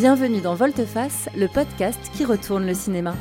Bienvenue 0.00 0.40
dans 0.40 0.54
Volteface, 0.54 1.28
le 1.36 1.46
podcast 1.46 2.00
qui 2.14 2.24
retourne 2.24 2.66
le 2.66 2.72
cinéma. 2.72 3.14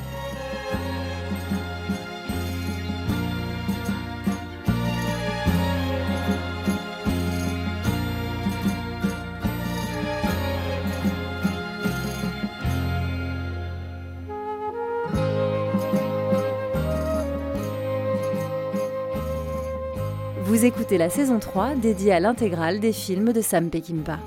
Vous 20.45 20.63
écoutez 20.63 20.97
la 20.97 21.09
saison 21.09 21.39
3 21.39 21.75
dédiée 21.75 22.13
à 22.13 22.21
l'intégrale 22.21 22.79
des 22.79 22.93
films 22.93 23.33
de 23.33 23.41
Sam 23.41 23.69
Peckinpah. 23.69 24.19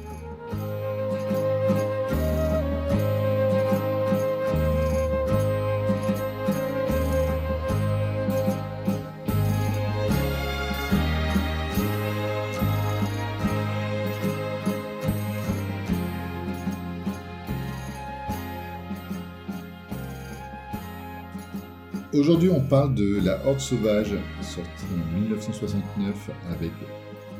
Aujourd'hui, 22.14 22.50
on 22.50 22.60
parle 22.60 22.94
de 22.94 23.24
La 23.24 23.42
Horde 23.46 23.58
Sauvage, 23.58 24.14
sortie 24.42 24.84
en 24.92 25.18
1969 25.18 26.30
avec 26.50 26.70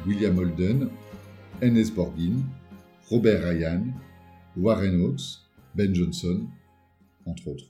William 0.06 0.38
Holden, 0.38 0.88
N.S. 1.60 1.90
Borgin, 1.90 2.38
Robert 3.10 3.46
Ryan, 3.46 3.84
Warren 4.56 4.98
Hawks, 5.04 5.42
Ben 5.74 5.94
Johnson, 5.94 6.48
entre 7.26 7.48
autres. 7.48 7.66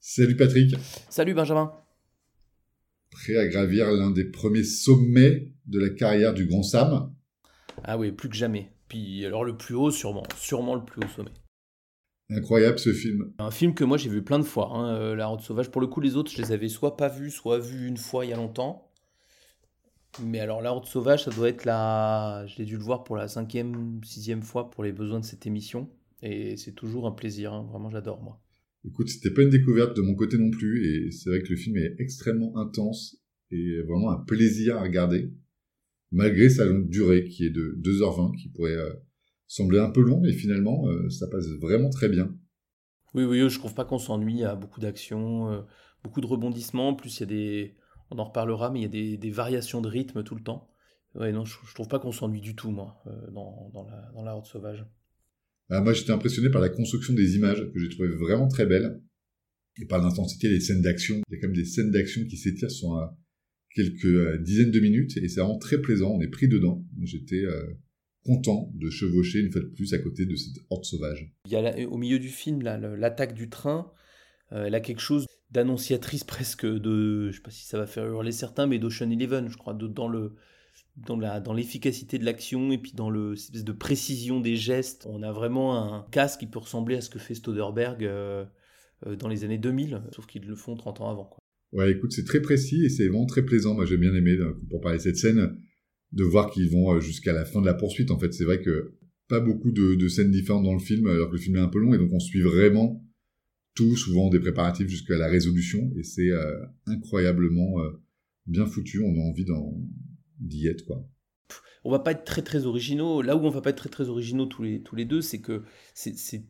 Salut 0.00 0.36
Patrick. 0.36 0.74
Salut 1.08 1.34
Benjamin. 1.34 1.72
Prêt 3.12 3.36
à 3.36 3.46
gravir 3.46 3.92
l'un 3.92 4.10
des 4.10 4.24
premiers 4.24 4.64
sommets 4.64 5.52
de 5.66 5.78
la 5.78 5.90
carrière 5.90 6.34
du 6.34 6.46
grand 6.46 6.64
Sam? 6.64 7.14
Ah 7.84 7.96
oui, 7.96 8.10
plus 8.10 8.28
que 8.28 8.34
jamais. 8.34 8.72
Puis 8.88 9.24
alors 9.24 9.44
le 9.44 9.56
plus 9.56 9.76
haut, 9.76 9.92
sûrement, 9.92 10.24
sûrement 10.36 10.74
le 10.74 10.84
plus 10.84 11.00
haut 11.04 11.08
sommet. 11.14 11.30
Incroyable 12.30 12.78
ce 12.78 12.92
film. 12.92 13.32
Un 13.38 13.50
film 13.50 13.74
que 13.74 13.84
moi 13.84 13.96
j'ai 13.96 14.10
vu 14.10 14.22
plein 14.22 14.38
de 14.38 14.44
fois, 14.44 14.70
hein, 14.74 14.94
euh, 14.94 15.14
La 15.14 15.28
Route 15.28 15.40
Sauvage. 15.40 15.70
Pour 15.70 15.80
le 15.80 15.86
coup, 15.86 16.00
les 16.00 16.16
autres, 16.16 16.30
je 16.30 16.36
les 16.36 16.52
avais 16.52 16.68
soit 16.68 16.96
pas 16.96 17.08
vus, 17.08 17.30
soit 17.30 17.58
vus 17.58 17.86
une 17.86 17.96
fois 17.96 18.26
il 18.26 18.30
y 18.30 18.32
a 18.34 18.36
longtemps. 18.36 18.90
Mais 20.22 20.40
alors, 20.40 20.60
La 20.60 20.70
Route 20.70 20.86
Sauvage, 20.86 21.24
ça 21.24 21.30
doit 21.30 21.48
être 21.48 21.64
la. 21.64 22.44
Je 22.46 22.58
l'ai 22.58 22.64
dû 22.64 22.76
le 22.76 22.82
voir 22.82 23.04
pour 23.04 23.16
la 23.16 23.28
cinquième, 23.28 24.00
sixième 24.04 24.42
fois 24.42 24.70
pour 24.70 24.84
les 24.84 24.92
besoins 24.92 25.20
de 25.20 25.24
cette 25.24 25.46
émission. 25.46 25.88
Et 26.22 26.56
c'est 26.56 26.72
toujours 26.72 27.06
un 27.06 27.12
plaisir, 27.12 27.52
hein. 27.52 27.66
vraiment 27.70 27.90
j'adore 27.90 28.20
moi. 28.22 28.42
Écoute, 28.84 29.08
c'était 29.08 29.30
pas 29.30 29.42
une 29.42 29.50
découverte 29.50 29.96
de 29.96 30.02
mon 30.02 30.14
côté 30.14 30.36
non 30.36 30.50
plus, 30.50 30.86
et 30.86 31.10
c'est 31.10 31.30
vrai 31.30 31.42
que 31.42 31.48
le 31.48 31.56
film 31.56 31.76
est 31.76 31.94
extrêmement 31.98 32.56
intense 32.56 33.16
et 33.50 33.80
vraiment 33.82 34.10
un 34.10 34.18
plaisir 34.18 34.76
à 34.76 34.82
regarder, 34.82 35.32
malgré 36.10 36.48
sa 36.48 36.64
longue 36.64 36.88
durée 36.88 37.24
qui 37.24 37.46
est 37.46 37.50
de 37.50 37.78
2h20, 37.80 38.36
qui 38.36 38.48
pourrait 38.48 38.76
euh, 38.76 38.92
semblait 39.48 39.80
un 39.80 39.90
peu 39.90 40.02
long, 40.02 40.20
mais 40.20 40.32
finalement, 40.32 40.88
euh, 40.88 41.08
ça 41.10 41.26
passe 41.26 41.48
vraiment 41.60 41.88
très 41.88 42.08
bien. 42.08 42.32
Oui, 43.14 43.24
oui, 43.24 43.48
je 43.48 43.58
trouve 43.58 43.74
pas 43.74 43.86
qu'on 43.86 43.98
s'ennuie. 43.98 44.34
Il 44.34 44.40
y 44.40 44.44
a 44.44 44.54
beaucoup 44.54 44.80
d'actions, 44.80 45.50
euh, 45.50 45.62
beaucoup 46.04 46.20
de 46.20 46.26
rebondissements. 46.26 46.90
En 46.90 46.94
plus, 46.94 47.18
il 47.18 47.20
y 47.20 47.22
a 47.22 47.26
des. 47.26 47.74
On 48.10 48.18
en 48.18 48.24
reparlera, 48.24 48.70
mais 48.70 48.80
il 48.80 48.82
y 48.82 49.14
a 49.14 49.16
des, 49.16 49.30
variations 49.30 49.80
de 49.80 49.88
rythme 49.88 50.22
tout 50.22 50.34
le 50.34 50.42
temps. 50.42 50.70
Ouais, 51.14 51.32
non, 51.32 51.44
je, 51.44 51.56
trouve 51.74 51.88
pas 51.88 51.98
qu'on 51.98 52.12
s'ennuie 52.12 52.40
du 52.40 52.54
tout, 52.54 52.70
moi, 52.70 53.02
euh, 53.06 53.30
dans, 53.32 53.86
la, 53.90 54.10
dans 54.14 54.22
la 54.22 54.34
Horde 54.34 54.46
Sauvage. 54.46 54.86
Ah, 55.70 55.80
moi, 55.80 55.92
j'étais 55.92 56.12
impressionné 56.12 56.50
par 56.50 56.60
la 56.60 56.68
construction 56.68 57.12
des 57.14 57.36
images, 57.36 57.60
que 57.72 57.78
j'ai 57.78 57.88
trouvé 57.88 58.08
vraiment 58.08 58.48
très 58.48 58.66
belle, 58.66 59.02
et 59.80 59.86
par 59.86 60.02
l'intensité 60.02 60.48
des 60.48 60.60
scènes 60.60 60.82
d'action. 60.82 61.20
Il 61.28 61.34
y 61.34 61.36
a 61.36 61.40
quand 61.40 61.48
même 61.48 61.56
des 61.56 61.64
scènes 61.64 61.90
d'action 61.90 62.24
qui 62.24 62.36
s'étirent 62.36 62.70
sur 62.70 62.98
quelques 63.74 64.42
dizaines 64.42 64.70
de 64.70 64.80
minutes, 64.80 65.16
et 65.16 65.28
c'est 65.28 65.40
vraiment 65.40 65.58
très 65.58 65.80
plaisant. 65.80 66.14
On 66.14 66.20
est 66.20 66.28
pris 66.28 66.48
dedans. 66.48 66.84
J'étais 67.02 67.44
content 68.28 68.70
de 68.74 68.90
chevaucher 68.90 69.40
une 69.40 69.50
fois 69.50 69.62
de 69.62 69.68
plus 69.68 69.94
à 69.94 69.98
côté 69.98 70.26
de 70.26 70.36
cette 70.36 70.62
horde 70.68 70.84
sauvage. 70.84 71.32
Il 71.46 71.52
y 71.52 71.56
a 71.56 71.88
au 71.88 71.96
milieu 71.96 72.18
du 72.18 72.28
film 72.28 72.62
l'attaque 72.62 73.34
du 73.34 73.48
train. 73.48 73.90
Euh, 74.52 74.66
elle 74.66 74.74
a 74.74 74.80
quelque 74.80 75.00
chose 75.00 75.26
d'annonciatrice 75.50 76.24
presque 76.34 76.66
de, 76.66 77.30
je 77.30 77.36
sais 77.36 77.42
pas 77.42 77.50
si 77.50 77.64
ça 77.64 77.78
va 77.78 77.86
faire 77.86 78.04
hurler 78.04 78.32
certains, 78.32 78.66
mais 78.66 78.78
d'Ocean 78.78 79.10
Eleven, 79.10 79.48
je 79.48 79.56
crois, 79.56 79.72
dans 79.74 80.08
le 80.08 80.34
dans 80.96 81.16
la 81.16 81.40
dans 81.40 81.54
l'efficacité 81.54 82.18
de 82.18 82.24
l'action 82.24 82.70
et 82.70 82.78
puis 82.78 82.92
dans 82.92 83.08
le 83.08 83.32
espèce 83.32 83.64
de 83.64 83.72
précision 83.72 84.40
des 84.40 84.56
gestes. 84.56 85.06
On 85.08 85.22
a 85.22 85.32
vraiment 85.32 85.94
un 85.94 86.06
casque 86.10 86.40
qui 86.40 86.46
peut 86.46 86.58
ressembler 86.58 86.96
à 86.96 87.00
ce 87.00 87.08
que 87.08 87.18
fait 87.18 87.34
Stoderberg 87.34 88.04
euh, 88.04 88.44
euh, 89.06 89.16
dans 89.16 89.28
les 89.28 89.44
années 89.44 89.58
2000, 89.58 90.02
sauf 90.12 90.26
qu'ils 90.26 90.46
le 90.46 90.54
font 90.54 90.76
30 90.76 91.00
ans 91.00 91.10
avant. 91.10 91.24
Quoi. 91.24 91.38
Ouais, 91.72 91.90
écoute, 91.92 92.12
c'est 92.12 92.24
très 92.24 92.40
précis 92.40 92.84
et 92.84 92.88
c'est 92.88 93.06
vraiment 93.06 93.26
très 93.26 93.44
plaisant. 93.44 93.74
Moi, 93.74 93.86
j'ai 93.86 93.96
bien 93.96 94.14
aimé 94.14 94.36
pour 94.70 94.80
parler 94.80 94.98
de 94.98 95.02
cette 95.02 95.16
scène 95.16 95.56
de 96.12 96.24
voir 96.24 96.50
qu'ils 96.50 96.70
vont 96.70 96.94
euh, 96.94 97.00
jusqu'à 97.00 97.32
la 97.32 97.44
fin 97.44 97.60
de 97.60 97.66
la 97.66 97.74
poursuite. 97.74 98.10
En 98.10 98.18
fait, 98.18 98.32
c'est 98.32 98.44
vrai 98.44 98.60
que 98.60 98.94
pas 99.28 99.40
beaucoup 99.40 99.70
de, 99.70 100.08
scènes 100.08 100.30
différentes 100.30 100.64
dans 100.64 100.72
le 100.72 100.78
film, 100.78 101.06
alors 101.06 101.28
que 101.28 101.34
le 101.34 101.40
film 101.40 101.56
est 101.56 101.60
un 101.60 101.68
peu 101.68 101.78
long, 101.78 101.92
et 101.92 101.98
donc 101.98 102.10
on 102.12 102.20
suit 102.20 102.40
vraiment 102.40 103.04
tout, 103.74 103.94
souvent 103.94 104.30
des 104.30 104.40
préparatifs 104.40 104.88
jusqu'à 104.88 105.18
la 105.18 105.28
résolution, 105.28 105.92
et 105.96 106.02
c'est 106.02 106.30
euh, 106.30 106.64
incroyablement 106.86 107.80
euh, 107.80 107.90
bien 108.46 108.66
foutu. 108.66 109.02
On 109.02 109.14
a 109.14 109.20
envie 109.20 109.44
d'y 110.40 110.66
être, 110.66 110.84
quoi. 110.86 111.06
On 111.84 111.90
va 111.90 111.98
pas 112.00 112.12
être 112.12 112.24
très 112.24 112.42
très 112.42 112.64
originaux. 112.66 113.22
Là 113.22 113.36
où 113.36 113.40
on 113.40 113.50
va 113.50 113.60
pas 113.60 113.70
être 113.70 113.76
très 113.76 113.88
très 113.88 114.08
originaux 114.08 114.46
tous 114.46 114.62
les, 114.62 114.82
tous 114.82 114.96
les 114.96 115.04
deux, 115.04 115.20
c'est 115.20 115.40
que 115.40 115.62
c'est 115.94 116.44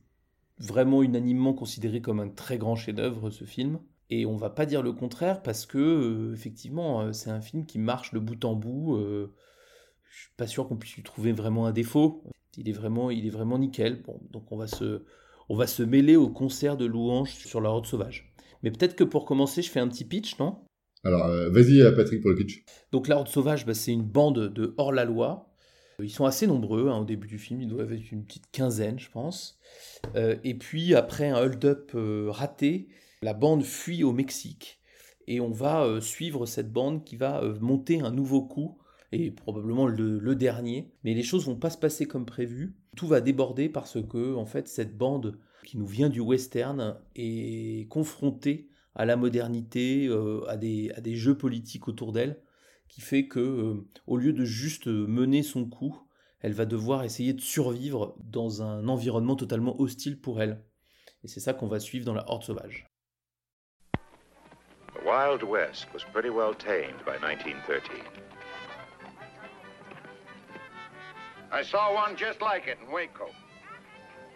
vraiment 0.59 1.03
unanimement 1.03 1.53
considéré 1.53 2.01
comme 2.01 2.19
un 2.19 2.29
très 2.29 2.59
grand 2.59 2.77
chef-d'œuvre 2.77 3.31
ce 3.31 3.45
film. 3.45 3.81
Et 4.11 4.25
on 4.25 4.37
va 4.37 4.51
pas 4.51 4.67
dire 4.67 4.83
le 4.83 4.93
contraire 4.93 5.43
parce 5.43 5.67
que 5.67 6.33
effectivement 6.33 7.13
c'est 7.13 7.31
un 7.31 7.43
film 7.43 7.67
qui 7.67 7.79
marche 7.79 8.15
de 8.15 8.19
bout 8.19 8.43
en 8.47 8.55
bout 8.55 8.99
je 10.11 10.23
suis 10.23 10.33
pas 10.37 10.47
sûr 10.47 10.69
qu'on 10.69 10.77
puisse 10.77 10.97
lui 10.97 11.03
trouver 11.03 11.33
vraiment 11.33 11.67
un 11.67 11.73
défaut. 11.73 12.23
Il 12.57 12.69
est 12.69 12.73
vraiment, 12.73 13.11
il 13.11 13.27
est 13.27 13.31
vraiment 13.31 13.59
nickel. 13.59 14.03
Bon, 14.03 14.21
donc 14.31 14.51
on 14.51 14.57
va 14.57 14.67
se, 14.67 15.05
on 15.49 15.57
va 15.57 15.67
se 15.67 15.83
mêler 15.83 16.17
au 16.17 16.29
concert 16.29 16.77
de 16.77 16.85
louanges 16.85 17.35
sur 17.35 17.61
la 17.61 17.71
route 17.71 17.87
sauvage. 17.87 18.33
Mais 18.63 18.71
peut-être 18.71 18.97
que 18.97 19.05
pour 19.05 19.25
commencer, 19.25 19.63
je 19.63 19.71
fais 19.71 19.81
un 19.81 19.89
petit 19.89 20.05
pitch, 20.05 20.39
non? 20.39 20.59
Alors, 21.05 21.27
euh, 21.27 21.49
vas-y, 21.51 21.81
euh, 21.81 21.93
Patrick, 21.93 22.21
pour 22.21 22.31
le 22.31 22.37
pitch. 22.37 22.65
Donc, 22.91 23.09
la 23.09 23.17
route 23.17 23.29
sauvage, 23.29 23.65
bah, 23.65 23.75
c'est 23.75 23.93
une 23.93 24.03
bande 24.03 24.53
de 24.53 24.75
hors-la-loi. 24.77 25.53
Ils 26.01 26.11
sont 26.11 26.27
assez 26.27 26.47
nombreux 26.47 26.89
hein, 26.89 26.99
au 26.99 27.05
début 27.05 27.27
du 27.27 27.39
film, 27.39 27.61
ils 27.61 27.69
doivent 27.69 27.93
être 27.93 28.13
une 28.13 28.25
petite 28.25 28.51
quinzaine, 28.53 29.01
je 29.01 29.11
pense. 29.11 29.59
Euh, 30.15 30.37
et 30.45 30.55
puis, 30.55 30.95
après 30.95 31.29
un 31.29 31.37
hold-up 31.37 31.93
raté, 32.29 32.89
la 33.23 33.35
bande 33.35 33.65
fuit 33.65 34.05
au 34.05 34.13
Mexique. 34.13 34.81
Et 35.27 35.41
on 35.41 35.51
va 35.51 36.01
suivre 36.01 36.47
cette 36.47 36.73
bande 36.73 37.05
qui 37.05 37.17
va 37.17 37.43
monter 37.61 38.01
un 38.01 38.11
nouveau 38.11 38.43
coup 38.43 38.79
et 39.13 39.31
probablement 39.31 39.87
le, 39.87 40.35
dernier. 40.35 40.93
Mais 41.05 41.15
les 41.15 41.23
choses 41.23 41.47
vont 41.47 41.57
pas 41.57 41.71
se 41.71 41.79
passer 41.79 42.07
comme 42.07 42.27
prévu. 42.27 42.77
Tout 42.97 43.07
va 43.07 43.21
déborder 43.21 43.69
parce 43.69 43.99
que 44.03 44.35
en 44.35 44.45
fait 44.45 44.69
cette 44.69 44.97
bande 44.97 45.39
qui 45.65 45.79
nous 45.79 45.87
vient 45.87 46.09
du 46.09 46.21
western 46.21 46.99
est 47.15 47.89
confrontée 47.91 48.69
à 48.95 49.05
la 49.05 49.17
modernité, 49.17 50.07
euh, 50.09 50.45
à, 50.49 50.57
des, 50.57 51.15
jeux 51.15 51.37
politiques 51.37 51.89
autour 51.89 52.13
d'elle, 52.13 52.41
qui 52.89 53.01
fait 53.01 53.29
que 53.29 53.39
euh, 53.39 53.87
au 54.07 54.17
lieu 54.17 54.33
de 54.33 54.45
juste 54.45 54.87
mener 54.87 55.43
son 55.43 55.67
coup, 55.67 56.03
elle 56.41 56.53
va 56.53 56.65
devoir 56.65 57.05
essayer 57.05 57.33
de 57.33 57.41
survivre 57.41 58.17
dans 58.19 58.63
un 58.63 58.89
environnement 58.89 59.37
totalement 59.37 59.81
hostile 59.81 60.21
pour 60.21 60.41
elle. 60.41 60.65
Et 61.23 61.29
c'est 61.29 61.41
ça 61.41 61.53
qu'on 61.53 61.69
va 61.69 61.81
suivre 61.81 62.05
dans 62.05 62.15
la 62.15 62.29
Horde 62.29 62.45
sauvage. 62.45 62.87
The 64.95 65.05
Wild 65.05 65.43
West 65.43 65.87
was 65.93 66.05
pretty 66.13 66.31
well 66.31 66.55
tamed 66.55 67.05
by 67.05 67.19
1913. 67.21 68.28
I 71.51 71.63
saw 71.63 71.95
one 71.95 72.17
just 72.17 72.43
like 72.43 72.67
it 72.67 72.79
in 72.85 72.93
Waco. 72.93 73.31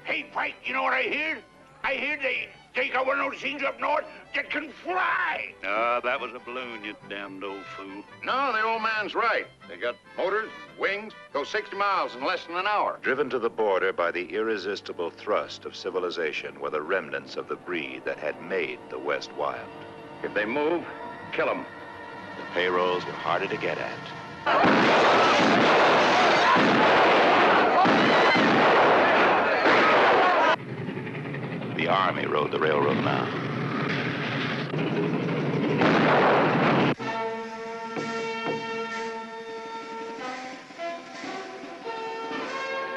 Hey, 0.05 0.27
Frank, 0.33 0.55
you 0.65 0.73
know 0.73 0.83
what 0.83 0.95
I 0.95 1.03
hear? 1.03 1.39
I 1.85 1.95
hear 1.95 2.17
they, 2.17 2.49
they 2.75 2.89
got 2.89 3.07
one 3.07 3.21
of 3.21 3.31
those 3.31 3.41
things 3.41 3.63
up 3.63 3.81
north 3.81 4.05
that 4.35 4.51
can 4.51 4.71
fly. 4.85 5.55
Ah, 5.65 5.97
uh, 5.97 6.01
that 6.01 6.21
was 6.21 6.33
a 6.35 6.39
balloon, 6.39 6.85
you 6.85 6.95
damned 7.09 7.45
old 7.45 7.65
fool. 7.77 8.03
No, 8.25 8.53
the 8.53 8.63
old 8.63 8.83
man's 8.83 9.15
right. 9.15 9.47
They 9.69 9.77
got 9.77 9.97
motors, 10.17 10.51
wings, 10.79 11.13
go 11.33 11.45
60 11.45 11.77
miles 11.77 12.15
in 12.15 12.25
less 12.25 12.45
than 12.47 12.57
an 12.57 12.67
hour. 12.67 12.99
Driven 13.03 13.29
to 13.31 13.39
the 13.39 13.51
border 13.51 13.93
by 13.93 14.11
the 14.11 14.35
irresistible 14.35 15.11
thrust 15.11 15.65
of 15.65 15.77
civilization 15.77 16.61
were 16.61 16.71
the 16.71 16.83
remnants 16.83 17.37
of 17.37 17.49
the 17.49 17.57
breed 17.57 18.03
that 18.05 18.19
had 18.19 18.41
made 18.43 18.79
the 18.91 18.99
West 18.99 19.33
wild. 19.37 19.69
If 20.23 20.35
they 20.35 20.45
move, 20.45 20.85
kill 21.33 21.47
them. 21.47 21.67
The 22.39 22.45
payrolls 22.55 23.05
were 23.05 23.13
harder 23.13 23.49
to 23.49 23.57
get 23.57 23.79
at. 23.79 25.82
The 31.83 31.89
Army 31.89 32.27
rode 32.27 32.53
the 32.53 32.61
railroad 32.61 33.03
now. 33.03 33.27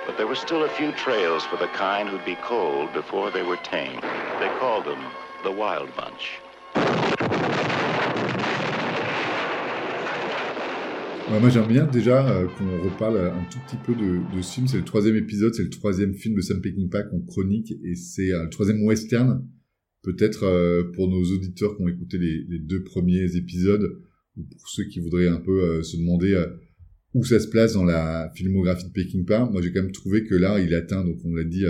But 0.06 0.18
there 0.18 0.28
were 0.28 0.36
still 0.36 0.66
a 0.66 0.70
few 0.70 0.92
trails 0.92 1.44
for 1.46 1.58
the 1.58 1.66
kind 1.70 2.08
who'd 2.08 2.24
be 2.26 2.36
cold 2.36 2.94
before 2.94 3.32
they 3.32 3.42
were 3.42 3.58
tame. 3.58 4.00
They 4.40 4.50
called 4.60 4.86
them 4.86 5.04
the 5.44 5.52
Wild 5.52 5.90
Bunch. 5.96 6.45
Ouais, 11.32 11.40
moi 11.40 11.50
j'aime 11.50 11.68
bien 11.68 11.88
déjà 11.88 12.30
euh, 12.30 12.46
qu'on 12.46 12.84
reparle 12.84 13.18
un 13.18 13.44
tout 13.50 13.58
petit 13.68 13.78
peu 13.84 13.96
de, 13.96 14.36
de 14.36 14.42
ce 14.44 14.54
film. 14.54 14.68
C'est 14.68 14.78
le 14.78 14.86
troisième 14.86 15.16
épisode, 15.16 15.56
c'est 15.56 15.64
le 15.64 15.72
troisième 15.72 16.14
film 16.14 16.36
de 16.36 16.42
Sam 16.42 16.62
Peckinpah 16.62 17.02
qu'on 17.02 17.22
chronique 17.22 17.74
et 17.84 17.96
c'est 17.96 18.28
le 18.28 18.48
troisième 18.50 18.84
western. 18.84 19.44
Peut-être 20.04 20.44
euh, 20.44 20.84
pour 20.94 21.10
nos 21.10 21.24
auditeurs 21.24 21.76
qui 21.76 21.82
ont 21.82 21.88
écouté 21.88 22.20
les, 22.20 22.60
deux 22.60 22.84
premiers 22.84 23.36
épisodes 23.36 23.98
ou 24.38 24.44
pour 24.44 24.70
ceux 24.70 24.84
qui 24.84 25.00
voudraient 25.00 25.28
un 25.28 25.40
peu 25.40 25.64
euh, 25.64 25.82
se 25.82 25.98
demander 25.98 26.40
où 27.16 27.24
ça 27.24 27.40
se 27.40 27.48
place 27.48 27.74
dans 27.74 27.86
la 27.86 28.32
filmographie 28.36 28.86
de 28.86 28.92
Peckinpah. 28.92 29.50
Moi 29.50 29.64
j'ai 29.64 29.74
quand 29.74 29.82
même 29.82 29.92
trouvé 29.92 30.26
que 30.26 30.36
là 30.36 30.60
il 30.60 30.76
atteint, 30.76 31.04
donc 31.04 31.18
on 31.26 31.34
l'a 31.34 31.44
dit, 31.44 31.66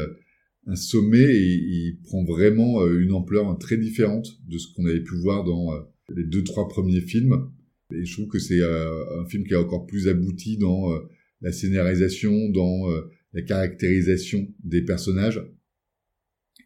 un 0.67 0.75
sommet 0.75 1.33
et 1.33 1.53
il 1.53 1.99
prend 2.03 2.25
vraiment 2.25 2.85
une 2.87 3.13
ampleur 3.13 3.57
très 3.57 3.77
différente 3.77 4.27
de 4.49 4.57
ce 4.57 4.67
qu'on 4.75 4.85
avait 4.85 5.03
pu 5.03 5.15
voir 5.15 5.45
dans 5.45 5.71
les 6.13 6.25
deux 6.25 6.43
trois 6.43 6.67
premiers 6.67 6.99
films. 6.99 7.49
Et 7.93 8.05
je 8.05 8.13
trouve 8.13 8.27
que 8.27 8.39
c'est 8.39 8.61
euh, 8.61 9.21
un 9.21 9.25
film 9.25 9.45
qui 9.45 9.53
est 9.53 9.57
encore 9.57 9.85
plus 9.85 10.07
abouti 10.07 10.57
dans 10.57 10.91
euh, 10.91 10.99
la 11.41 11.51
scénarisation, 11.51 12.49
dans 12.49 12.91
euh, 12.91 13.01
la 13.33 13.41
caractérisation 13.43 14.47
des 14.63 14.81
personnages. 14.81 15.43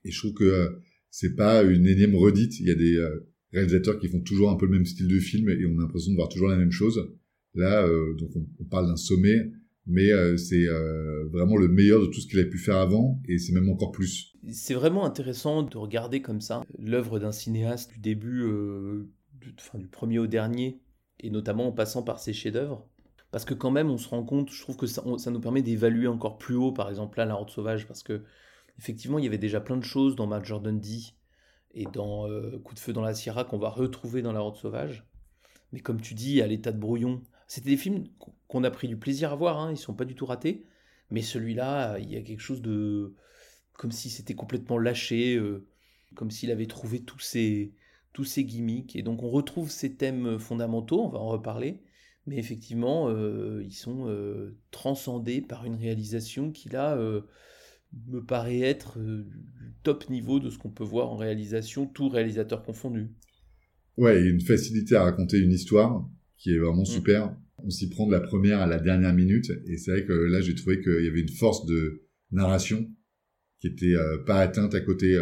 Et 0.06 0.12
je 0.12 0.20
trouve 0.20 0.34
que 0.34 0.80
c'est 1.10 1.36
pas 1.36 1.64
une 1.64 1.88
énième 1.88 2.16
redite. 2.16 2.60
Il 2.60 2.68
y 2.68 2.72
a 2.72 2.76
des 2.76 2.98
réalisateurs 3.52 4.00
qui 4.00 4.08
font 4.08 4.22
toujours 4.22 4.50
un 4.50 4.56
peu 4.56 4.66
le 4.66 4.72
même 4.72 4.86
style 4.86 5.08
de 5.08 5.20
film 5.20 5.50
et 5.50 5.66
on 5.66 5.78
a 5.80 5.82
l'impression 5.82 6.12
de 6.12 6.16
voir 6.16 6.30
toujours 6.30 6.48
la 6.48 6.56
même 6.56 6.72
chose. 6.72 7.12
Là, 7.56 7.86
donc 8.18 8.30
on, 8.36 8.64
parle 8.66 8.88
d'un 8.88 8.96
sommet, 8.96 9.52
mais 9.88 10.08
c'est 10.38 10.68
vraiment 11.32 11.58
le 11.58 11.68
meilleur 11.68 12.02
de 12.02 12.06
tout 12.06 12.22
ce 12.22 12.28
qu'il 12.28 12.40
a 12.40 12.46
pu 12.46 12.60
faire 12.60 12.78
avant 12.78 13.22
et 13.28 13.40
c'est 13.40 13.52
même 13.52 13.68
encore 13.70 13.92
plus. 13.92 14.36
C'est 14.52 14.76
vraiment 14.76 15.06
intéressant 15.06 15.64
de 15.64 15.78
regarder 15.78 16.22
comme 16.22 16.40
ça 16.40 16.64
l'œuvre 16.78 17.20
d'un 17.20 17.34
cinéaste 17.34 17.92
du 17.92 18.00
début, 18.00 18.44
enfin, 19.58 19.80
du 19.80 19.88
premier 19.88 20.20
au 20.20 20.28
dernier, 20.28 20.80
et 21.20 21.30
notamment 21.30 21.68
en 21.68 21.72
passant 21.72 22.04
par 22.04 22.20
ses 22.20 22.34
chefs-d'œuvre. 22.34 22.88
Parce 23.32 23.46
que 23.46 23.54
quand 23.54 23.72
même, 23.72 23.90
on 23.90 23.98
se 23.98 24.10
rend 24.10 24.24
compte, 24.24 24.50
je 24.50 24.62
trouve 24.62 24.78
que 24.78 24.88
ça, 24.88 25.04
ça 25.18 25.32
nous 25.32 25.40
permet 25.40 25.62
d'évaluer 25.62 26.08
encore 26.08 26.38
plus 26.38 26.56
haut, 26.56 26.72
par 26.72 26.90
exemple 26.90 27.20
là, 27.20 27.26
La 27.26 27.36
Horde 27.36 27.50
Sauvage, 27.50 27.88
parce 27.88 28.02
que 28.02 28.24
effectivement, 28.80 29.20
il 29.20 29.26
y 29.26 29.28
avait 29.28 29.38
déjà 29.38 29.62
plein 29.62 29.78
de 29.78 29.84
choses 29.84 30.16
dans 30.16 30.26
Matt 30.26 30.46
Jordan 30.46 30.80
D 30.80 31.00
et 31.72 31.86
dans 31.86 32.28
euh, 32.28 32.60
Coup 32.64 32.74
de 32.74 32.80
feu 32.80 32.94
dans 32.94 33.02
la 33.02 33.14
Sierra 33.14 33.44
qu'on 33.44 33.60
va 33.60 33.70
retrouver 33.70 34.22
dans 34.22 34.32
La 34.32 34.42
Horde 34.42 34.56
Sauvage. 34.56 35.06
Mais 35.72 35.82
comme 35.82 36.02
tu 36.02 36.16
dis, 36.16 36.42
à 36.42 36.48
l'état 36.48 36.72
de 36.72 36.80
brouillon, 36.80 37.22
c'était 37.48 37.70
des 37.70 37.78
films 37.78 38.06
qu'on 38.48 38.64
a 38.64 38.72
pris 38.72 38.88
du 38.88 38.98
plaisir 38.98 39.32
à 39.32 39.36
voir, 39.36 39.60
hein, 39.60 39.72
ils 39.72 39.78
sont 39.78 39.94
pas 39.94 40.06
du 40.06 40.16
tout 40.16 40.26
ratés. 40.26 40.66
Mais 41.12 41.22
celui-là, 41.22 42.00
il 42.00 42.10
y 42.10 42.16
a 42.16 42.22
quelque 42.22 42.40
chose 42.40 42.62
de... 42.62 43.14
comme 43.74 43.92
si 43.92 44.10
c'était 44.10 44.36
complètement 44.36 44.78
lâché, 44.78 45.36
euh, 45.36 45.68
comme 46.16 46.32
s'il 46.32 46.50
avait 46.52 46.68
trouvé 46.68 47.04
tous 47.04 47.20
ses 47.20 47.74
tous 48.14 48.26
ces 48.26 48.44
gimmicks. 48.44 48.96
Et 48.96 49.02
donc 49.02 49.24
on 49.24 49.30
retrouve 49.30 49.70
ces 49.70 49.96
thèmes 49.96 50.40
fondamentaux, 50.40 51.02
on 51.02 51.10
va 51.10 51.20
en 51.20 51.28
reparler, 51.28 51.82
mais 52.30 52.38
effectivement, 52.38 53.10
euh, 53.10 53.64
ils 53.66 53.74
sont 53.74 54.08
euh, 54.08 54.56
transcendés 54.72 55.42
par 55.42 55.66
une 55.66 55.76
réalisation 55.76 56.52
qui 56.52 56.70
là 56.70 56.96
euh, 56.96 57.22
me 58.08 58.24
paraît 58.24 58.60
être 58.60 59.00
du 59.00 59.74
top 59.84 60.10
niveau 60.10 60.40
de 60.40 60.50
ce 60.50 60.58
qu'on 60.60 60.70
peut 60.70 60.84
voir 60.84 61.10
en 61.10 61.18
réalisation, 61.18 61.88
tout 61.88 62.08
réalisateur 62.08 62.64
confondu. 62.64 63.08
Ouais, 63.98 64.22
une 64.22 64.42
facilité 64.42 64.96
à 64.96 65.04
raconter 65.04 65.40
une 65.40 65.52
histoire 65.52 66.08
qui 66.38 66.54
est 66.54 66.60
vraiment 66.60 66.84
mmh. 66.84 66.86
super. 66.86 67.36
On 67.58 67.70
s'y 67.70 67.90
prend 67.90 68.06
de 68.06 68.12
la 68.12 68.22
première 68.22 68.60
à 68.60 68.68
la 68.68 68.80
dernière 68.80 69.14
minute, 69.14 69.52
et 69.66 69.78
c'est 69.78 69.92
vrai 69.92 70.06
que 70.06 70.14
là 70.14 70.40
j'ai 70.40 70.56
trouvé 70.56 70.82
qu'il 70.82 71.04
y 71.04 71.08
avait 71.08 71.20
une 71.20 71.30
force 71.30 71.66
de 71.66 72.04
narration 72.32 72.88
qui 73.60 73.68
était 73.68 73.96
pas 74.26 74.40
atteinte 74.40 74.74
à 74.76 74.80
côté 74.80 75.20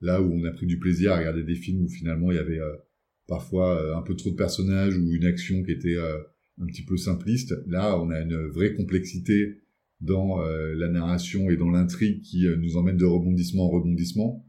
là 0.00 0.22
où 0.22 0.32
on 0.32 0.44
a 0.44 0.50
pris 0.50 0.66
du 0.66 0.78
plaisir 0.78 1.12
à 1.12 1.18
regarder 1.18 1.42
des 1.42 1.54
films 1.54 1.84
où 1.84 1.88
finalement 1.88 2.30
il 2.30 2.36
y 2.36 2.40
avait 2.40 2.60
euh, 2.60 2.76
parfois 3.26 3.80
euh, 3.80 3.96
un 3.96 4.02
peu 4.02 4.16
trop 4.16 4.30
de 4.30 4.36
personnages 4.36 4.96
ou 4.96 5.12
une 5.12 5.24
action 5.24 5.62
qui 5.62 5.72
était 5.72 5.96
euh, 5.96 6.18
un 6.60 6.66
petit 6.66 6.84
peu 6.84 6.96
simpliste. 6.96 7.54
Là, 7.66 8.00
on 8.00 8.10
a 8.10 8.20
une 8.20 8.46
vraie 8.48 8.74
complexité 8.74 9.60
dans 10.00 10.38
la 10.40 10.88
narration 10.88 11.50
et 11.50 11.58
dans 11.58 11.70
l'intrigue 11.70 12.22
qui 12.22 12.46
nous 12.58 12.78
emmène 12.78 12.96
de 12.96 13.04
rebondissement 13.04 13.66
en 13.66 13.68
rebondissement, 13.68 14.46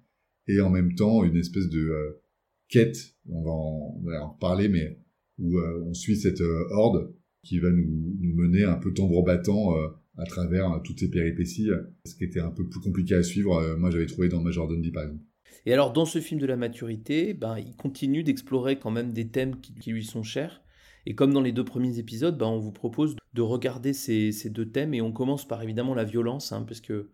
et 0.48 0.62
en 0.62 0.70
même 0.70 0.96
temps 0.96 1.26
une 1.26 1.36
espèce 1.36 1.68
de 1.68 2.22
quête, 2.70 3.16
on 3.28 3.44
va, 3.44 3.52
en, 3.52 4.00
on 4.00 4.02
va 4.02 4.24
en 4.24 4.32
reparler, 4.32 4.70
mais 4.70 4.98
où 5.40 5.60
on 5.60 5.94
suit 5.94 6.16
cette 6.16 6.40
horde 6.40 7.14
qui 7.44 7.60
va 7.60 7.70
nous, 7.70 8.16
nous, 8.22 8.34
mener 8.34 8.64
un 8.64 8.78
peu 8.78 8.94
tambour 8.94 9.26
battant 9.26 9.76
à 10.18 10.24
travers 10.24 10.82
toutes 10.86 11.02
ces 11.02 11.10
péripéties, 11.10 11.70
ce 12.06 12.16
qui 12.16 12.24
était 12.24 12.40
un 12.40 12.52
peu 12.52 12.66
plus 12.70 12.80
compliqué 12.80 13.16
à 13.16 13.24
suivre, 13.24 13.76
moi 13.78 13.92
j'avais 13.92 14.06
trouvé 14.06 14.30
dans 14.30 14.42
Major 14.42 14.70
Dundee 14.70 14.92
par 14.92 15.04
exemple. 15.04 15.24
Et 15.66 15.74
alors, 15.74 15.94
dans 15.94 16.06
ce 16.06 16.20
film 16.20 16.40
de 16.40 16.46
la 16.46 16.56
maturité, 16.56 17.34
ben, 17.34 17.58
il 17.58 17.76
continue 17.76 18.24
d'explorer 18.24 18.80
quand 18.80 18.92
même 18.92 19.14
des 19.14 19.28
thèmes 19.28 19.60
qui, 19.60 19.92
lui 19.92 20.06
sont 20.06 20.24
chers. 20.24 20.62
Et 21.06 21.16
comme 21.16 21.34
dans 21.34 21.42
les 21.42 21.52
deux 21.52 21.66
premiers 21.66 22.00
épisodes, 22.00 22.38
ben, 22.38 22.48
on 22.48 22.60
vous 22.60 22.72
propose 22.72 23.16
de 23.34 23.42
regarder 23.42 23.94
ces, 23.94 24.32
ces, 24.32 24.50
deux 24.50 24.70
thèmes. 24.70 24.94
Et 24.94 25.02
on 25.02 25.12
commence 25.12 25.48
par 25.48 25.62
évidemment 25.62 25.94
la 25.94 26.04
violence, 26.04 26.52
hein, 26.52 26.64
parce 26.68 26.82
que 26.82 27.10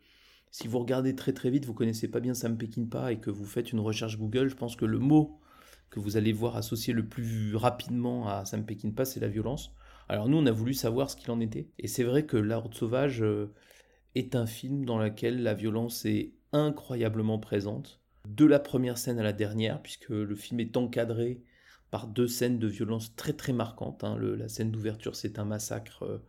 si 0.51 0.67
vous 0.67 0.79
regardez 0.79 1.15
très 1.15 1.33
très 1.33 1.49
vite, 1.49 1.65
vous 1.65 1.73
connaissez 1.73 2.07
pas 2.07 2.19
bien 2.19 2.33
Sam 2.33 2.57
Peckinpah 2.57 3.11
et 3.11 3.19
que 3.19 3.29
vous 3.29 3.45
faites 3.45 3.71
une 3.71 3.79
recherche 3.79 4.17
Google, 4.17 4.49
je 4.49 4.55
pense 4.55 4.75
que 4.75 4.85
le 4.85 4.99
mot 4.99 5.39
que 5.89 5.99
vous 5.99 6.17
allez 6.17 6.33
voir 6.33 6.55
associé 6.55 6.93
le 6.93 7.07
plus 7.07 7.55
rapidement 7.55 8.27
à 8.27 8.45
Sam 8.45 8.65
Peckinpah, 8.65 9.05
c'est 9.05 9.19
la 9.19 9.27
violence. 9.27 9.71
Alors 10.09 10.29
nous, 10.29 10.37
on 10.37 10.45
a 10.45 10.51
voulu 10.51 10.73
savoir 10.73 11.09
ce 11.09 11.15
qu'il 11.15 11.31
en 11.31 11.39
était. 11.39 11.69
Et 11.79 11.87
c'est 11.87 12.03
vrai 12.03 12.25
que 12.25 12.37
La 12.37 12.57
Horde 12.57 12.73
Sauvage 12.73 13.21
euh, 13.21 13.53
est 14.15 14.35
un 14.35 14.45
film 14.45 14.85
dans 14.85 14.97
lequel 14.97 15.43
la 15.43 15.53
violence 15.53 16.05
est 16.05 16.33
incroyablement 16.53 17.39
présente 17.39 18.01
de 18.27 18.45
la 18.45 18.59
première 18.59 18.97
scène 18.97 19.19
à 19.19 19.23
la 19.23 19.33
dernière, 19.33 19.81
puisque 19.81 20.09
le 20.09 20.35
film 20.35 20.59
est 20.59 20.75
encadré 20.77 21.41
par 21.91 22.07
deux 22.07 22.27
scènes 22.27 22.59
de 22.59 22.67
violence 22.67 23.15
très 23.15 23.33
très 23.33 23.53
marquantes. 23.53 24.03
Hein. 24.03 24.17
la 24.19 24.49
scène 24.49 24.71
d'ouverture, 24.71 25.15
c'est 25.15 25.39
un 25.39 25.45
massacre 25.45 26.03
euh, 26.03 26.23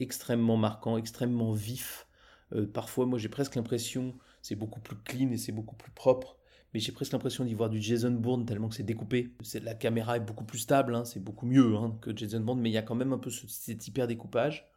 extrêmement 0.00 0.56
marquant, 0.56 0.96
extrêmement 0.96 1.52
vif. 1.52 2.06
Euh, 2.52 2.66
parfois, 2.66 3.06
moi 3.06 3.18
j'ai 3.18 3.28
presque 3.28 3.54
l'impression, 3.54 4.16
c'est 4.42 4.56
beaucoup 4.56 4.80
plus 4.80 4.96
clean 4.96 5.30
et 5.30 5.36
c'est 5.36 5.52
beaucoup 5.52 5.76
plus 5.76 5.92
propre, 5.92 6.36
mais 6.74 6.80
j'ai 6.80 6.92
presque 6.92 7.12
l'impression 7.12 7.44
d'y 7.44 7.54
voir 7.54 7.70
du 7.70 7.80
Jason 7.80 8.10
Bourne 8.10 8.44
tellement 8.44 8.68
que 8.68 8.74
c'est 8.74 8.82
découpé. 8.82 9.32
la 9.62 9.74
caméra 9.74 10.16
est 10.16 10.20
beaucoup 10.20 10.44
plus 10.44 10.58
stable, 10.58 10.94
hein, 10.94 11.04
c'est 11.04 11.22
beaucoup 11.22 11.46
mieux 11.46 11.76
hein, 11.76 11.96
que 12.00 12.16
Jason 12.16 12.40
Bourne, 12.40 12.60
mais 12.60 12.70
il 12.70 12.74
y 12.74 12.78
a 12.78 12.82
quand 12.82 12.96
même 12.96 13.12
un 13.12 13.18
peu 13.18 13.30
cet 13.30 13.86
hyper 13.86 14.08
découpage. 14.08 14.68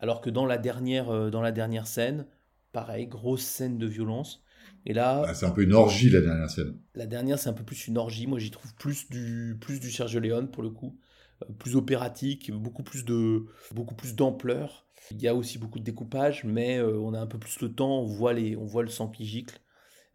Alors 0.00 0.20
que 0.20 0.30
dans 0.30 0.46
la 0.46 0.58
dernière, 0.58 1.08
euh, 1.10 1.30
dans 1.30 1.40
la 1.40 1.52
dernière 1.52 1.86
scène, 1.86 2.26
pareil, 2.72 3.06
grosse 3.06 3.42
scène 3.42 3.78
de 3.78 3.86
violence. 3.86 4.44
Et 4.86 4.92
là, 4.92 5.24
ah, 5.26 5.34
c'est 5.34 5.46
un 5.46 5.50
peu 5.50 5.62
une 5.62 5.74
orgie 5.74 6.10
la 6.10 6.20
dernière 6.20 6.50
scène. 6.50 6.78
La 6.94 7.06
dernière, 7.06 7.38
c'est 7.38 7.48
un 7.48 7.52
peu 7.52 7.64
plus 7.64 7.88
une 7.88 7.98
orgie. 7.98 8.26
Moi, 8.26 8.38
j'y 8.38 8.50
trouve 8.50 8.74
plus 8.74 9.08
du 9.10 9.56
plus 9.60 9.80
du 9.80 9.90
Sergio 9.90 10.20
Leone 10.20 10.50
pour 10.50 10.62
le 10.62 10.70
coup, 10.70 10.98
euh, 11.42 11.52
plus 11.58 11.76
opératique, 11.76 12.50
beaucoup 12.52 12.82
plus 12.82 13.04
de 13.04 13.46
beaucoup 13.72 13.94
plus 13.94 14.14
d'ampleur. 14.14 14.86
Il 15.10 15.20
y 15.22 15.28
a 15.28 15.34
aussi 15.34 15.58
beaucoup 15.58 15.78
de 15.78 15.84
découpage, 15.84 16.44
mais 16.44 16.78
euh, 16.78 16.98
on 16.98 17.14
a 17.14 17.20
un 17.20 17.26
peu 17.26 17.38
plus 17.38 17.60
le 17.60 17.72
temps. 17.72 18.00
On 18.00 18.06
voit 18.06 18.32
les, 18.32 18.56
on 18.56 18.64
voit 18.66 18.82
le 18.82 18.88
sang 18.88 19.08
qui 19.08 19.24
gicle. 19.24 19.60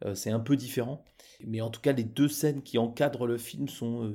Euh, 0.05 0.15
c'est 0.15 0.31
un 0.31 0.39
peu 0.39 0.55
différent. 0.55 1.03
Mais 1.45 1.61
en 1.61 1.69
tout 1.69 1.81
cas, 1.81 1.91
les 1.91 2.03
deux 2.03 2.27
scènes 2.27 2.61
qui 2.61 2.77
encadrent 2.77 3.27
le 3.27 3.37
film 3.37 3.67
sont 3.67 4.13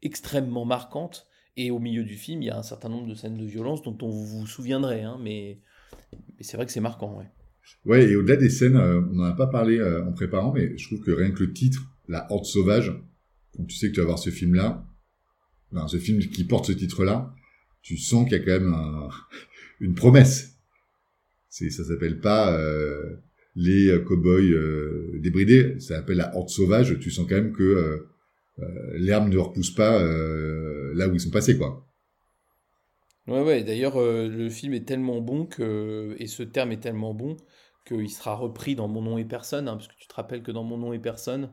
extrêmement 0.00 0.64
marquantes. 0.64 1.26
Et 1.56 1.70
au 1.70 1.78
milieu 1.78 2.02
du 2.02 2.16
film, 2.16 2.42
il 2.42 2.46
y 2.46 2.50
a 2.50 2.56
un 2.56 2.62
certain 2.62 2.88
nombre 2.88 3.06
de 3.06 3.14
scènes 3.14 3.36
de 3.36 3.44
violence 3.44 3.82
dont 3.82 3.96
on 4.00 4.08
vous, 4.08 4.24
vous 4.24 4.46
souviendrez, 4.46 5.02
hein, 5.02 5.18
mais, 5.20 5.60
mais 6.36 6.44
c'est 6.44 6.56
vrai 6.56 6.64
que 6.64 6.72
c'est 6.72 6.80
marquant. 6.80 7.18
Ouais. 7.18 7.28
Ouais, 7.84 8.04
et 8.04 8.16
au-delà 8.16 8.36
des 8.36 8.50
scènes, 8.50 8.76
euh, 8.76 9.00
on 9.00 9.14
n'en 9.14 9.24
a 9.24 9.32
pas 9.32 9.48
parlé 9.48 9.78
euh, 9.78 10.04
en 10.04 10.12
préparant, 10.12 10.52
mais 10.52 10.76
je 10.78 10.86
trouve 10.86 11.00
que 11.00 11.10
rien 11.10 11.30
que 11.32 11.42
le 11.42 11.52
titre, 11.52 11.82
La 12.08 12.26
Horde 12.30 12.44
Sauvage, 12.44 12.92
quand 13.56 13.64
tu 13.64 13.76
sais 13.76 13.88
que 13.88 13.94
tu 13.94 14.00
vas 14.00 14.06
voir 14.06 14.18
ce 14.18 14.30
film-là, 14.30 14.86
ben, 15.72 15.88
ce 15.88 15.96
film 15.96 16.20
qui 16.20 16.44
porte 16.44 16.66
ce 16.66 16.72
titre-là, 16.72 17.34
tu 17.82 17.96
sens 17.96 18.24
qu'il 18.28 18.38
y 18.38 18.40
a 18.40 18.44
quand 18.44 18.60
même 18.60 18.72
un, 18.72 19.08
une 19.80 19.94
promesse. 19.94 20.56
C'est, 21.48 21.70
ça 21.70 21.84
s'appelle 21.84 22.20
pas 22.20 22.56
euh, 22.56 23.16
les 23.56 24.02
cowboys 24.06 24.54
débridés, 25.20 25.78
ça 25.80 25.96
s'appelle 25.96 26.16
La 26.16 26.34
Horde 26.36 26.48
Sauvage. 26.48 26.98
Tu 27.00 27.10
sens 27.10 27.26
quand 27.28 27.34
même 27.34 27.52
que 27.52 28.06
l'herbe 28.94 29.28
ne 29.28 29.36
repousse 29.36 29.72
pas 29.72 30.02
là 30.94 31.08
où 31.08 31.14
ils 31.14 31.20
sont 31.20 31.30
passés, 31.30 31.58
quoi. 31.58 31.86
Ouais, 33.28 33.42
ouais, 33.42 33.62
d'ailleurs, 33.62 34.00
le 34.00 34.48
film 34.48 34.74
est 34.74 34.86
tellement 34.86 35.20
bon 35.20 35.46
que, 35.46 36.16
et 36.18 36.26
ce 36.26 36.42
terme 36.42 36.72
est 36.72 36.80
tellement 36.80 37.14
bon 37.14 37.36
qu'il 37.84 38.10
sera 38.10 38.34
repris 38.34 38.74
dans 38.74 38.88
Mon 38.88 39.02
nom 39.02 39.18
et 39.18 39.24
personne, 39.24 39.68
hein, 39.68 39.74
parce 39.74 39.88
que 39.88 39.96
tu 39.96 40.06
te 40.06 40.14
rappelles 40.14 40.42
que 40.42 40.52
dans 40.52 40.64
Mon 40.64 40.78
nom 40.78 40.92
et 40.92 40.98
personne, 40.98 41.52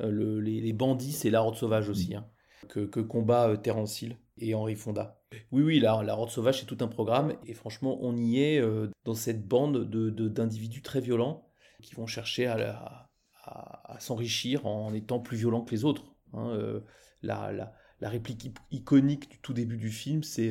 euh, 0.00 0.10
le, 0.10 0.40
les, 0.40 0.72
bandits, 0.72 1.12
c'est 1.12 1.30
la 1.30 1.42
horde 1.42 1.56
sauvage 1.56 1.88
aussi, 1.88 2.14
hein, 2.14 2.26
que, 2.68 2.80
que, 2.80 3.00
combat 3.00 3.48
euh, 3.48 3.56
Terence 3.56 4.02
Hill 4.02 4.18
et 4.38 4.54
Henri 4.54 4.74
Fonda. 4.74 5.20
Oui, 5.52 5.62
oui, 5.62 5.80
la, 5.80 6.02
la 6.02 6.16
horde 6.18 6.30
sauvage, 6.30 6.60
c'est 6.60 6.66
tout 6.66 6.78
un 6.80 6.88
programme, 6.88 7.34
et 7.46 7.54
franchement, 7.54 7.98
on 8.00 8.16
y 8.16 8.40
est 8.40 8.60
euh, 8.60 8.88
dans 9.04 9.14
cette 9.14 9.46
bande 9.46 9.88
de, 9.88 10.10
d'individus 10.28 10.82
très 10.82 11.00
violents 11.00 11.48
qui 11.82 11.94
vont 11.94 12.06
chercher 12.06 12.46
à, 12.46 13.08
à, 13.44 13.96
s'enrichir 14.00 14.66
en 14.66 14.92
étant 14.94 15.20
plus 15.20 15.36
violents 15.36 15.62
que 15.62 15.72
les 15.72 15.84
autres. 15.84 16.14
Hein, 16.32 16.80
la, 17.22 17.52
la, 17.52 17.74
la, 18.00 18.08
réplique 18.08 18.52
iconique 18.70 19.30
du 19.30 19.38
tout 19.38 19.52
début 19.52 19.76
du 19.76 19.90
film, 19.90 20.22
c'est 20.22 20.50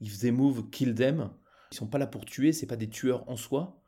If 0.00 0.18
they 0.18 0.30
move, 0.30 0.70
kill 0.70 0.94
them. 0.94 1.30
Ils 1.72 1.76
sont 1.76 1.86
pas 1.86 1.98
là 1.98 2.06
pour 2.06 2.24
tuer, 2.24 2.52
c'est 2.52 2.66
pas 2.66 2.76
des 2.76 2.88
tueurs 2.88 3.28
en 3.30 3.36
soi, 3.36 3.82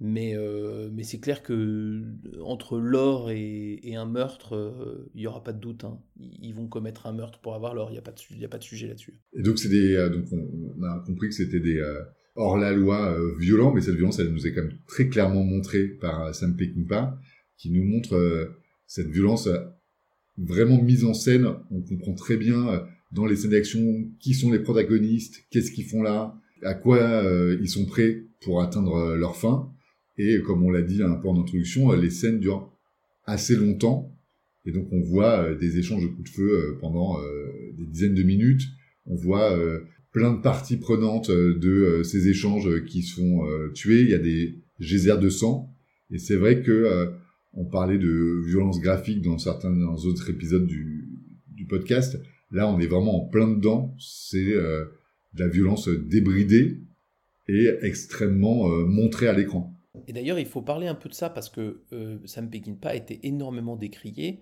mais, 0.00 0.36
euh, 0.36 0.88
mais 0.92 1.02
c'est 1.02 1.18
clair 1.18 1.42
que 1.42 2.04
entre 2.42 2.78
l'or 2.78 3.30
et, 3.30 3.94
un 3.96 4.06
meurtre, 4.06 4.54
euh, 4.54 5.10
il 5.14 5.22
y 5.22 5.26
aura 5.26 5.42
pas 5.42 5.52
de 5.52 5.58
doute. 5.58 5.84
hein. 5.84 6.00
Ils 6.18 6.54
vont 6.54 6.68
commettre 6.68 7.06
un 7.06 7.12
meurtre 7.12 7.40
pour 7.40 7.54
avoir 7.54 7.74
l'or, 7.74 7.90
il 7.90 7.94
n'y 7.94 7.98
a, 7.98 8.02
pas 8.02 8.12
de 8.12 8.44
a 8.44 8.48
pas 8.48 8.58
de 8.58 8.62
sujet 8.62 8.86
là-dessus. 8.86 9.20
Et 9.34 9.42
donc, 9.42 9.56
des, 9.56 9.94
euh, 9.96 10.08
donc 10.08 10.24
on, 10.32 10.74
on 10.78 10.82
a 10.84 11.02
compris 11.04 11.28
que 11.28 11.34
c'était 11.34 11.60
des 11.60 11.78
euh, 11.78 12.00
hors-la-loi 12.36 13.12
euh, 13.12 13.36
violents, 13.38 13.74
mais 13.74 13.80
cette 13.80 13.96
violence, 13.96 14.20
elle 14.20 14.32
nous 14.32 14.46
est 14.46 14.54
quand 14.54 14.62
même 14.62 14.78
très 14.86 15.08
clairement 15.08 15.42
montrée 15.42 15.88
par 15.88 16.26
euh, 16.26 16.32
Sam 16.32 16.56
Peckinpah, 16.56 17.18
qui 17.56 17.70
nous 17.70 17.84
montre 17.84 18.14
euh, 18.14 18.56
cette 18.86 19.08
violence 19.08 19.48
euh, 19.48 19.58
vraiment 20.38 20.82
mise 20.82 21.04
en 21.04 21.14
scène. 21.14 21.46
On 21.70 21.80
comprend 21.82 22.14
très 22.14 22.36
bien 22.36 22.68
euh, 22.68 22.80
dans 23.12 23.26
les 23.26 23.36
scènes 23.36 23.50
d'action 23.50 24.08
qui 24.20 24.34
sont 24.34 24.52
les 24.52 24.58
protagonistes, 24.60 25.44
qu'est-ce 25.50 25.72
qu'ils 25.72 25.86
font 25.86 26.02
là, 26.02 26.34
à 26.62 26.74
quoi 26.74 26.98
euh, 26.98 27.58
ils 27.60 27.68
sont 27.68 27.86
prêts 27.86 28.24
pour 28.42 28.62
atteindre 28.62 28.94
euh, 28.94 29.16
leur 29.16 29.36
fin. 29.36 29.70
Et 30.16 30.40
comme 30.42 30.62
on 30.62 30.70
l'a 30.70 30.82
dit 30.82 31.02
un 31.02 31.14
peu 31.14 31.28
en 31.28 31.40
introduction, 31.40 31.92
euh, 31.92 31.96
les 31.96 32.10
scènes 32.10 32.40
durent 32.40 32.70
assez 33.24 33.56
longtemps. 33.56 34.14
Et 34.64 34.72
donc 34.72 34.88
on 34.92 35.00
voit 35.00 35.40
euh, 35.40 35.54
des 35.56 35.78
échanges 35.78 36.02
de 36.02 36.08
coups 36.08 36.30
de 36.30 36.34
feu 36.34 36.50
euh, 36.50 36.78
pendant 36.80 37.20
euh, 37.20 37.72
des 37.78 37.86
dizaines 37.86 38.14
de 38.14 38.22
minutes. 38.22 38.62
On 39.06 39.14
voit 39.14 39.56
euh, 39.56 39.80
plein 40.12 40.34
de 40.34 40.42
parties 40.42 40.76
prenantes 40.76 41.30
euh, 41.30 41.58
de 41.58 41.70
euh, 41.70 42.02
ces 42.02 42.28
échanges 42.28 42.68
euh, 42.68 42.80
qui 42.80 43.04
euh, 43.18 43.70
tuer. 43.72 44.00
Il 44.02 44.10
y 44.10 44.14
a 44.14 44.18
des 44.18 44.56
geysers 44.80 45.18
de 45.18 45.28
sang. 45.28 45.72
Et 46.10 46.18
c'est 46.18 46.36
vrai 46.36 46.62
que 46.62 46.72
euh, 46.72 47.06
on 47.58 47.64
parlait 47.64 47.98
de 47.98 48.40
violence 48.46 48.80
graphique 48.80 49.20
dans 49.20 49.36
certains 49.36 49.72
dans 49.72 49.96
autres 49.96 50.30
épisodes 50.30 50.66
du, 50.66 51.04
podcast. 51.68 52.18
Là, 52.50 52.66
on 52.66 52.78
est 52.78 52.86
vraiment 52.86 53.24
en 53.24 53.28
plein 53.28 53.46
dedans. 53.46 53.94
C'est 53.98 54.54
euh, 54.54 54.86
de 55.34 55.40
la 55.40 55.48
violence 55.48 55.88
débridée 55.88 56.80
et 57.46 57.68
extrêmement 57.82 58.70
euh, 58.70 58.86
montrée 58.86 59.28
à 59.28 59.34
l'écran. 59.34 59.74
Et 60.06 60.14
d'ailleurs, 60.14 60.38
il 60.38 60.46
faut 60.46 60.62
parler 60.62 60.86
un 60.86 60.94
peu 60.94 61.10
de 61.10 61.14
ça 61.14 61.28
parce 61.28 61.50
que 61.50 61.82
euh, 61.92 62.18
Sam 62.24 62.48
Peckinpah 62.48 62.90
a 62.90 62.94
été 62.94 63.20
énormément 63.24 63.76
décrié, 63.76 64.40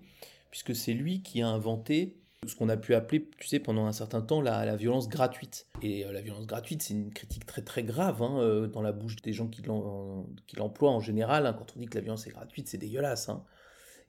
puisque 0.51 0.73
c'est 0.73 0.93
lui 0.93 1.21
qui 1.21 1.41
a 1.41 1.49
inventé 1.49 2.15
ce 2.45 2.55
qu'on 2.55 2.69
a 2.69 2.77
pu 2.77 2.93
appeler, 2.93 3.29
tu 3.39 3.47
sais, 3.47 3.59
pendant 3.59 3.85
un 3.85 3.91
certain 3.91 4.21
temps, 4.21 4.41
la, 4.41 4.63
la 4.65 4.75
violence 4.75 5.09
gratuite. 5.09 5.67
Et 5.81 6.05
euh, 6.05 6.11
la 6.11 6.21
violence 6.21 6.45
gratuite, 6.45 6.83
c'est 6.83 6.93
une 6.93 7.11
critique 7.11 7.45
très 7.45 7.63
très 7.63 7.83
grave 7.83 8.21
hein, 8.21 8.39
euh, 8.39 8.67
dans 8.67 8.81
la 8.81 8.91
bouche 8.91 9.15
des 9.17 9.33
gens 9.33 9.47
qui 9.47 9.63
l'emploient 9.63 10.91
en 10.91 10.99
général. 10.99 11.45
hein. 11.47 11.53
Quand 11.53 11.73
on 11.75 11.79
dit 11.79 11.87
que 11.87 11.95
la 11.95 12.01
violence 12.01 12.27
est 12.27 12.31
gratuite, 12.31 12.67
c'est 12.67 12.77
dégueulasse. 12.77 13.29
hein. 13.29 13.43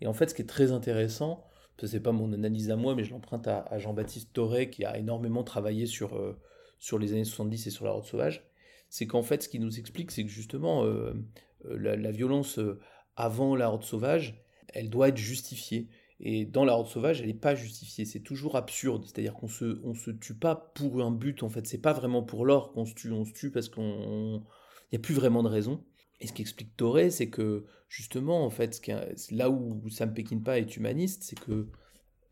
Et 0.01 0.07
en 0.07 0.13
fait, 0.13 0.29
ce 0.31 0.35
qui 0.35 0.43
est 0.43 0.47
très 0.47 0.73
intéressant, 0.73 1.45
ce 1.81 1.87
c'est 1.87 2.01
pas 2.01 2.13
mon 2.13 2.33
analyse 2.33 2.71
à 2.71 2.77
moi, 2.77 2.95
mais 2.95 3.05
je 3.05 3.13
l'emprunte 3.13 3.49
à, 3.49 3.79
Jean-Baptiste 3.79 4.33
Toré, 4.33 4.69
qui 4.69 4.85
a 4.85 4.99
énormément 4.99 5.43
travaillé 5.43 5.87
sur, 5.87 6.17
euh, 6.17 6.39
sur 6.79 6.99
les 6.99 7.13
années 7.13 7.25
70 7.25 7.67
et 7.67 7.71
sur 7.71 7.85
la 7.87 7.93
route 7.93 8.05
sauvage, 8.05 8.45
c'est 8.91 9.07
qu'en 9.07 9.23
fait, 9.23 9.43
ce 9.43 9.49
qui 9.49 9.59
nous 9.59 9.79
explique, 9.79 10.11
c'est 10.11 10.25
que 10.25 10.31
justement, 10.31 10.85
la, 11.65 11.95
la 11.95 12.11
violence 12.11 12.59
avant 13.17 13.55
la 13.55 13.69
horde 13.69 13.83
sauvage, 13.85 14.43
elle 14.73 14.89
doit 14.89 15.09
être 15.09 15.19
justifiée. 15.19 15.89
Et 16.21 16.45
dans 16.45 16.65
la 16.65 16.75
horde 16.75 16.89
sauvage, 16.89 17.21
elle 17.21 17.29
n'est 17.29 17.35
pas 17.35 17.55
justifiée. 17.55 18.05
C'est 18.05 18.21
toujours 18.21 18.57
absurde. 18.57 19.05
C'est-à-dire 19.05 19.35
qu'on 19.35 19.49
se, 19.49 19.81
on 19.85 19.95
se 19.95 20.11
tue 20.11 20.35
pas 20.35 20.73
pour 20.75 21.03
un 21.03 21.13
but. 21.13 21.43
En 21.43 21.49
fait, 21.49 21.67
c'est 21.67 21.81
pas 21.81 21.93
vraiment 21.93 22.23
pour 22.23 22.45
l'or 22.45 22.73
qu'on 22.73 22.85
se 22.85 22.95
tue. 22.95 23.13
On 23.13 23.25
se 23.25 23.33
tue 23.33 23.51
parce 23.51 23.69
qu'on, 23.69 24.43
n'y 24.93 24.97
a 24.97 25.01
plus 25.01 25.15
vraiment 25.15 25.43
de 25.43 25.49
raison. 25.49 25.85
Et 26.21 26.27
ce 26.27 26.33
qu'explique 26.33 26.77
Toré, 26.77 27.11
c'est 27.11 27.31
que 27.31 27.67
justement, 27.89 28.45
en 28.45 28.51
fait, 28.51 28.81
là 29.31 29.51
où 29.51 29.89
Sam 29.91 30.13
Peckinpah 30.13 30.59
est 30.59 30.77
humaniste, 30.77 31.23
c'est 31.23 31.39
que 31.39 31.69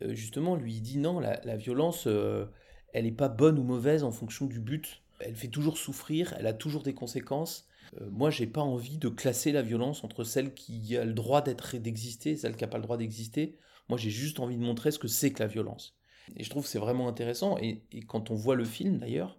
euh, 0.02 0.14
justement, 0.14 0.56
lui, 0.56 0.74
il 0.74 0.80
dit 0.82 0.98
non, 0.98 1.20
la, 1.20 1.40
la 1.44 1.56
violence, 1.56 2.08
euh, 2.08 2.46
elle 2.92 3.04
n'est 3.04 3.12
pas 3.12 3.28
bonne 3.28 3.58
ou 3.58 3.62
mauvaise 3.62 4.02
en 4.02 4.10
fonction 4.10 4.46
du 4.46 4.58
but. 4.58 5.02
Elle 5.20 5.36
fait 5.36 5.48
toujours 5.48 5.78
souffrir, 5.78 6.34
elle 6.38 6.46
a 6.46 6.52
toujours 6.52 6.82
des 6.82 6.94
conséquences. 6.94 7.68
Euh, 8.00 8.08
moi, 8.10 8.30
j'ai 8.30 8.46
pas 8.46 8.60
envie 8.60 8.98
de 8.98 9.08
classer 9.08 9.52
la 9.52 9.62
violence 9.62 10.04
entre 10.04 10.24
celle 10.24 10.54
qui 10.54 10.96
a 10.96 11.04
le 11.04 11.14
droit 11.14 11.42
d'être 11.42 11.76
d'exister 11.76 12.30
et 12.32 12.36
celle 12.36 12.56
qui 12.56 12.64
n'a 12.64 12.68
pas 12.68 12.78
le 12.78 12.82
droit 12.82 12.96
d'exister. 12.96 13.56
Moi, 13.88 13.98
j'ai 13.98 14.10
juste 14.10 14.40
envie 14.40 14.56
de 14.56 14.62
montrer 14.62 14.90
ce 14.90 14.98
que 14.98 15.08
c'est 15.08 15.32
que 15.32 15.42
la 15.42 15.46
violence. 15.46 15.96
Et 16.34 16.42
je 16.42 16.50
trouve 16.50 16.64
que 16.64 16.68
c'est 16.68 16.78
vraiment 16.78 17.08
intéressant. 17.08 17.56
Et, 17.58 17.84
quand 18.08 18.30
on 18.30 18.34
voit 18.34 18.56
le 18.56 18.64
film, 18.64 18.98
d'ailleurs, 18.98 19.38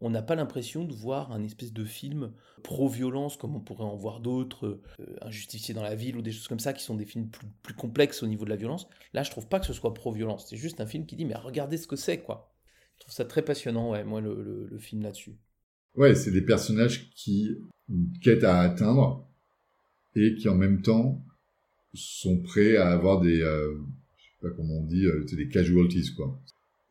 on 0.00 0.10
n'a 0.10 0.22
pas 0.22 0.36
l'impression 0.36 0.84
de 0.84 0.92
voir 0.92 1.32
un 1.32 1.42
espèce 1.42 1.72
de 1.72 1.84
film 1.84 2.32
pro-violence 2.62 3.36
comme 3.36 3.56
on 3.56 3.60
pourrait 3.60 3.84
en 3.84 3.96
voir 3.96 4.20
d'autres, 4.20 4.80
euh, 5.00 5.74
dans 5.74 5.82
la 5.82 5.96
ville 5.96 6.16
ou 6.16 6.22
des 6.22 6.30
choses 6.30 6.46
comme 6.46 6.60
ça, 6.60 6.72
qui 6.72 6.84
sont 6.84 6.94
des 6.94 7.06
films 7.06 7.28
plus, 7.62 7.74
complexes 7.74 8.22
au 8.22 8.28
niveau 8.28 8.44
de 8.44 8.50
la 8.50 8.56
violence. 8.56 8.88
Là, 9.12 9.24
je 9.24 9.30
trouve 9.30 9.48
pas 9.48 9.58
que 9.58 9.66
ce 9.66 9.72
soit 9.72 9.94
pro-violence. 9.94 10.46
C'est 10.48 10.56
juste 10.56 10.80
un 10.80 10.86
film 10.86 11.04
qui 11.06 11.16
dit, 11.16 11.24
mais 11.24 11.34
regardez 11.34 11.76
ce 11.76 11.88
que 11.88 11.96
c'est, 11.96 12.20
quoi. 12.20 12.54
Je 12.94 13.00
trouve 13.00 13.14
ça 13.14 13.24
très 13.24 13.42
passionnant, 13.42 13.90
ouais, 13.90 14.04
moi, 14.04 14.20
le, 14.20 14.68
le- 14.70 14.78
film 14.78 15.02
là-dessus. 15.02 15.36
Ouais, 15.94 16.14
c'est 16.14 16.30
des 16.30 16.42
personnages 16.42 17.10
qui 17.10 17.56
ont 17.88 18.44
à 18.44 18.60
atteindre 18.60 19.28
et 20.14 20.34
qui 20.34 20.48
en 20.48 20.54
même 20.54 20.82
temps 20.82 21.24
sont 21.94 22.38
prêts 22.38 22.76
à 22.76 22.90
avoir 22.90 23.20
des, 23.20 23.40
euh, 23.40 23.74
je 24.18 24.22
sais 24.24 24.48
pas 24.48 24.50
comment 24.50 24.78
on 24.78 24.84
dit, 24.84 25.06
euh, 25.06 25.24
des 25.32 25.48
casualties 25.48 26.14
quoi. 26.16 26.38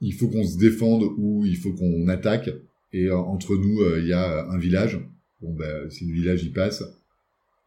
Il 0.01 0.13
faut 0.13 0.27
qu'on 0.27 0.45
se 0.45 0.57
défende 0.57 1.03
ou 1.17 1.45
il 1.45 1.57
faut 1.57 1.73
qu'on 1.73 2.07
attaque 2.07 2.49
et 2.93 3.05
euh, 3.05 3.17
entre 3.17 3.55
nous 3.55 3.79
il 3.97 4.07
y 4.07 4.13
a 4.13 4.47
un 4.47 4.57
village. 4.57 4.99
Bon 5.41 5.53
ben 5.53 5.89
si 5.89 6.05
le 6.05 6.13
village 6.13 6.43
y 6.43 6.49
passe, 6.49 6.83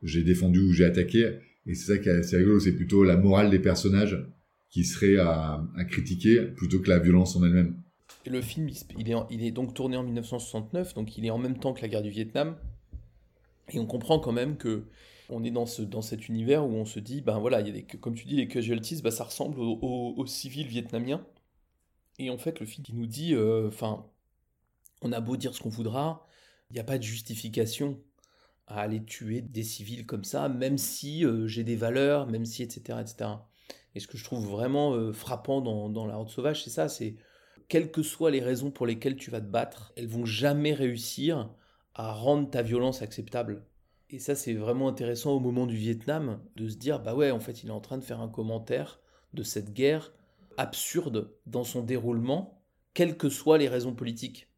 j'ai 0.03 0.23
défendu 0.23 0.61
ou 0.61 0.73
j'ai 0.73 0.85
attaqué 0.85 1.39
et 1.67 1.75
c'est 1.75 1.93
ça 1.93 1.99
qui 1.99 2.09
est 2.09 2.13
assez 2.13 2.37
rigolo, 2.37 2.61
c'est 2.61 2.73
plutôt 2.73 3.05
la 3.05 3.17
morale 3.17 3.51
des 3.51 3.59
personnages 3.59 4.19
qui 4.71 4.85
serait 4.85 5.17
à, 5.17 5.65
à 5.77 5.85
critiquer 5.85 6.43
plutôt 6.43 6.81
que 6.81 6.89
la 6.89 6.99
violence 6.99 7.37
en 7.37 7.45
elle-même. 7.45 7.75
Le 8.27 8.41
film, 8.41 8.69
il 8.99 9.11
est, 9.11 9.15
il 9.31 9.45
est 9.45 9.51
donc 9.51 9.75
tourné 9.75 9.97
en 9.97 10.03
1969, 10.03 10.95
donc 10.95 11.17
il 11.17 11.25
est 11.25 11.31
en 11.31 11.39
même 11.39 11.59
temps 11.59 11.73
que 11.73 11.83
la 11.83 11.89
guerre 11.89 12.03
du 12.03 12.11
Vietnam. 12.11 12.57
Et 13.73 13.79
on 13.79 13.87
comprend 13.87 14.19
quand 14.19 14.33
même 14.33 14.57
que 14.57 14.85
on 15.31 15.45
est 15.45 15.51
dans, 15.51 15.67
ce, 15.67 15.83
dans 15.83 16.03
cet 16.03 16.29
univers 16.29 16.65
où 16.65 16.73
on 16.73 16.85
se 16.85 17.01
dit, 17.01 17.21
ben 17.21 17.39
voilà, 17.39 17.61
il 17.61 17.75
y 17.75 17.79
a 17.79 17.83
comme 17.99 18.15
tu 18.15 18.27
dis, 18.27 18.37
les 18.37 18.49
casualties, 18.49 19.01
ben 19.03 19.11
ça 19.11 19.25
ressemble 19.25 19.59
aux, 19.61 20.27
civils 20.27 20.67
vietnamiens. 20.67 21.25
Et 22.19 22.31
en 22.31 22.39
fait, 22.39 22.61
le 22.61 22.67
film, 22.67 22.85
il 22.89 22.97
nous 22.97 23.07
dit, 23.07 23.35
euh, 23.35 23.69
enfin, 23.69 24.07
on 25.03 25.13
a 25.13 25.21
beau 25.21 25.37
dire 25.37 25.55
ce 25.55 25.63
qu'on 25.63 25.69
voudra, 25.71 26.27
il 26.71 26.75
n'y 26.75 26.81
a 26.81 26.85
pas 26.85 26.99
de 26.99 27.03
justification 27.03 27.99
à 28.67 28.81
aller 28.83 29.03
tuer 29.05 29.41
des 29.41 29.63
civils 29.63 30.07
comme 30.07 30.25
ça, 30.25 30.49
même 30.49 30.79
si 30.79 31.25
euh, 31.25 31.47
j'ai 31.47 31.65
des 31.65 31.77
valeurs, 31.77 32.27
même 32.27 32.45
si, 32.45 32.63
etc., 32.63 32.99
etc. 33.01 33.31
Et 33.95 34.01
ce 34.01 34.07
que 34.07 34.19
je 34.19 34.25
trouve 34.25 34.47
vraiment 34.47 34.95
euh, 34.95 35.13
frappant 35.13 35.61
dans, 35.61 35.89
dans 35.89 36.07
La 36.07 36.17
Horde 36.17 36.29
Sauvage, 36.29 36.63
c'est 36.63 36.71
ça, 36.71 36.89
c'est 36.89 37.17
quelles 37.69 37.91
que 37.91 38.03
soient 38.03 38.31
les 38.31 38.41
raisons 38.41 38.71
pour 38.71 38.87
lesquelles 38.87 39.17
tu 39.17 39.31
vas 39.31 39.41
te 39.41 39.47
battre, 39.47 39.93
elles 39.97 40.09
vont 40.09 40.27
jamais 40.27 40.75
réussir 40.75 41.51
à 41.95 42.13
rendre 42.13 42.51
ta 42.51 42.63
violence 42.63 43.03
acceptable. 43.03 43.65
Et 44.13 44.19
ça, 44.19 44.35
c'est 44.35 44.55
vraiment 44.55 44.89
intéressant 44.89 45.33
au 45.33 45.41
moment 45.41 45.67
du 45.67 45.77
Vietnam, 45.77 46.41
de 46.57 46.69
se 46.69 46.77
dire, 46.77 47.01
bah 47.01 47.15
ouais, 47.15 47.31
en 47.31 47.39
fait, 47.39 47.63
il 47.63 47.69
est 47.69 47.73
en 47.73 47.81
train 47.81 47.97
de 47.97 48.05
faire 48.05 48.21
un 48.21 48.29
commentaire 48.29 49.01
de 49.35 49.45
cette 49.45 49.73
guerre 49.73 50.13
absurde 50.57 51.33
dans 51.47 51.63
son 51.63 51.83
déroulement, 51.83 52.61
quelles 52.93 53.17
que 53.17 53.29
soient 53.29 53.59
les 53.59 53.69
raisons 53.69 53.95
politiques. 53.95 54.49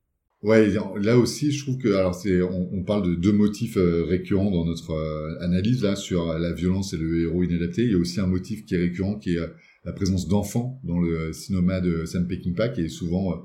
Ouais, 0.43 0.73
là 0.97 1.19
aussi, 1.19 1.53
je 1.53 1.63
trouve 1.63 1.79
que 1.79 1.95
alors 1.95 2.17
c'est 2.17 2.43
on, 2.43 2.83
parle 2.83 3.07
de 3.07 3.15
deux 3.15 3.31
motifs 3.31 3.77
euh, 3.77 4.05
récurrents 4.05 4.51
dans 4.51 4.65
notre 4.65 4.91
euh, 4.91 5.39
analyse 5.41 5.85
là 5.85 5.95
sur 5.95 6.31
euh, 6.31 6.39
la 6.39 6.53
violence 6.53 6.93
et 6.95 6.97
le 6.97 7.23
héros 7.23 7.45
inadapté. 7.45 7.85
Il 7.85 7.93
y 7.93 7.95
a 7.95 7.99
aussi 7.99 8.19
un 8.19 8.27
motif 8.27 8.65
qui 8.65 8.75
est 8.75 8.79
récurrent, 8.79 9.21
qui 9.21 9.37
est 9.37 9.41
la 9.85 9.93
présence 9.93 10.27
d'enfants 10.27 10.81
dans 10.83 10.99
le 10.99 11.33
cinéma 11.33 11.81
de 11.81 12.07
Sam 12.07 12.27
Peckinpah, 12.27 12.71
qui 12.71 12.81
est 12.81 12.89
souvent, 12.89 13.35
on 13.35 13.43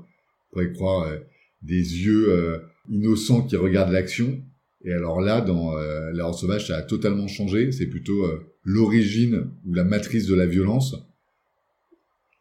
pourrait 0.50 0.72
croire, 0.72 1.08
des 1.62 1.74
yeux 1.76 2.62
innocents 2.88 3.42
qui 3.42 3.56
regardent 3.56 3.92
l'action. 3.92 4.42
Et 4.84 4.92
alors 4.92 5.20
là, 5.20 5.40
dans 5.40 5.76
euh, 5.76 6.12
La 6.12 6.24
Horde 6.24 6.38
Sauvage, 6.38 6.68
ça 6.68 6.76
a 6.76 6.82
totalement 6.82 7.26
changé. 7.26 7.72
C'est 7.72 7.88
plutôt 7.88 8.24
euh, 8.24 8.40
l'origine 8.64 9.50
ou 9.64 9.74
la 9.74 9.84
matrice 9.84 10.26
de 10.26 10.34
la 10.34 10.46
violence. 10.46 10.94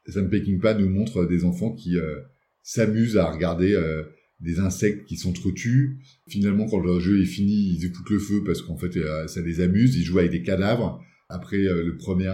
Sam 0.08 0.30
Peckinpah 0.30 0.76
nous 0.76 0.90
montre 0.90 1.26
des 1.26 1.44
enfants 1.44 1.74
qui 1.74 1.98
euh, 1.98 2.22
s'amusent 2.68 3.18
à 3.18 3.32
regarder 3.32 3.74
euh, 3.74 4.04
des 4.42 4.60
insectes 4.60 5.06
qui 5.06 5.16
s'entretuent. 5.16 6.00
Finalement, 6.28 6.68
quand 6.68 6.80
le 6.80 7.00
jeu 7.00 7.22
est 7.22 7.26
fini, 7.26 7.74
ils 7.74 7.86
écoutent 7.86 8.10
le 8.10 8.20
feu 8.20 8.44
parce 8.46 8.62
qu'en 8.62 8.78
fait, 8.78 8.98
euh, 8.98 9.26
ça 9.28 9.42
les 9.42 9.62
amuse. 9.62 9.96
Ils 9.96 10.04
jouent 10.04 10.20
avec 10.20 10.32
des 10.32 10.44
cadavres. 10.44 11.02
Après 11.30 11.58
euh, 11.58 11.84
le 11.84 11.98
premier, 11.98 12.32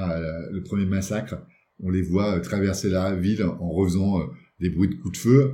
le 0.52 0.62
premier 0.64 0.86
massacre, 0.86 1.36
on 1.80 1.90
les 1.90 2.02
voit 2.02 2.40
traverser 2.40 2.90
la 2.90 3.16
ville 3.16 3.44
en 3.44 3.70
refaisant 3.70 4.28
des 4.60 4.70
bruits 4.70 4.90
de 4.90 4.96
coups 4.96 5.14
de 5.14 5.18
feu. 5.18 5.54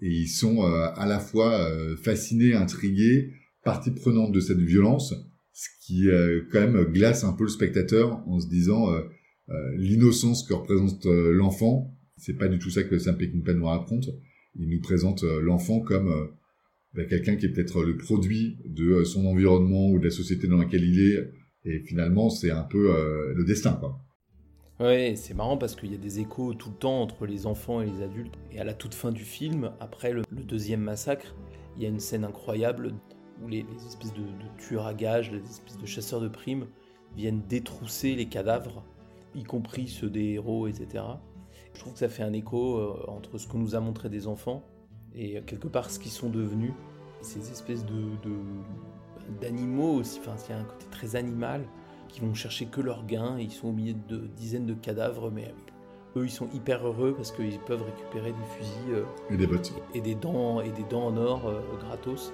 Et 0.00 0.10
ils 0.10 0.28
sont 0.28 0.62
à 0.62 1.06
la 1.06 1.18
fois 1.18 1.70
fascinés, 2.02 2.54
intrigués, 2.54 3.32
partie 3.64 3.90
prenante 3.90 4.32
de 4.32 4.40
cette 4.40 4.60
violence, 4.60 5.14
ce 5.52 5.68
qui 5.84 6.08
euh, 6.08 6.42
quand 6.52 6.60
même 6.60 6.84
glace 6.84 7.24
un 7.24 7.32
peu 7.32 7.44
le 7.44 7.50
spectateur 7.50 8.22
en 8.28 8.38
se 8.38 8.48
disant 8.48 8.92
euh, 8.92 9.02
euh, 9.50 9.76
l'innocence 9.76 10.46
que 10.46 10.54
représente 10.54 11.04
l'enfant. 11.06 11.94
C'est 12.16 12.36
pas 12.36 12.48
du 12.48 12.58
tout 12.58 12.70
ça 12.70 12.82
que 12.82 12.98
Sam 12.98 13.16
Peckinpah 13.16 13.54
nous 13.54 13.66
raconte 13.66 14.08
il 14.60 14.70
nous 14.70 14.80
présente 14.80 15.22
l'enfant 15.22 15.78
comme 15.78 16.32
bah, 16.92 17.04
quelqu'un 17.04 17.36
qui 17.36 17.46
est 17.46 17.50
peut-être 17.50 17.84
le 17.84 17.96
produit 17.96 18.58
de 18.64 19.04
son 19.04 19.24
environnement 19.26 19.88
ou 19.90 20.00
de 20.00 20.04
la 20.04 20.10
société 20.10 20.48
dans 20.48 20.56
laquelle 20.56 20.82
il 20.82 21.00
est. 21.00 21.30
Et 21.64 21.78
finalement, 21.80 22.28
c'est 22.28 22.50
un 22.50 22.64
peu 22.64 22.92
le 23.36 23.44
destin, 23.44 23.74
quoi. 23.74 24.00
Ouais, 24.80 25.14
c'est 25.16 25.34
marrant 25.34 25.56
parce 25.56 25.76
qu'il 25.76 25.92
y 25.92 25.94
a 25.94 25.98
des 25.98 26.20
échos 26.20 26.54
tout 26.54 26.70
le 26.70 26.76
temps 26.76 27.02
entre 27.02 27.26
les 27.26 27.46
enfants 27.46 27.82
et 27.82 27.86
les 27.86 28.02
adultes. 28.02 28.34
Et 28.52 28.58
à 28.58 28.64
la 28.64 28.74
toute 28.74 28.94
fin 28.94 29.12
du 29.12 29.24
film, 29.24 29.70
après 29.78 30.12
le 30.12 30.22
deuxième 30.30 30.80
massacre, 30.80 31.36
Il 31.76 31.82
y 31.84 31.86
a 31.86 31.88
une 31.88 32.00
scène 32.00 32.24
incroyable 32.24 32.94
où 33.42 33.48
les, 33.48 33.62
les 33.62 33.86
espèces 33.86 34.12
de, 34.14 34.20
de 34.22 34.58
tueurs 34.58 34.86
à 34.86 34.94
gages, 34.94 35.30
les 35.30 35.38
espèces 35.44 35.78
de 35.78 35.86
chasseurs 35.86 36.20
de 36.20 36.28
primes 36.28 36.66
viennent 37.16 37.42
détrousser 37.48 38.14
les 38.14 38.26
cadavres, 38.26 38.84
y 39.34 39.44
compris 39.44 39.88
ceux 39.88 40.10
des 40.10 40.32
héros, 40.34 40.66
etc. 40.66 41.04
Je 41.74 41.80
trouve 41.80 41.92
que 41.92 41.98
ça 41.98 42.08
fait 42.08 42.22
un 42.22 42.32
écho 42.32 42.76
euh, 42.78 43.04
entre 43.08 43.38
ce 43.38 43.46
que 43.46 43.56
nous 43.56 43.74
a 43.74 43.80
montré 43.80 44.08
des 44.08 44.26
enfants 44.26 44.62
et 45.14 45.38
euh, 45.38 45.42
quelque 45.42 45.68
part 45.68 45.90
ce 45.90 45.98
qu'ils 45.98 46.10
sont 46.12 46.30
devenus. 46.30 46.72
Ces 47.22 47.50
espèces 47.50 47.84
de 47.84 47.92
d'animaux 49.40 49.94
aussi, 49.94 50.20
enfin 50.20 50.34
il 50.48 50.50
y 50.50 50.54
a 50.54 50.58
un 50.60 50.64
côté 50.64 50.86
très 50.90 51.16
animal, 51.16 51.64
qui 52.08 52.20
vont 52.20 52.32
chercher 52.34 52.66
que 52.66 52.80
leur 52.80 53.04
gain, 53.04 53.36
et 53.38 53.42
ils 53.42 53.50
sont 53.50 53.68
au 53.68 53.72
milieu 53.72 53.94
de 54.08 54.26
dizaines 54.36 54.66
de 54.66 54.74
cadavres, 54.74 55.30
mais 55.30 55.52
eux 56.16 56.24
ils 56.24 56.30
sont 56.30 56.48
hyper 56.54 56.86
heureux 56.86 57.12
parce 57.14 57.32
qu'ils 57.32 57.58
peuvent 57.60 57.82
récupérer 57.82 58.32
des 58.32 58.44
fusils 58.56 58.92
euh, 58.94 59.04
Et 59.30 59.36
des 59.36 59.46
bottes. 59.46 59.72
et 59.94 60.00
des 60.00 60.14
dents 60.14 60.60
et 60.60 60.70
des 60.70 60.84
dents 60.84 61.06
en 61.06 61.16
or 61.16 61.46
euh, 61.46 61.60
gratos. 61.80 62.32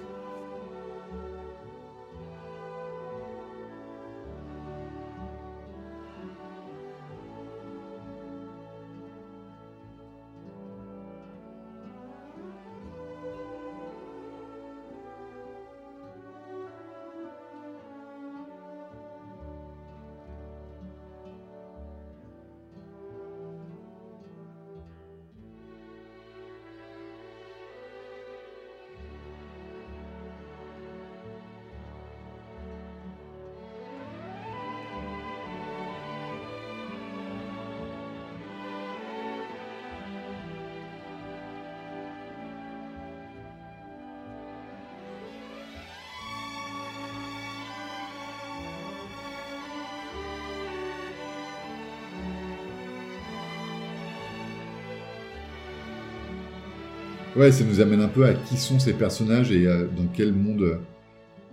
Ouais, 57.35 57.51
ça 57.51 57.65
nous 57.65 57.81
amène 57.81 57.99
un 57.99 58.07
peu 58.07 58.23
à 58.23 58.33
qui 58.33 58.55
sont 58.55 58.79
ces 58.79 58.93
personnages 58.93 59.51
et 59.51 59.67
euh, 59.67 59.87
dans 59.87 60.07
quel 60.07 60.31
monde 60.31 60.61
euh, 60.61 60.77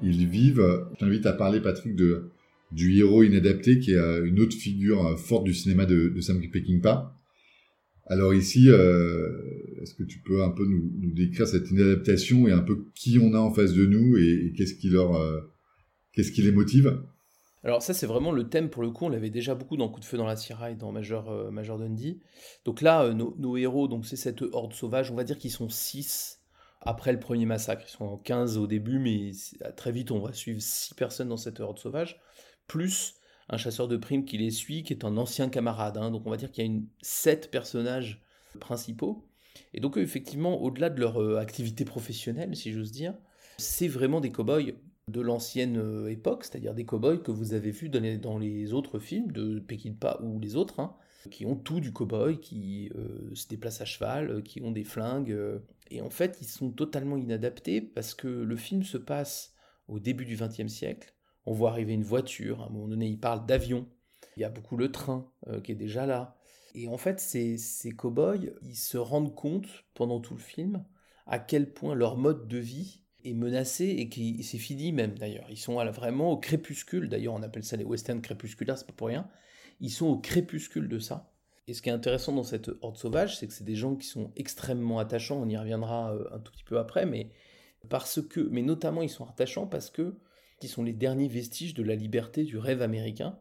ils 0.00 0.28
vivent. 0.28 0.64
Je 0.92 0.98
t'invite 0.98 1.26
à 1.26 1.32
parler, 1.32 1.60
Patrick, 1.60 1.96
de, 1.96 2.30
du 2.70 2.96
héros 2.96 3.24
inadapté, 3.24 3.80
qui 3.80 3.90
est 3.90 3.96
euh, 3.96 4.24
une 4.24 4.38
autre 4.38 4.56
figure 4.56 5.18
forte 5.18 5.42
du 5.42 5.52
cinéma 5.52 5.84
de, 5.84 6.08
de 6.08 6.20
Sam 6.20 6.40
Peckinpah. 6.40 7.18
Alors 8.06 8.32
ici, 8.32 8.68
est-ce 8.68 9.94
que 9.94 10.02
tu 10.02 10.18
peux 10.18 10.42
un 10.42 10.50
peu 10.50 10.66
nous, 10.66 10.90
décrire 11.14 11.48
cette 11.48 11.70
inadaptation 11.70 12.46
et 12.46 12.52
un 12.52 12.60
peu 12.60 12.84
qui 12.94 13.18
on 13.18 13.32
a 13.32 13.38
en 13.38 13.52
face 13.52 13.72
de 13.72 13.86
nous 13.86 14.16
et, 14.18 14.52
qu'est-ce 14.56 14.74
qui 14.74 14.90
leur, 14.90 15.16
qu'est-ce 16.12 16.30
qui 16.32 16.42
les 16.42 16.52
motive? 16.52 16.98
Alors 17.64 17.82
ça 17.82 17.94
c'est 17.94 18.06
vraiment 18.06 18.32
le 18.32 18.48
thème 18.48 18.70
pour 18.70 18.82
le 18.82 18.90
coup, 18.90 19.04
on 19.06 19.08
l'avait 19.08 19.30
déjà 19.30 19.54
beaucoup 19.54 19.76
dans 19.76 19.88
Coup 19.88 20.00
de 20.00 20.04
feu 20.04 20.16
dans 20.16 20.26
la 20.26 20.36
Sierra 20.36 20.70
et 20.70 20.74
dans 20.74 20.90
Major, 20.90 21.30
euh, 21.30 21.50
Major 21.50 21.78
Dundee. 21.78 22.20
Donc 22.64 22.80
là, 22.80 23.04
euh, 23.04 23.12
nos, 23.14 23.56
héros, 23.56 23.86
donc 23.88 24.04
c'est 24.06 24.16
cette 24.16 24.42
horde 24.42 24.72
sauvage, 24.72 25.10
on 25.10 25.14
va 25.14 25.22
dire 25.24 25.38
qu'ils 25.38 25.52
sont 25.52 25.68
6 25.68 26.40
après 26.80 27.12
le 27.12 27.20
premier 27.20 27.46
massacre. 27.46 27.84
Ils 27.86 27.90
sont 27.90 28.04
en 28.04 28.16
15 28.16 28.58
au 28.58 28.66
début, 28.66 28.98
mais 28.98 29.32
c'est- 29.32 29.58
très 29.76 29.92
vite 29.92 30.10
on 30.10 30.18
va 30.18 30.32
suivre 30.32 30.60
6 30.60 30.94
personnes 30.94 31.28
dans 31.28 31.36
cette 31.36 31.60
horde 31.60 31.78
sauvage, 31.78 32.20
plus 32.66 33.14
un 33.48 33.56
chasseur 33.58 33.86
de 33.86 33.96
primes 33.96 34.24
qui 34.24 34.38
les 34.38 34.50
suit, 34.50 34.82
qui 34.82 34.92
est 34.92 35.04
un 35.04 35.16
ancien 35.16 35.48
camarade. 35.48 35.96
hein. 35.98 36.10
Donc 36.10 36.26
on 36.26 36.30
va 36.30 36.36
dire 36.36 36.50
qu'il 36.50 36.64
y 36.64 36.66
a 36.66 36.70
une, 36.70 36.86
7 37.02 37.50
personnages 37.50 38.22
principaux. 38.58 39.28
Et 39.74 39.80
donc 39.80 39.96
effectivement, 39.98 40.60
au-delà 40.62 40.90
de 40.90 40.98
leur 41.00 41.20
euh, 41.22 41.38
activité 41.38 41.84
professionnelle, 41.84 42.56
si 42.56 42.72
j'ose 42.72 42.90
dire, 42.90 43.14
c'est 43.58 43.88
vraiment 43.88 44.20
des 44.20 44.30
cow-boys 44.30 44.72
de 45.12 45.20
l'ancienne 45.20 45.76
euh, 45.76 46.10
époque, 46.10 46.44
c'est-à-dire 46.44 46.74
des 46.74 46.84
cow-boys 46.84 47.18
que 47.18 47.30
vous 47.30 47.54
avez 47.54 47.70
vus 47.70 47.88
dans 47.88 48.38
les, 48.38 48.72
autres 48.72 48.98
films 48.98 49.30
de 49.30 49.60
Peckinpah 49.60 50.20
ou 50.22 50.40
les 50.40 50.56
autres, 50.56 50.80
hein, 50.80 50.96
qui 51.30 51.46
ont 51.46 51.54
tout 51.54 51.80
du 51.80 51.92
cow-boy, 51.92 52.40
qui 52.40 52.90
euh, 52.96 53.32
se 53.34 53.46
déplacent 53.46 53.82
à 53.82 53.84
cheval, 53.84 54.30
euh, 54.30 54.40
qui 54.40 54.62
ont 54.62 54.72
des 54.72 54.84
flingues. 54.84 55.36
et 55.90 56.00
en 56.00 56.10
fait, 56.10 56.38
ils 56.40 56.48
sont 56.48 56.70
totalement 56.70 57.16
inadaptés 57.16 57.80
parce 57.80 58.14
que 58.14 58.26
le 58.26 58.56
film 58.56 58.82
se 58.82 58.98
passe 58.98 59.54
au 59.86 60.00
début 60.00 60.24
du 60.24 60.36
XXe 60.36 60.72
siècle. 60.72 61.14
On 61.44 61.52
voit 61.52 61.70
arriver 61.70 61.92
une 61.92 62.04
voiture, 62.04 62.62
à 62.62 62.66
un 62.66 62.70
moment 62.70 62.88
donné, 62.88 63.06
il 63.06 63.20
parle 63.20 63.46
d'avion. 63.46 63.86
Il 64.36 64.40
y 64.40 64.44
a 64.44 64.50
beaucoup 64.50 64.76
le 64.76 64.90
train 64.90 65.30
qui 65.62 65.72
est 65.72 65.76
déjà 65.76 66.06
là. 66.06 66.38
Et 66.74 66.88
en 66.88 66.96
fait, 66.96 67.20
ces, 67.20 67.58
ces 67.58 67.90
cow-boys, 67.90 68.38
ils 68.62 68.76
se 68.76 68.96
rendent 68.96 69.34
compte 69.34 69.66
pendant 69.92 70.20
tout 70.20 70.34
le 70.34 70.40
film 70.40 70.84
à 71.26 71.38
quel 71.38 71.72
point 71.72 71.94
leur 71.94 72.16
mode 72.16 72.48
de 72.48 72.58
vie 72.58 73.02
est 73.24 73.34
menacé 73.34 73.86
et 73.86 74.08
qui 74.08 74.42
c'est 74.42 74.58
fini 74.58 74.92
même 74.92 75.18
d'ailleurs. 75.18 75.46
Ils 75.50 75.58
sont 75.58 75.74
vraiment 75.90 76.32
au 76.32 76.36
crépuscule. 76.36 77.08
D'ailleurs, 77.08 77.34
on 77.34 77.42
appelle 77.42 77.64
ça 77.64 77.76
les 77.76 77.84
westerns 77.84 78.22
crépusculaires, 78.22 78.78
c'est 78.78 78.86
pas 78.86 78.92
pour 78.92 79.08
rien. 79.08 79.28
Ils 79.80 79.90
sont 79.90 80.06
au 80.06 80.18
crépuscule 80.18 80.88
de 80.88 80.98
ça. 80.98 81.32
Et 81.68 81.74
ce 81.74 81.82
qui 81.82 81.88
est 81.88 81.92
intéressant 81.92 82.32
dans 82.32 82.42
cette 82.42 82.70
horde 82.80 82.96
sauvage, 82.96 83.38
c'est 83.38 83.46
que 83.46 83.52
c'est 83.52 83.64
des 83.64 83.76
gens 83.76 83.94
qui 83.94 84.06
sont 84.06 84.32
extrêmement 84.36 84.98
attachants. 84.98 85.40
On 85.40 85.48
y 85.48 85.56
reviendra 85.56 86.14
euh, 86.14 86.24
un 86.32 86.38
tout 86.40 86.52
petit 86.52 86.64
peu 86.64 86.78
après, 86.78 87.06
mais 87.06 87.30
parce 87.88 88.20
que, 88.20 88.40
mais 88.50 88.62
notamment 88.62 89.02
ils 89.02 89.10
sont 89.10 89.24
attachants 89.24 89.66
parce 89.66 89.90
que 89.90 90.16
ils 90.62 90.68
sont 90.68 90.82
les 90.84 90.92
derniers 90.92 91.28
vestiges 91.28 91.74
de 91.74 91.82
la 91.82 91.96
liberté 91.96 92.44
du 92.44 92.56
rêve 92.56 92.82
américain 92.82 93.38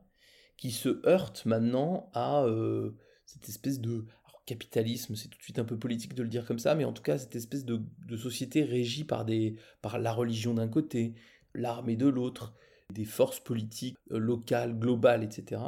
qui 0.57 0.71
se 0.71 1.05
heurtent 1.07 1.45
maintenant 1.45 2.09
à 2.13 2.43
euh, 2.43 2.97
cette 3.25 3.47
espèce 3.47 3.79
de 3.79 4.05
capitalisme, 4.51 5.15
c'est 5.15 5.29
tout 5.29 5.37
de 5.37 5.43
suite 5.43 5.59
un 5.59 5.63
peu 5.63 5.77
politique 5.77 6.13
de 6.13 6.23
le 6.23 6.29
dire 6.29 6.45
comme 6.45 6.59
ça, 6.59 6.75
mais 6.75 6.83
en 6.83 6.91
tout 6.91 7.03
cas 7.03 7.17
cette 7.17 7.35
espèce 7.37 7.63
de, 7.63 7.81
société 8.17 8.63
régie 8.63 9.05
par, 9.05 9.23
des, 9.23 9.55
par 9.81 9.97
la 9.97 10.11
religion 10.11 10.53
d'un 10.53 10.67
côté, 10.67 11.13
l'armée 11.55 11.95
de 11.95 12.07
l'autre, 12.07 12.53
des 12.93 13.05
forces 13.05 13.39
politiques 13.39 13.97
euh, 14.11 14.17
locales, 14.17 14.77
globales, 14.77 15.23
etc. 15.23 15.61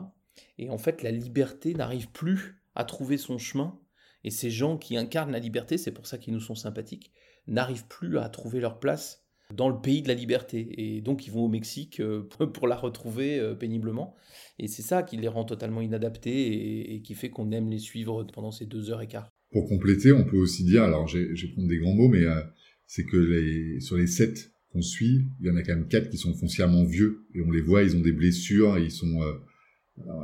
Et 0.58 0.69
en 0.69 0.78
fait, 0.78 1.02
la 1.02 1.12
liberté 1.12 1.74
n'arrive 1.74 2.10
plus 2.12 2.62
à 2.76 2.84
trouver 2.84 3.17
son 3.17 3.38
chemin, 3.38 3.80
et 4.26 4.32
ces 4.32 4.52
gens 4.52 4.78
qui 4.78 4.98
incarnent 4.98 5.32
la 5.32 5.39
liberté, 5.39 5.78
c'est 5.78 5.91
pour 5.91 6.08
ça 6.08 6.17
qu'ils 6.17 6.34
nous 6.34 6.41
sont 6.41 6.56
sympathiques, 6.56 7.12
n'arrivent 7.48 7.88
plus 7.88 8.17
à 8.17 8.28
trouver 8.28 8.60
leur 8.60 8.80
place 8.80 9.23
dans 9.54 9.70
le 9.70 9.80
pays 9.80 10.02
de 10.02 10.08
la 10.08 10.13
liberté. 10.13 10.68
Et 10.78 11.02
donc 11.02 11.28
ils 11.28 11.32
vont 11.32 11.46
au 11.46 11.50
Mexique 11.50 12.00
euh, 12.00 12.24
pour 12.54 12.68
la 12.68 12.76
retrouver 12.76 13.39
euh, 13.39 13.56
péniblement. 13.56 14.16
Et 14.60 14.68
c'est 14.68 14.82
ça 14.82 15.04
qui 15.04 15.18
les 15.18 15.28
rend 15.28 15.46
totalement 15.46 15.82
inadaptés 15.82 16.94
et, 16.94 17.02
qui 17.02 17.16
fait 17.16 17.30
qu'on 17.30 17.52
aime 17.52 17.70
les 17.70 17.80
suivre 17.80 18.26
pendant 18.34 18.52
ces 18.52 18.66
deux 18.66 18.92
heures 18.92 19.02
et 19.02 19.08
quart. 19.08 19.30
Pour 19.52 19.68
compléter, 19.68 20.12
on 20.12 20.24
peut 20.24 20.38
aussi 20.38 20.63
dire, 20.63 20.84
alors 20.84 21.08
j'ai- 21.08 21.34
prendre 21.54 21.68
des 21.68 21.78
grands 21.78 21.94
mots, 21.94 22.10
mais 22.10 22.24
euh, 22.24 22.42
c'est 22.88 23.06
que 23.06 23.80
sur 23.80 23.98
les 23.98 24.08
sept 24.08 24.52
qu'on 24.72 24.82
suit, 24.82 25.28
il 25.39 25.48
y 25.48 25.50
en 25.50 25.56
a 25.56 25.63
quand 25.63 25.76
même 25.76 25.88
quatre 25.88 26.10
qui 26.10 26.18
sont 26.18 26.34
foncièrement 26.34 26.84
vieux 26.84 27.26
et 27.36 27.42
on 27.42 27.52
les 27.52 27.62
voit, 27.62 27.84
ils 27.84 27.96
ont 27.96 28.02
des 28.02 28.12
blessures, 28.12 28.80
ils 28.80 28.92
sont, 28.92 29.20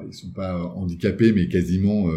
ils 0.07 0.13
sont 0.13 0.31
pas 0.31 0.63
handicapés, 0.63 1.31
mais 1.31 1.47
quasiment 1.47 2.11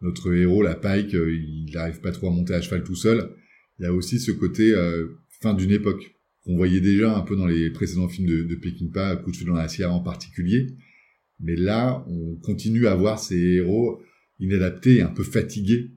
notre 0.00 0.34
héros, 0.34 0.62
la 0.62 0.74
Pike, 0.74 1.12
il 1.12 1.70
n'arrive 1.72 2.00
pas 2.00 2.10
trop 2.10 2.26
à 2.26 2.30
monter 2.30 2.54
à 2.54 2.60
cheval 2.60 2.82
tout 2.82 2.96
seul. 2.96 3.36
Il 3.78 3.84
y 3.84 3.86
a 3.86 3.92
aussi 3.92 4.18
ce 4.18 4.32
côté 4.32 4.74
fin 5.28 5.54
d'une 5.54 5.70
époque 5.70 6.12
qu'on 6.44 6.56
voyait 6.56 6.80
déjà 6.80 7.16
un 7.16 7.22
peu 7.22 7.36
dans 7.36 7.46
les 7.46 7.70
précédents 7.70 8.08
films 8.08 8.28
de, 8.28 8.42
de 8.42 8.54
Peckinpah, 8.54 9.16
Coup 9.16 9.30
de 9.30 9.36
feu 9.36 9.44
dans 9.44 9.54
la 9.54 9.68
Sierra 9.68 9.92
en 9.92 10.00
particulier. 10.00 10.68
Mais 11.38 11.56
là, 11.56 12.04
on 12.08 12.36
continue 12.36 12.86
à 12.86 12.94
voir 12.94 13.18
ces 13.18 13.38
héros 13.38 14.00
inadaptés 14.38 15.02
un 15.02 15.08
peu 15.08 15.22
fatigués 15.22 15.90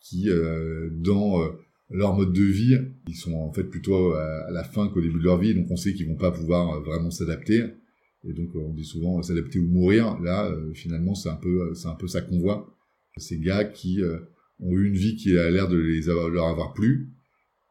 qui, 0.00 0.30
euh, 0.30 0.88
dans 0.92 1.42
euh, 1.42 1.48
leur 1.90 2.14
mode 2.14 2.32
de 2.32 2.42
vie, 2.42 2.78
ils 3.06 3.16
sont 3.16 3.34
en 3.34 3.52
fait 3.52 3.64
plutôt 3.64 4.12
à, 4.12 4.50
la 4.50 4.64
fin 4.64 4.88
qu'au 4.88 5.00
début 5.00 5.18
de 5.18 5.24
leur 5.24 5.38
vie, 5.38 5.54
donc 5.54 5.70
on 5.70 5.76
sait 5.76 5.94
qu'ils 5.94 6.06
vont 6.06 6.16
pas 6.16 6.30
pouvoir 6.30 6.76
euh, 6.76 6.80
vraiment 6.80 7.10
s'adapter. 7.10 7.64
Et 8.24 8.32
donc 8.32 8.54
on 8.54 8.74
dit 8.74 8.84
souvent 8.84 9.18
euh, 9.18 9.22
s'adapter 9.22 9.58
ou 9.58 9.66
mourir. 9.66 10.18
Là, 10.20 10.50
euh, 10.50 10.72
finalement, 10.74 11.14
c'est 11.14 11.30
un 11.30 11.36
peu, 11.36 11.72
c'est 11.74 11.88
un 11.88 11.94
peu 11.94 12.08
ça 12.08 12.20
qu'on 12.20 12.40
voit. 12.40 12.74
Ces 13.16 13.38
gars 13.38 13.64
qui 13.64 14.00
ont 14.60 14.70
eu 14.70 14.86
une 14.86 14.94
vie 14.94 15.16
qui 15.16 15.36
a 15.36 15.50
l'air 15.50 15.66
de 15.66 15.76
les 15.76 16.08
avoir, 16.08 16.28
leur 16.28 16.46
avoir 16.46 16.72
plu 16.72 17.10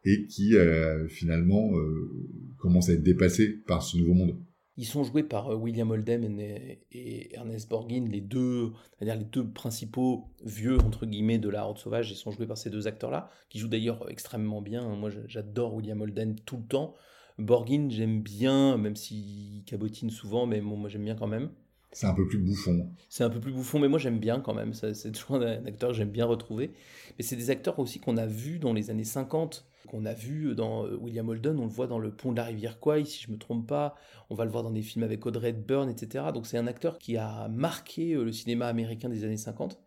et 0.10 0.26
qui 0.28 0.56
euh, 0.56 1.08
finalement 1.08 1.78
euh, 1.78 2.10
commencent 2.58 2.90
à 2.90 2.94
être 2.94 3.04
dépassés 3.04 3.50
par 3.68 3.84
ce 3.84 3.98
nouveau 3.98 4.14
monde. 4.14 4.38
Ils 4.80 4.86
sont 4.86 5.04
joués 5.04 5.24
par 5.24 5.50
euh, 5.50 5.56
William 5.56 5.90
Oldham 5.92 6.24
et, 6.40 7.34
Ernest 7.36 7.68
Borgnine, 7.70 8.10
les 8.10 8.22
deux, 8.22 8.72
c'est-à-dire 8.98 9.18
les 9.18 9.26
deux 9.26 9.50
principaux 9.50 10.30
vieux 10.46 10.78
entre 10.80 11.06
guillemets 11.06 11.40
de 11.40 11.50
la 11.50 11.66
Horde 11.66 11.78
sauvage. 11.80 12.12
Ils 12.12 12.16
sont 12.16 12.32
joués 12.32 12.48
par 12.48 12.58
ces 12.58 12.70
deux 12.70 12.88
acteurs-là, 12.88 13.30
qui 13.50 13.60
jouent 13.60 13.68
d'ailleurs 13.68 14.10
extrêmement 14.10 14.62
bien. 14.62 14.96
Moi, 14.96 15.10
je- 15.10 15.20
j'adore 15.28 15.74
William 15.74 16.00
Oldham 16.00 16.36
tout 16.40 16.58
le 16.58 16.64
temps. 16.64 16.94
Borgnine, 17.40 17.92
j'aime 17.92 18.22
bien, 18.22 18.78
même 18.78 18.96
s'il 18.96 19.64
cabotine 19.66 20.10
souvent, 20.10 20.46
mais 20.48 20.62
bon, 20.62 20.78
moi 20.78 20.90
j'aime 20.90 21.04
bien 21.04 21.16
quand 21.16 21.28
même. 21.28 21.50
C'est 21.92 22.08
un 22.08 22.14
peu 22.14 22.28
plus 22.28 22.40
bouffon. 22.40 22.90
C'est 23.10 23.24
un 23.24 23.30
peu 23.30 23.40
plus 23.40 23.52
bouffon, 23.52 23.80
mais 23.80 23.88
moi 23.88 23.98
j'aime 24.00 24.20
bien 24.20 24.40
quand 24.40 24.54
même. 24.54 24.74
C'est 24.74 25.12
toujours 25.12 25.38
un 25.38 25.66
acteur 25.66 25.90
que 25.90 25.96
j'aime 25.96 26.12
bien 26.12 26.26
retrouver. 26.26 26.72
Mais 27.18 27.24
c'est 27.24 27.36
des 27.36 27.50
acteurs 27.50 27.80
aussi 27.80 28.00
qu'on 28.00 28.18
a 28.18 28.26
vus 28.28 28.60
dans 28.60 28.74
les 28.74 28.90
années 28.90 29.04
50 29.04 29.66
qu'on 29.88 30.06
a 30.06 30.14
vu 30.14 30.54
dans 30.54 30.86
euh, 30.86 30.96
William 30.96 31.28
Holden, 31.28 31.58
on 31.60 31.66
le 31.66 31.72
voit 31.72 31.88
dans 31.88 31.98
Le 31.98 32.12
Pont 32.12 32.32
de 32.32 32.38
la 32.38 32.44
Rivière 32.44 32.80
Kwai, 32.80 33.06
si 33.06 33.24
je 33.24 33.32
me 33.32 33.38
trompe 33.38 33.68
pas, 33.68 33.96
on 34.30 34.36
va 34.36 34.46
le 34.46 34.52
voir 34.52 34.64
dans 34.64 34.72
des 34.72 34.84
films 34.84 35.04
avec 35.04 35.26
Audrey 35.26 35.50
Hepburn, 35.50 35.90
etc. 35.90 36.26
Donc 36.34 36.46
c'est 36.46 36.58
un 36.58 36.68
acteur 36.68 37.00
qui 37.00 37.18
a 37.18 37.48
marqué 37.48 38.14
euh, 38.14 38.24
le 38.24 38.32
cinéma 38.32 38.68
américain 38.68 39.10
des 39.10 39.24
années 39.24 39.38
50 39.38 39.80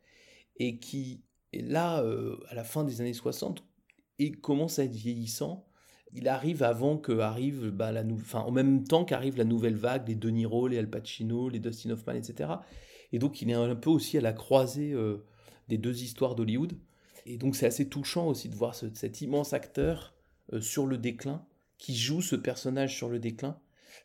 et 0.56 0.78
qui, 0.78 1.22
là, 1.52 2.02
euh, 2.02 2.36
à 2.48 2.54
la 2.54 2.64
fin 2.64 2.82
des 2.84 3.00
années 3.00 3.12
60, 3.12 3.64
et 4.18 4.32
commence 4.32 4.78
à 4.78 4.84
être 4.84 4.94
vieillissant. 4.94 5.66
Il 6.12 6.28
arrive 6.28 6.62
avant 6.62 6.98
que 6.98 7.12
arrive 7.20 7.70
bah, 7.70 7.92
enfin, 8.12 8.40
en 8.40 8.50
même 8.50 8.84
temps 8.84 9.04
qu'arrive 9.04 9.36
la 9.36 9.44
nouvelle 9.44 9.76
vague, 9.76 10.08
les 10.08 10.16
De 10.16 10.28
Niro, 10.28 10.66
les 10.66 10.78
Al 10.78 10.90
Pacino, 10.90 11.48
les 11.48 11.60
Dustin 11.60 11.90
Hoffman, 11.90 12.14
etc. 12.14 12.50
Et 13.12 13.18
donc 13.18 13.40
il 13.42 13.50
est 13.50 13.54
un 13.54 13.76
peu 13.76 13.90
aussi 13.90 14.18
à 14.18 14.20
la 14.20 14.32
croisée 14.32 14.94
des 15.68 15.78
deux 15.78 16.02
histoires 16.02 16.34
d'Hollywood. 16.34 16.74
Et 17.30 17.36
donc 17.36 17.54
c'est 17.54 17.66
assez 17.66 17.88
touchant 17.88 18.26
aussi 18.26 18.48
de 18.48 18.56
voir 18.56 18.74
cet 18.74 19.20
immense 19.20 19.52
acteur 19.52 20.14
euh, 20.52 20.60
sur 20.60 20.86
le 20.86 20.98
déclin, 20.98 21.46
qui 21.78 21.96
joue 21.96 22.22
ce 22.22 22.34
personnage 22.34 22.96
sur 22.96 23.08
le 23.08 23.20
déclin. 23.20 23.56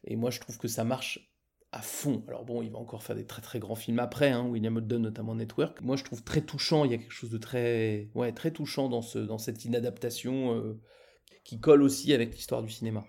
Et 0.04 0.16
moi 0.16 0.30
je 0.30 0.40
trouve 0.40 0.60
que 0.60 0.68
ça 0.68 0.84
marche 0.84 1.32
à 1.72 1.82
fond. 1.82 2.24
Alors 2.28 2.46
bon, 2.46 2.62
il 2.62 2.70
va 2.70 2.78
encore 2.78 3.02
faire 3.02 3.16
des 3.16 3.26
très 3.26 3.42
très 3.42 3.58
grands 3.58 3.76
films 3.76 3.98
après, 3.98 4.30
hein, 4.30 4.46
William 4.48 4.78
Holden 4.78 5.02
notamment 5.02 5.34
Network. 5.34 5.82
Moi 5.82 5.96
je 5.96 6.04
trouve 6.04 6.24
très 6.24 6.42
touchant, 6.42 6.86
il 6.86 6.92
y 6.92 6.94
a 6.94 6.98
quelque 6.98 7.14
chose 7.14 7.32
de 7.32 7.40
très, 7.40 8.10
ouais, 8.14 8.32
très 8.32 8.52
touchant 8.52 8.90
dans, 8.90 9.02
ce, 9.02 9.18
dans 9.18 9.40
cette 9.40 9.66
inadaptation 9.66 10.56
euh, 10.56 10.80
qui 11.44 11.60
colle 11.60 11.82
aussi 11.82 12.14
avec 12.14 12.36
l'histoire 12.36 12.62
du 12.62 12.70
cinéma. 12.70 13.08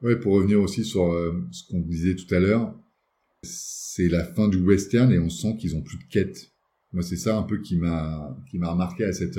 Ouais, 0.00 0.18
pour 0.18 0.32
revenir 0.32 0.60
aussi 0.60 0.82
sur 0.82 1.12
euh, 1.12 1.46
ce 1.52 1.64
qu'on 1.68 1.80
disait 1.80 2.16
tout 2.16 2.34
à 2.34 2.38
l'heure, 2.38 2.74
c'est 3.42 4.08
la 4.08 4.24
fin 4.24 4.48
du 4.48 4.56
western 4.56 5.12
et 5.12 5.18
on 5.18 5.28
sent 5.28 5.58
qu'ils 5.58 5.76
ont 5.76 5.82
plus 5.82 5.98
de 5.98 6.04
quête. 6.04 6.52
Moi, 6.92 7.02
c'est 7.02 7.16
ça 7.16 7.36
un 7.36 7.42
peu 7.42 7.60
qui 7.60 7.76
m'a 7.76 8.36
qui 8.50 8.58
m'a 8.58 8.70
remarqué 8.72 9.04
à 9.04 9.12
cette 9.12 9.38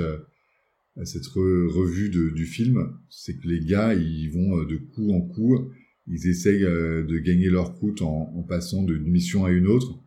à 0.96 1.04
cette 1.04 1.26
revue 1.26 2.10
de, 2.10 2.30
du 2.30 2.46
film, 2.46 2.92
c'est 3.08 3.38
que 3.38 3.48
les 3.48 3.60
gars, 3.60 3.94
ils 3.94 4.28
vont 4.28 4.58
euh, 4.58 4.66
de 4.66 4.76
coup 4.76 5.12
en 5.12 5.20
coup, 5.20 5.70
ils 6.06 6.26
essayent 6.28 6.64
euh, 6.64 7.04
de 7.04 7.18
gagner 7.18 7.48
leur 7.48 7.74
croûte 7.74 8.02
en, 8.02 8.32
en 8.34 8.42
passant 8.42 8.82
d'une 8.82 9.06
mission 9.06 9.44
à 9.44 9.50
une 9.50 9.66
autre. 9.66 9.98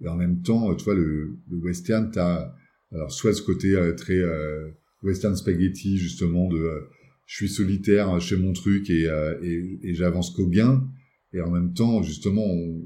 Et 0.00 0.08
en 0.08 0.16
même 0.16 0.42
temps, 0.42 0.74
tu 0.74 0.84
vois, 0.84 0.94
le, 0.94 1.38
le 1.50 1.56
western, 1.58 2.10
t'as 2.10 2.54
alors 2.92 3.12
soit 3.12 3.34
ce 3.34 3.42
côté 3.42 3.76
euh, 3.76 3.92
très 3.94 4.18
western 5.02 5.36
spaghetti 5.36 5.96
justement 5.96 6.48
de 6.48 6.88
je 7.26 7.36
suis 7.36 7.48
solitaire 7.48 8.20
chez 8.20 8.36
mon 8.36 8.52
truc 8.52 8.90
et, 8.90 9.04
et, 9.42 9.78
et 9.82 9.94
j'avance 9.94 10.30
qu'au 10.30 10.48
gain. 10.48 10.88
Et 11.32 11.40
en 11.40 11.50
même 11.50 11.74
temps, 11.74 12.02
justement, 12.02 12.44
on, 12.44 12.82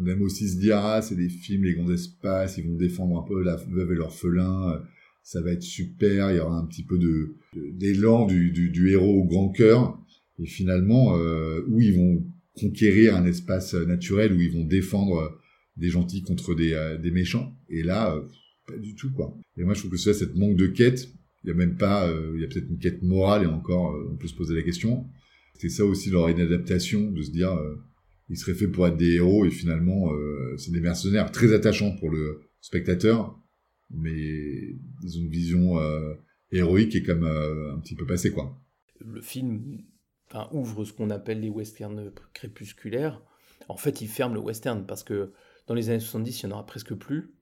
on 0.00 0.06
aime 0.06 0.22
aussi 0.22 0.48
se 0.48 0.58
dire, 0.58 0.78
ah, 0.78 1.02
c'est 1.02 1.16
des 1.16 1.28
films, 1.28 1.64
les 1.64 1.74
grands 1.74 1.90
espaces, 1.90 2.58
ils 2.58 2.66
vont 2.66 2.76
défendre 2.76 3.18
un 3.18 3.26
peu 3.26 3.42
la 3.42 3.56
veuve 3.56 3.92
et 3.92 3.96
l'orphelin, 3.96 4.82
ça 5.22 5.40
va 5.40 5.52
être 5.52 5.62
super, 5.62 6.30
il 6.30 6.36
y 6.36 6.40
aura 6.40 6.58
un 6.58 6.66
petit 6.66 6.84
peu 6.84 6.98
de 6.98 7.34
d'élan 7.72 8.26
du, 8.26 8.90
héros 8.90 9.22
au 9.22 9.24
grand 9.24 9.48
cœur, 9.48 9.98
et 10.38 10.46
finalement, 10.46 11.16
euh, 11.16 11.62
où 11.68 11.80
ils 11.80 11.94
vont 11.94 12.24
conquérir 12.54 13.16
un 13.16 13.26
espace 13.26 13.74
naturel, 13.74 14.32
où 14.32 14.40
ils 14.40 14.52
vont 14.52 14.64
défendre 14.64 15.38
des 15.76 15.90
gentils 15.90 16.22
contre 16.22 16.54
des, 16.54 16.72
euh, 16.72 16.98
méchants, 17.12 17.54
et 17.68 17.82
là, 17.82 18.14
euh, 18.14 18.22
pas 18.66 18.76
du 18.76 18.94
tout, 18.94 19.12
quoi. 19.12 19.36
Et 19.56 19.64
moi, 19.64 19.74
je 19.74 19.80
trouve 19.80 19.92
que 19.92 19.96
c'est 19.96 20.14
cette 20.14 20.34
manque 20.34 20.56
de 20.56 20.66
quête, 20.66 21.08
il 21.44 21.48
y 21.48 21.50
a 21.50 21.54
même 21.54 21.76
pas, 21.76 22.08
euh, 22.08 22.32
il 22.34 22.40
y 22.40 22.44
a 22.44 22.48
peut-être 22.48 22.68
une 22.68 22.78
quête 22.78 23.02
morale, 23.02 23.44
et 23.44 23.46
encore, 23.46 23.96
on 24.10 24.16
peut 24.16 24.26
se 24.26 24.34
poser 24.34 24.54
la 24.54 24.62
question. 24.62 25.06
C'est 25.54 25.68
ça 25.68 25.84
aussi 25.84 26.10
leur 26.10 26.28
inadaptation, 26.28 27.10
de 27.10 27.22
se 27.22 27.30
dire 27.30 27.58
ils 28.28 28.36
seraient 28.36 28.54
faits 28.54 28.72
pour 28.72 28.86
être 28.86 28.96
des 28.96 29.14
héros 29.14 29.44
et 29.44 29.50
finalement 29.50 30.12
euh, 30.12 30.56
c'est 30.58 30.72
des 30.72 30.80
mercenaires 30.80 31.30
très 31.30 31.52
attachants 31.52 31.96
pour 31.96 32.10
le 32.10 32.40
spectateur 32.60 33.38
mais 33.90 34.76
ils 35.02 35.18
ont 35.18 35.22
une 35.22 35.28
vision 35.28 35.78
euh, 35.78 36.14
héroïque 36.50 36.96
et 36.96 37.02
comme 37.02 37.24
euh, 37.24 37.74
un 37.74 37.78
petit 37.78 37.94
peu 37.94 38.06
passée 38.06 38.32
quoi. 38.32 38.60
Le 39.00 39.20
film 39.20 39.82
ouvre 40.50 40.84
ce 40.84 40.92
qu'on 40.92 41.10
appelle 41.10 41.40
les 41.40 41.48
westerns 41.48 42.10
crépusculaires. 42.34 43.22
En 43.68 43.76
fait, 43.76 44.00
il 44.00 44.08
ferme 44.08 44.34
le 44.34 44.40
western 44.40 44.84
parce 44.84 45.04
que 45.04 45.32
dans 45.66 45.74
les 45.74 45.88
années 45.88 46.00
70, 46.00 46.42
il 46.42 46.46
n'y 46.46 46.52
en 46.52 46.56
aura 46.56 46.66
presque 46.66 46.94
plus 46.94 47.36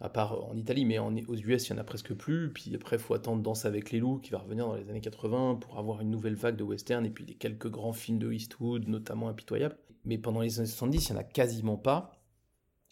à 0.00 0.08
part 0.08 0.48
en 0.48 0.56
Italie, 0.56 0.84
mais 0.84 0.98
en, 0.98 1.14
aux 1.26 1.34
US, 1.34 1.68
il 1.68 1.72
n'y 1.72 1.78
en 1.78 1.82
a 1.82 1.84
presque 1.84 2.14
plus. 2.14 2.52
Puis 2.52 2.74
après, 2.74 2.96
il 2.96 3.02
faut 3.02 3.14
attendre 3.14 3.42
Danse 3.42 3.64
avec 3.64 3.90
les 3.90 3.98
loups, 3.98 4.18
qui 4.18 4.30
va 4.30 4.38
revenir 4.38 4.66
dans 4.66 4.74
les 4.74 4.88
années 4.88 5.00
80, 5.00 5.56
pour 5.56 5.78
avoir 5.78 6.00
une 6.00 6.10
nouvelle 6.10 6.36
vague 6.36 6.56
de 6.56 6.62
western, 6.62 7.04
et 7.04 7.10
puis 7.10 7.24
les 7.24 7.34
quelques 7.34 7.68
grands 7.68 7.92
films 7.92 8.18
de 8.18 8.32
Eastwood, 8.32 8.86
notamment 8.88 9.28
Impitoyable. 9.28 9.76
Mais 10.04 10.18
pendant 10.18 10.40
les 10.40 10.58
années 10.58 10.68
70, 10.68 11.08
il 11.08 11.12
n'y 11.12 11.18
en 11.18 11.20
a 11.20 11.24
quasiment 11.24 11.76
pas. 11.76 12.12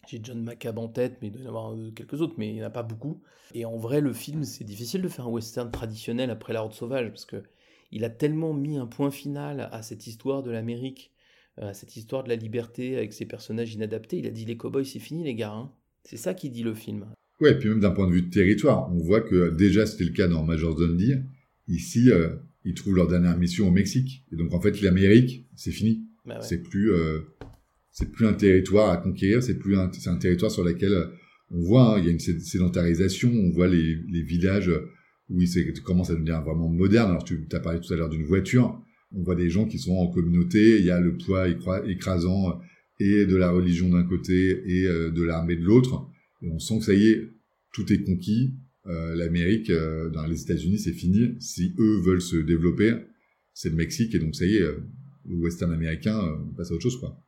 J'ai 0.07 0.21
John 0.23 0.41
McCabe 0.41 0.77
en 0.77 0.87
tête, 0.87 1.17
mais 1.21 1.27
il 1.27 1.31
doit 1.31 1.41
y 1.41 1.45
en 1.45 1.49
avoir 1.49 1.73
euh, 1.73 1.91
quelques 1.91 2.21
autres, 2.21 2.35
mais 2.37 2.49
il 2.49 2.53
n'y 2.55 2.63
en 2.63 2.67
a 2.67 2.71
pas 2.71 2.83
beaucoup. 2.83 3.21
Et 3.53 3.65
en 3.65 3.77
vrai, 3.77 3.99
le 3.99 4.13
film, 4.13 4.43
c'est 4.43 4.63
difficile 4.63 5.01
de 5.01 5.09
faire 5.09 5.27
un 5.27 5.31
western 5.31 5.69
traditionnel 5.69 6.29
après 6.29 6.53
La 6.53 6.63
Horde 6.63 6.73
Sauvage, 6.73 7.09
parce 7.09 7.25
que 7.25 7.43
il 7.91 8.03
a 8.03 8.09
tellement 8.09 8.53
mis 8.53 8.77
un 8.77 8.85
point 8.85 9.11
final 9.11 9.69
à 9.71 9.81
cette 9.81 10.07
histoire 10.07 10.43
de 10.43 10.51
l'Amérique, 10.51 11.13
à 11.57 11.73
cette 11.73 11.95
histoire 11.95 12.23
de 12.23 12.29
la 12.29 12.35
liberté 12.35 12.97
avec 12.97 13.13
ses 13.13 13.25
personnages 13.25 13.73
inadaptés. 13.73 14.17
Il 14.19 14.27
a 14.27 14.31
dit 14.31 14.45
les 14.45 14.57
cowboys, 14.57 14.85
c'est 14.85 14.99
fini, 14.99 15.23
les 15.23 15.35
gars. 15.35 15.53
Hein. 15.53 15.71
C'est 16.03 16.17
ça 16.17 16.33
qui 16.33 16.49
dit 16.49 16.63
le 16.63 16.73
film. 16.73 17.05
Ouais, 17.39 17.51
et 17.51 17.55
puis 17.55 17.69
même 17.69 17.79
d'un 17.79 17.91
point 17.91 18.07
de 18.07 18.13
vue 18.13 18.23
de 18.23 18.29
territoire, 18.29 18.91
on 18.91 18.97
voit 18.97 19.21
que 19.21 19.55
déjà 19.55 19.85
c'était 19.85 20.05
le 20.05 20.11
cas 20.11 20.27
dans 20.27 20.43
Major 20.43 20.75
Dundee. 20.75 21.23
Ici, 21.67 22.09
euh, 22.09 22.35
ils 22.65 22.73
trouvent 22.73 22.95
leur 22.95 23.07
dernière 23.07 23.37
mission 23.37 23.67
au 23.67 23.71
Mexique. 23.71 24.25
Et 24.31 24.35
donc 24.35 24.53
en 24.53 24.59
fait, 24.59 24.81
l'Amérique, 24.81 25.47
c'est 25.55 25.71
fini. 25.71 26.06
Bah 26.27 26.41
c'est 26.41 26.61
plus, 26.61 26.91
euh, 26.91 27.19
c'est 27.91 28.11
plus 28.11 28.27
un 28.27 28.33
territoire 28.33 28.91
à 28.91 28.97
conquérir. 28.97 29.41
C'est 29.41 29.57
plus 29.57 29.77
un, 29.77 29.89
un 30.05 30.17
territoire 30.17 30.51
sur 30.51 30.63
lequel 30.63 30.93
euh, 30.93 31.05
on 31.49 31.61
voit, 31.61 31.95
hein, 31.95 31.99
il 31.99 32.05
y 32.05 32.09
a 32.09 32.11
une 32.11 32.19
sédentarisation. 32.19 33.31
On 33.31 33.49
voit 33.51 33.67
les, 33.67 33.97
les 34.11 34.21
villages 34.21 34.71
où 35.29 35.41
ils 35.41 35.81
commencent 35.81 36.09
à 36.09 36.13
devenir 36.13 36.41
vraiment 36.41 36.69
moderne. 36.69 37.11
Alors 37.11 37.23
tu 37.23 37.47
as 37.51 37.59
parlé 37.59 37.79
tout 37.79 37.93
à 37.93 37.95
l'heure 37.95 38.09
d'une 38.09 38.25
voiture. 38.25 38.81
On 39.15 39.23
voit 39.23 39.35
des 39.35 39.49
gens 39.49 39.65
qui 39.65 39.79
sont 39.79 39.95
en 39.95 40.07
communauté. 40.07 40.79
Il 40.79 40.85
y 40.85 40.91
a 40.91 40.99
le 40.99 41.15
poids 41.17 41.47
écrasant 41.87 42.59
et 42.99 43.25
de 43.25 43.35
la 43.35 43.51
religion 43.51 43.89
d'un 43.89 44.03
côté 44.03 44.61
et 44.65 44.85
euh, 44.85 45.11
de 45.11 45.23
l'armée 45.23 45.55
de 45.55 45.63
l'autre. 45.63 46.07
Et 46.41 46.49
on 46.49 46.59
sent 46.59 46.79
que 46.79 46.85
ça 46.85 46.93
y 46.93 47.07
est, 47.07 47.29
tout 47.73 47.91
est 47.93 48.03
conquis. 48.03 48.55
Euh, 48.87 49.15
L'Amérique, 49.15 49.69
euh, 49.69 50.09
les 50.27 50.41
États-Unis, 50.41 50.79
c'est 50.79 50.93
fini. 50.93 51.35
Si 51.39 51.73
eux 51.77 52.01
veulent 52.01 52.21
se 52.21 52.37
développer, 52.37 52.93
c'est 53.53 53.69
le 53.69 53.75
Mexique 53.75 54.15
et 54.15 54.19
donc 54.19 54.35
ça 54.35 54.45
y 54.45 54.55
est, 54.55 54.65
le 55.27 55.35
western 55.35 55.71
américain, 55.71 56.19
on 56.19 56.53
passe 56.53 56.71
à 56.71 56.73
autre 56.73 56.83
chose 56.83 56.99
quoi. 56.99 57.21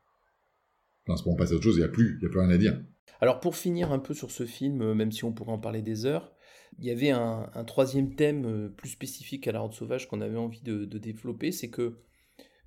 Enfin, 1.08 1.22
on 1.26 1.36
passe 1.36 1.52
à 1.52 1.56
autre 1.56 1.64
chose, 1.64 1.76
il 1.76 1.80
n'y 1.80 1.86
a 1.86 1.90
plus, 1.90 2.20
a 2.24 2.30
plus 2.30 2.40
rien 2.40 2.50
à 2.50 2.58
dire. 2.58 2.80
Alors 3.22 3.40
pour 3.40 3.56
finir 3.56 3.92
un 3.92 4.00
peu 4.00 4.14
sur 4.14 4.32
ce 4.32 4.46
film, 4.46 4.94
même 4.94 5.12
si 5.12 5.24
on 5.24 5.34
pourrait 5.34 5.52
en 5.52 5.60
parler 5.60 5.82
des 5.82 6.06
heures, 6.06 6.32
il 6.78 6.86
y 6.86 6.92
avait 6.92 7.10
un, 7.10 7.50
troisième 7.66 8.16
thème 8.16 8.72
plus 8.78 8.90
spécifique 8.90 9.48
à 9.48 9.52
la 9.52 9.60
Horde 9.60 9.74
Sauvage 9.74 10.08
qu'on 10.08 10.22
avait 10.22 10.38
envie 10.38 10.62
de, 10.62 10.86
de 10.86 10.98
développer, 10.98 11.52
c'est 11.52 11.70
que 11.70 11.98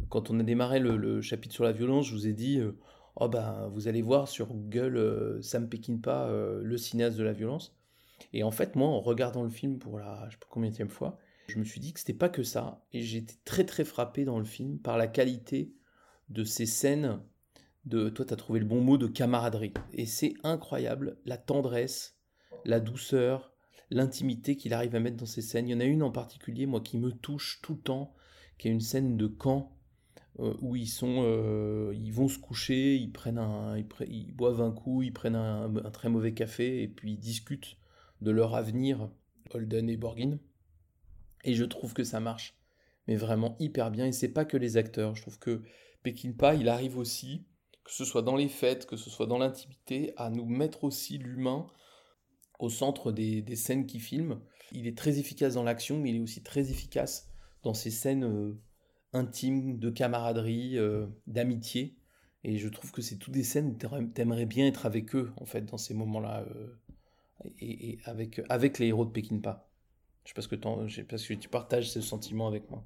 quand 0.09 0.31
on 0.31 0.40
a 0.40 0.42
démarré 0.42 0.79
le, 0.79 1.21
chapitre 1.21 1.55
sur 1.55 1.64
la 1.64 1.73
violence, 1.73 2.07
je 2.07 2.14
vous 2.14 2.27
ai 2.27 2.33
dit, 2.33 2.59
euh, 2.59 2.73
oh 3.16 3.29
ben, 3.29 3.68
vous 3.73 3.88
allez 3.88 4.03
voir 4.03 4.29
sur 4.29 4.49
Google 4.49 4.97
euh, 4.97 5.42
Sam 5.42 5.68
Peckinpah, 5.68 6.29
euh, 6.29 6.61
le 6.62 6.77
cinéaste 6.77 7.16
de 7.16 7.23
la 7.23 7.33
violence. 7.33 7.77
Et 8.33 8.42
en 8.42 8.51
fait, 8.51 8.77
moi, 8.77 8.88
en 8.88 9.01
regardant 9.01 9.42
le 9.42 9.51
film 9.51 9.79
pour 9.79 9.99
la, 9.99 10.27
je 10.29 10.33
sais 10.33 10.38
pas 10.38 10.47
combien 10.49 10.71
fois, 10.88 11.18
je 11.53 11.59
me 11.59 11.65
suis 11.65 11.81
dit 11.81 11.93
que 11.93 12.01
c'était 12.01 12.15
pas 12.15 12.29
que 12.29 12.43
ça. 12.43 12.85
Et 12.93 13.03
j'étais 13.03 13.37
très 13.45 13.65
très 13.65 13.85
frappé 13.85 14.25
dans 14.25 14.38
le 14.38 14.45
film 14.45 14.79
par 14.79 14.97
la 14.97 15.07
qualité 15.07 15.75
de 16.31 16.45
ces 16.45 16.67
scènes 16.67 17.21
de, 17.85 18.09
toi, 18.09 18.25
tu 18.25 18.33
as 18.33 18.37
trouvé 18.37 18.61
le 18.61 18.67
bon 18.67 18.81
mot, 18.81 18.97
de 18.97 19.07
camaraderie. 19.07 19.75
Et 19.93 20.07
c'est 20.07 20.35
incroyable, 20.45 21.19
la 21.27 21.37
tendresse, 21.37 22.17
la 22.65 22.81
douceur, 22.81 23.53
l'intimité 23.91 24.57
qu'il 24.57 24.73
arrive 24.73 24.95
à 24.95 25.01
mettre 25.01 25.17
dans 25.17 25.27
ces 25.27 25.43
scènes. 25.43 25.69
Il 25.69 25.73
y 25.73 25.75
en 25.75 25.81
a 25.81 25.85
une 25.85 26.03
en 26.03 26.11
particulier, 26.11 26.67
moi, 26.67 26.81
qui 26.81 26.97
me 26.97 27.12
touche 27.12 27.61
tout 27.62 27.75
le 27.75 27.81
temps, 27.81 28.15
qui 28.59 28.69
est 28.69 28.71
une 28.71 28.81
scène 28.81 29.17
de 29.17 29.27
camp 29.27 29.77
euh, 30.38 30.55
où 30.61 30.77
ils 30.77 30.88
sont, 30.88 31.23
euh, 31.25 31.93
vont 32.12 32.29
se 32.29 32.38
coucher, 32.38 32.97
ils 32.97 33.12
prennent 33.12 33.38
un, 33.38 33.77
ils, 33.77 34.33
boivent 34.33 34.62
un 34.62 34.73
coup, 34.73 35.03
ils 35.03 35.12
prennent 35.12 35.37
un, 35.37 35.69
très 35.93 36.09
mauvais 36.09 36.33
café 36.33 36.83
et 36.83 36.88
puis 36.88 37.12
ils 37.12 37.19
discutent 37.19 37.77
de 38.21 38.31
leur 38.31 38.55
avenir, 38.55 39.11
Holden 39.53 39.91
et 39.91 39.97
Borgin. 39.97 40.38
Et 41.44 41.55
je 41.55 41.64
trouve 41.64 41.94
que 41.94 42.05
ça 42.05 42.20
marche, 42.20 42.55
mais 43.07 43.16
vraiment 43.16 43.57
hyper 43.59 43.90
bien. 43.90 44.07
Et 44.07 44.12
c'est 44.12 44.33
pas 44.33 44.44
que 44.44 44.57
les 44.57 44.76
acteurs. 44.76 45.14
Je 45.14 45.22
trouve 45.22 45.38
que 45.38 45.62
Peckinpah, 46.02 46.55
il 46.55 46.68
arrive 46.68 46.98
aussi, 46.98 47.44
que 47.85 47.92
ce 47.92 48.05
soit 48.05 48.22
dans 48.22 48.37
les 48.37 48.48
fêtes, 48.48 48.87
que 48.87 48.96
ce 48.96 49.11
soit 49.11 49.26
dans 49.26 49.38
l'intimité, 49.38 50.12
à 50.16 50.31
nous 50.31 50.46
mettre 50.46 50.85
aussi 50.85 51.18
l'humain 51.18 51.66
au 52.59 52.70
centre 52.70 53.12
des, 53.12 53.44
scènes 53.57 53.87
qu'il 53.87 54.00
filme. 54.00 54.40
Il 54.72 54.87
est 54.87 54.96
très 54.96 55.18
efficace 55.18 55.55
dans 55.55 55.64
l'action, 55.64 55.98
mais 55.98 56.11
il 56.11 56.16
est 56.16 56.20
aussi 56.20 56.42
très 56.42 56.70
efficace 56.70 57.28
dans 57.62 57.74
ces 57.74 57.90
scènes 57.90 58.24
euh, 58.24 58.61
intime, 59.12 59.78
de 59.78 59.90
camaraderie, 59.90 60.78
euh, 60.78 61.07
d'amitié. 61.26 61.96
Et 62.44 62.59
je 62.59 62.68
trouve 62.68 62.90
que 62.92 63.02
c'est 63.02 63.16
toutes 63.16 63.35
des 63.35 63.44
scènes 63.44 63.68
où 63.68 64.07
t'aimerais 64.09 64.46
bien 64.46 64.66
être 64.66 64.87
avec 64.87 65.14
eux, 65.14 65.33
en 65.37 65.44
fait, 65.44 65.62
dans 65.62 65.76
ces 65.76 65.94
moments-là, 65.94 66.44
euh, 66.55 66.78
et, 67.61 67.98
avec, 68.05 68.40
avec 68.48 68.78
les 68.78 68.87
héros 68.88 69.05
de 69.05 69.11
Pekinpa. 69.11 69.68
Je 70.25 70.31
sais 70.31 70.35
pas 70.35 70.43
ce 70.43 70.49
que, 70.49 70.55
pas 70.57 71.17
que 71.17 71.35
tu 71.35 71.49
partages 71.49 71.91
ce 71.91 72.01
sentiment 72.01 72.49
avec 72.49 72.71
moi. 72.71 72.85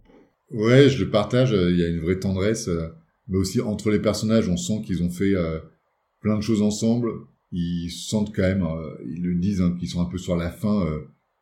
Ouais, 0.51 0.89
je 0.89 1.05
le 1.05 1.11
partage. 1.11 1.53
Euh, 1.53 1.71
il 1.71 1.79
y 1.79 1.85
a 1.85 1.89
une 1.89 2.01
vraie 2.01 2.19
tendresse, 2.19 2.71
mais 3.29 3.37
aussi 3.37 3.61
entre 3.61 3.91
les 3.91 4.01
personnages, 4.01 4.49
on 4.49 4.57
sent 4.57 4.83
qu'ils 4.87 5.03
ont 5.03 5.11
fait 5.11 5.35
plein 6.21 6.37
de 6.37 6.43
choses 6.43 6.63
ensemble. 6.63 7.11
Ils 7.53 7.91
sentent 7.91 8.35
quand 8.35 8.43
même, 8.43 8.67
ils 9.07 9.23
le 9.23 9.35
disent, 9.35 9.61
hein, 9.61 9.77
qu'ils 9.79 9.89
sont 9.89 10.01
un 10.01 10.07
peu 10.07 10.19
sur 10.19 10.37
la 10.37 10.51
fin, 10.51 10.85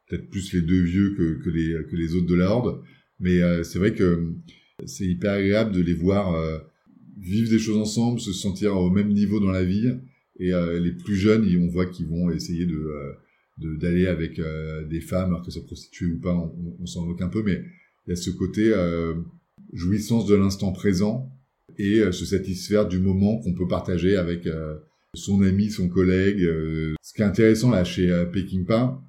peut-être 0.08 0.28
plus 0.30 0.52
les 0.52 0.62
deux 0.62 0.82
vieux 0.82 1.14
que, 1.14 1.50
les, 1.50 1.84
que 1.88 1.96
les 1.96 2.14
autres 2.14 2.26
de 2.26 2.34
la 2.34 2.50
horde 2.50 2.82
Mais 3.20 3.40
c'est 3.64 3.78
vrai 3.78 3.94
que 3.94 4.34
c'est 4.86 5.06
hyper 5.06 5.32
agréable 5.32 5.72
de 5.72 5.82
les 5.82 5.94
voir 5.94 6.34
vivre 7.18 7.50
des 7.50 7.58
choses 7.58 7.76
ensemble, 7.76 8.20
se 8.20 8.32
sentir 8.32 8.76
au 8.76 8.90
même 8.90 9.12
niveau 9.12 9.40
dans 9.40 9.52
la 9.52 9.64
vie. 9.64 9.92
Et 10.38 10.52
les 10.52 10.92
plus 10.92 11.16
jeunes, 11.16 11.46
on 11.60 11.68
voit 11.68 11.86
qu'ils 11.86 12.06
vont 12.06 12.30
essayer 12.30 12.66
de 12.66 13.16
d'aller 13.58 14.06
avec 14.06 14.40
des 14.88 15.00
femmes, 15.00 15.30
alors 15.30 15.42
que 15.42 15.50
ça 15.50 15.60
prostituée 15.60 16.06
ou 16.06 16.18
pas, 16.20 16.34
on, 16.34 16.76
on 16.80 16.86
s'en 16.86 17.06
moque 17.06 17.22
un 17.22 17.28
peu, 17.28 17.42
mais 17.42 17.62
il 18.06 18.10
y 18.10 18.12
a 18.12 18.16
ce 18.16 18.30
côté 18.30 18.70
euh, 18.72 19.14
jouissance 19.72 20.26
de 20.26 20.34
l'instant 20.34 20.72
présent 20.72 21.32
et 21.78 22.00
euh, 22.00 22.12
se 22.12 22.24
satisfaire 22.24 22.86
du 22.86 22.98
moment 22.98 23.38
qu'on 23.38 23.54
peut 23.54 23.66
partager 23.66 24.16
avec 24.16 24.46
euh, 24.46 24.76
son 25.14 25.42
ami, 25.42 25.70
son 25.70 25.88
collègue. 25.88 26.40
ce 26.40 27.14
qui 27.14 27.22
est 27.22 27.24
intéressant 27.24 27.70
là 27.70 27.84
chez 27.84 28.24
Peckinpah, 28.32 29.00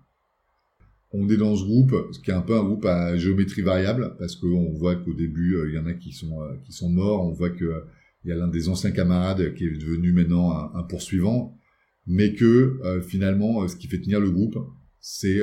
on 1.12 1.30
est 1.30 1.38
dans 1.38 1.56
ce 1.56 1.64
groupe, 1.64 1.96
ce 2.12 2.20
qui 2.20 2.30
est 2.30 2.34
un 2.34 2.42
peu 2.42 2.56
un 2.56 2.64
groupe 2.64 2.86
à 2.86 3.18
géométrie 3.18 3.64
variable, 3.64 4.16
parce 4.20 4.36
qu'on 4.36 4.72
voit 4.74 4.96
qu'au 4.96 5.14
début, 5.14 5.58
il 5.68 5.74
y 5.74 5.80
en 5.80 5.88
a 5.88 5.94
qui 5.94 6.12
sont, 6.12 6.38
qui 6.64 6.74
sont 6.74 6.90
morts, 6.90 7.26
on 7.26 7.32
voit 7.32 7.50
que 7.50 7.84
il 8.24 8.30
y 8.30 8.32
a 8.32 8.36
l'un 8.36 8.48
des 8.48 8.70
anciens 8.70 8.92
camarades 8.92 9.54
qui 9.56 9.66
est 9.66 9.78
devenu 9.78 10.12
maintenant 10.12 10.52
un, 10.52 10.72
un 10.76 10.84
poursuivant, 10.84 11.58
mais 12.08 12.34
que 12.34 12.80
finalement, 13.08 13.68
ce 13.68 13.76
qui 13.76 13.88
fait 13.88 14.00
tenir 14.00 14.20
le 14.20 14.30
groupe, 14.30 14.58
c'est 15.02 15.42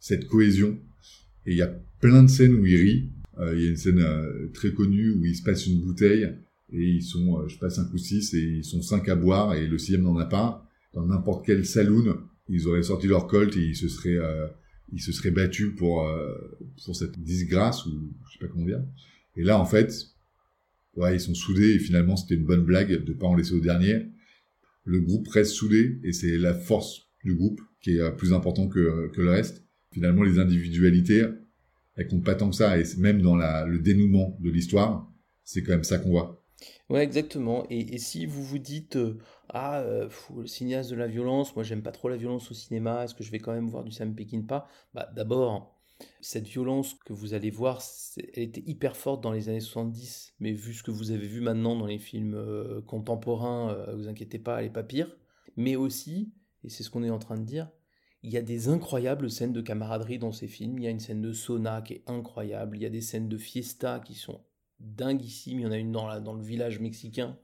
cette 0.00 0.26
cohésion. 0.26 0.78
Et 1.46 1.52
il 1.52 1.56
y 1.56 1.62
a 1.62 1.74
plein 2.00 2.22
de 2.22 2.28
scènes 2.28 2.54
où 2.54 2.66
il 2.66 2.76
rit. 2.76 3.10
Euh, 3.38 3.54
il 3.56 3.62
y 3.62 3.66
a 3.66 3.70
une 3.70 3.76
scène 3.76 4.00
euh, 4.00 4.48
très 4.52 4.72
connue 4.72 5.10
où 5.10 5.24
il 5.24 5.34
se 5.34 5.42
passe 5.42 5.66
une 5.66 5.80
bouteille 5.80 6.34
et 6.72 6.82
ils 6.82 7.02
sont, 7.02 7.40
euh, 7.40 7.48
je 7.48 7.56
passe 7.58 7.76
5 7.76 7.92
ou 7.92 7.98
6 7.98 8.34
et 8.34 8.38
ils 8.38 8.64
sont 8.64 8.82
5 8.82 9.08
à 9.08 9.14
boire 9.14 9.54
et 9.54 9.66
le 9.66 9.78
sixième 9.78 10.02
n'en 10.02 10.16
a 10.18 10.26
pas. 10.26 10.66
Dans 10.94 11.06
n'importe 11.06 11.46
quel 11.46 11.64
saloon, 11.64 12.18
ils 12.48 12.66
auraient 12.66 12.82
sorti 12.82 13.06
leur 13.06 13.26
colt 13.26 13.56
et 13.56 13.60
ils 13.60 13.76
se 13.76 13.88
seraient, 13.88 14.18
ils 14.92 15.00
se 15.00 15.12
seraient 15.12 15.30
battus 15.30 15.74
pour, 15.76 16.10
pour 16.84 16.96
cette 16.96 17.18
disgrâce 17.22 17.84
ou 17.86 18.10
je 18.26 18.32
sais 18.32 18.38
pas 18.46 18.50
comment 18.50 18.64
dire. 18.64 18.82
Et 19.36 19.44
là, 19.44 19.60
en 19.60 19.66
fait, 19.66 19.92
ouais, 20.96 21.16
ils 21.16 21.20
sont 21.20 21.34
soudés 21.34 21.74
et 21.74 21.78
finalement, 21.78 22.16
c'était 22.16 22.36
une 22.36 22.46
bonne 22.46 22.64
blague 22.64 23.04
de 23.04 23.12
pas 23.12 23.26
en 23.26 23.34
laisser 23.34 23.52
au 23.52 23.60
dernier. 23.60 24.06
Le 24.88 25.00
groupe 25.00 25.28
reste 25.28 25.52
soudé 25.52 26.00
et 26.02 26.12
c'est 26.12 26.38
la 26.38 26.54
force 26.54 27.10
du 27.22 27.34
groupe 27.34 27.60
qui 27.82 27.98
est 27.98 28.16
plus 28.16 28.32
important 28.32 28.68
que, 28.68 29.08
que 29.08 29.20
le 29.20 29.30
reste. 29.30 29.64
Finalement, 29.92 30.22
les 30.22 30.38
individualités, 30.38 31.24
elles 31.94 32.08
comptent 32.08 32.24
pas 32.24 32.34
tant 32.34 32.48
que 32.48 32.56
ça. 32.56 32.78
Et 32.78 32.84
même 32.96 33.20
dans 33.20 33.36
le 33.36 33.78
dénouement 33.78 34.38
de 34.40 34.50
l'histoire, 34.50 35.12
c'est 35.44 35.62
quand 35.62 35.72
même 35.72 35.84
ça 35.84 35.98
qu'on 35.98 36.10
voit. 36.10 36.42
Ouais, 36.88 37.04
exactement. 37.04 37.66
Et, 37.70 37.98
si 37.98 38.26
vous 38.26 38.42
vous 38.42 38.58
dites 38.58 38.96
euh, 38.96 39.18
ah 39.50 39.80
euh, 39.80 40.08
le 40.36 40.46
cinéaste 40.46 40.90
de 40.90 40.96
la 40.96 41.06
violence, 41.06 41.54
moi 41.54 41.62
j'aime 41.62 41.82
pas 41.82 41.92
trop 41.92 42.08
la 42.08 42.16
violence 42.16 42.50
au 42.50 42.54
cinéma, 42.54 43.04
est-ce 43.04 43.14
que 43.14 43.22
je 43.22 43.30
vais 43.30 43.38
quand 43.38 43.52
même 43.52 43.68
voir 43.68 43.84
du 43.84 43.92
Sam 43.92 44.14
Peckinpah? 44.14 44.66
Bah 44.94 45.08
d'abord, 45.14 45.77
cette 46.20 46.46
violence 46.46 46.94
que 46.94 47.12
vous 47.12 47.34
allez 47.34 47.50
voir, 47.50 47.82
elle 48.16 48.42
était 48.44 48.62
hyper 48.66 48.96
forte 48.96 49.22
dans 49.22 49.32
les 49.32 49.48
années 49.48 49.60
70, 49.60 50.34
mais 50.40 50.52
vu 50.52 50.74
ce 50.74 50.82
que 50.82 50.90
vous 50.90 51.10
avez 51.10 51.26
vu 51.26 51.40
maintenant 51.40 51.76
dans 51.76 51.86
les 51.86 51.98
films 51.98 52.34
euh, 52.34 52.80
contemporains, 52.82 53.86
vous 53.94 54.08
inquiétez 54.08 54.38
pas, 54.38 54.60
elle 54.60 54.66
est 54.66 54.70
pas 54.70 54.82
pire. 54.82 55.16
Mais 55.56 55.74
aussi, 55.74 56.32
et 56.64 56.68
c'est 56.68 56.82
ce 56.82 56.90
qu'on 56.90 57.02
est 57.02 57.10
en 57.10 57.18
train 57.18 57.36
de 57.36 57.44
dire, 57.44 57.70
il 58.22 58.32
y 58.32 58.36
a 58.36 58.42
des 58.42 58.68
incroyables 58.68 59.30
scènes 59.30 59.52
de 59.52 59.60
camaraderie 59.60 60.18
dans 60.18 60.32
ces 60.32 60.48
films. 60.48 60.78
Il 60.78 60.84
y 60.84 60.86
a 60.88 60.90
une 60.90 61.00
scène 61.00 61.22
de 61.22 61.32
sauna 61.32 61.82
qui 61.82 61.94
est 61.94 62.02
incroyable. 62.06 62.76
Il 62.76 62.82
y 62.82 62.86
a 62.86 62.90
des 62.90 63.00
scènes 63.00 63.28
de 63.28 63.38
fiesta 63.38 64.00
qui 64.00 64.14
sont 64.14 64.40
dinguissimes. 64.80 65.60
Il 65.60 65.62
y 65.62 65.66
en 65.66 65.72
a 65.72 65.76
une 65.76 65.92
dans, 65.92 66.20
dans 66.20 66.34
le 66.34 66.42
village 66.42 66.80
mexicain 66.80 67.38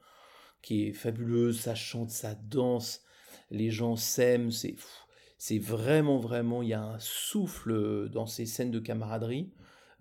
qui 0.63 0.89
est 0.89 0.93
fabuleuse. 0.93 1.61
Ça 1.61 1.75
chante, 1.75 2.11
ça 2.11 2.35
danse. 2.35 3.03
Les 3.51 3.71
gens 3.71 3.95
s'aiment. 3.95 4.51
C'est, 4.51 4.75
c'est 5.39 5.59
vraiment, 5.59 6.19
vraiment. 6.19 6.63
Il 6.63 6.69
y 6.69 6.75
a 6.75 6.83
un 6.83 6.99
souffle 6.99 8.09
dans 8.11 8.27
ces 8.27 8.47
scènes 8.47 8.71
de 8.71 8.81
camaraderie 8.81 9.53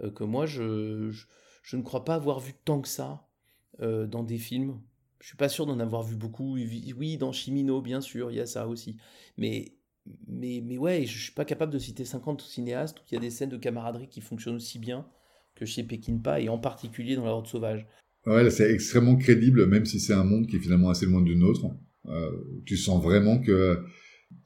euh, 0.01 0.11
que 0.11 0.23
moi, 0.23 0.45
je, 0.45 1.11
je, 1.63 1.77
ne 1.77 1.81
crois 1.81 2.05
pas 2.05 2.15
avoir 2.15 2.39
vu 2.39 2.53
tant 2.65 2.81
que 2.81 2.87
ça 2.87 3.27
euh, 3.81 4.07
dans 4.07 4.23
des 4.23 4.37
films. 4.37 4.79
Je 5.19 5.27
suis 5.27 5.37
pas 5.37 5.49
sûr 5.49 5.65
d'en 5.65 5.79
avoir 5.79 6.03
vu 6.03 6.15
beaucoup. 6.15 6.55
Oui, 6.55 7.17
dans 7.17 7.31
Chimino, 7.31 7.81
bien 7.81 8.01
sûr, 8.01 8.31
il 8.31 8.37
y 8.37 8.41
a 8.41 8.45
ça 8.45 8.67
aussi. 8.67 8.97
Mais 9.37 9.73
mais, 10.27 10.61
mais 10.63 10.77
ouais, 10.77 11.05
je 11.05 11.17
suis 11.17 11.31
pas 11.31 11.45
capable 11.45 11.71
de 11.71 11.79
citer 11.79 12.05
50 12.05 12.41
cinéastes 12.41 12.99
où 12.99 13.03
il 13.11 13.15
y 13.15 13.17
a 13.17 13.21
des 13.21 13.29
scènes 13.29 13.49
de 13.49 13.57
camaraderie 13.57 14.07
qui 14.07 14.21
fonctionnent 14.21 14.55
aussi 14.55 14.79
bien 14.79 15.05
que 15.55 15.65
chez 15.65 15.83
Pekinpa 15.83 16.41
et 16.41 16.49
en 16.49 16.57
particulier 16.57 17.15
dans 17.15 17.25
La 17.25 17.31
Horde 17.31 17.47
Sauvage. 17.47 17.85
Ouais, 18.25 18.49
c'est 18.49 18.71
extrêmement 18.71 19.15
crédible, 19.15 19.65
même 19.67 19.85
si 19.85 19.99
c'est 19.99 20.13
un 20.13 20.23
monde 20.23 20.47
qui 20.47 20.55
est 20.55 20.59
finalement 20.59 20.89
assez 20.89 21.05
loin 21.05 21.21
du 21.21 21.35
nôtre. 21.35 21.67
Euh, 22.07 22.31
tu 22.65 22.77
sens 22.77 23.01
vraiment 23.01 23.39
que 23.39 23.85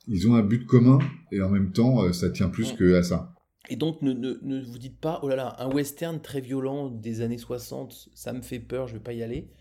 ils 0.08 0.28
ont 0.28 0.36
un 0.36 0.44
but 0.44 0.66
commun 0.66 1.00
et 1.32 1.42
en 1.42 1.50
même 1.50 1.72
temps, 1.72 2.04
euh, 2.04 2.14
ça 2.14 2.30
tient 2.30 2.50
plus 2.50 2.74
que 2.74 2.96
à 2.96 3.04
ça. 3.04 3.34
Et 3.70 3.76
donc, 3.76 4.02
ne, 4.02 4.14
ne, 4.14 4.38
ne, 4.42 4.62
vous 4.64 4.80
dites 4.80 5.00
pas, 5.00 5.20
oh 5.24 5.30
là 5.30 5.36
là, 5.36 5.56
un 5.60 5.70
western 5.70 6.22
très 6.22 6.40
violent 6.40 6.90
des 6.90 7.22
années 7.22 7.38
60, 7.38 8.10
ça 8.14 8.32
me 8.32 8.42
fait 8.42 8.60
peur, 8.60 8.88
je 8.88 8.94
vais 8.94 9.04
pas 9.04 9.14
y 9.14 9.24
aller. 9.24 9.52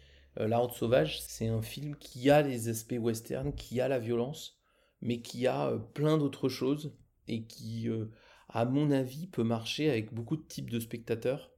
Euh, 0.40 0.48
la 0.48 0.60
Horde 0.60 0.74
Sauvage, 0.74 1.20
c'est 1.22 1.48
un 1.48 1.62
film 1.62 1.96
qui 1.96 2.30
a 2.30 2.42
les 2.42 2.68
aspects 2.68 2.98
western, 2.98 3.52
qui 3.52 3.80
a 3.80 3.88
la 3.88 3.98
violence, 3.98 4.58
mais 5.00 5.22
qui 5.22 5.46
a 5.46 5.68
euh, 5.68 5.78
plein 5.78 6.18
d'autres 6.18 6.48
choses 6.48 6.94
et 7.28 7.44
qui, 7.44 7.88
euh, 7.88 8.06
à 8.48 8.64
mon 8.64 8.90
avis, 8.90 9.26
peut 9.26 9.44
marcher 9.44 9.90
avec 9.90 10.14
beaucoup 10.14 10.36
de 10.36 10.46
types 10.46 10.70
de 10.70 10.80
spectateurs 10.80 11.52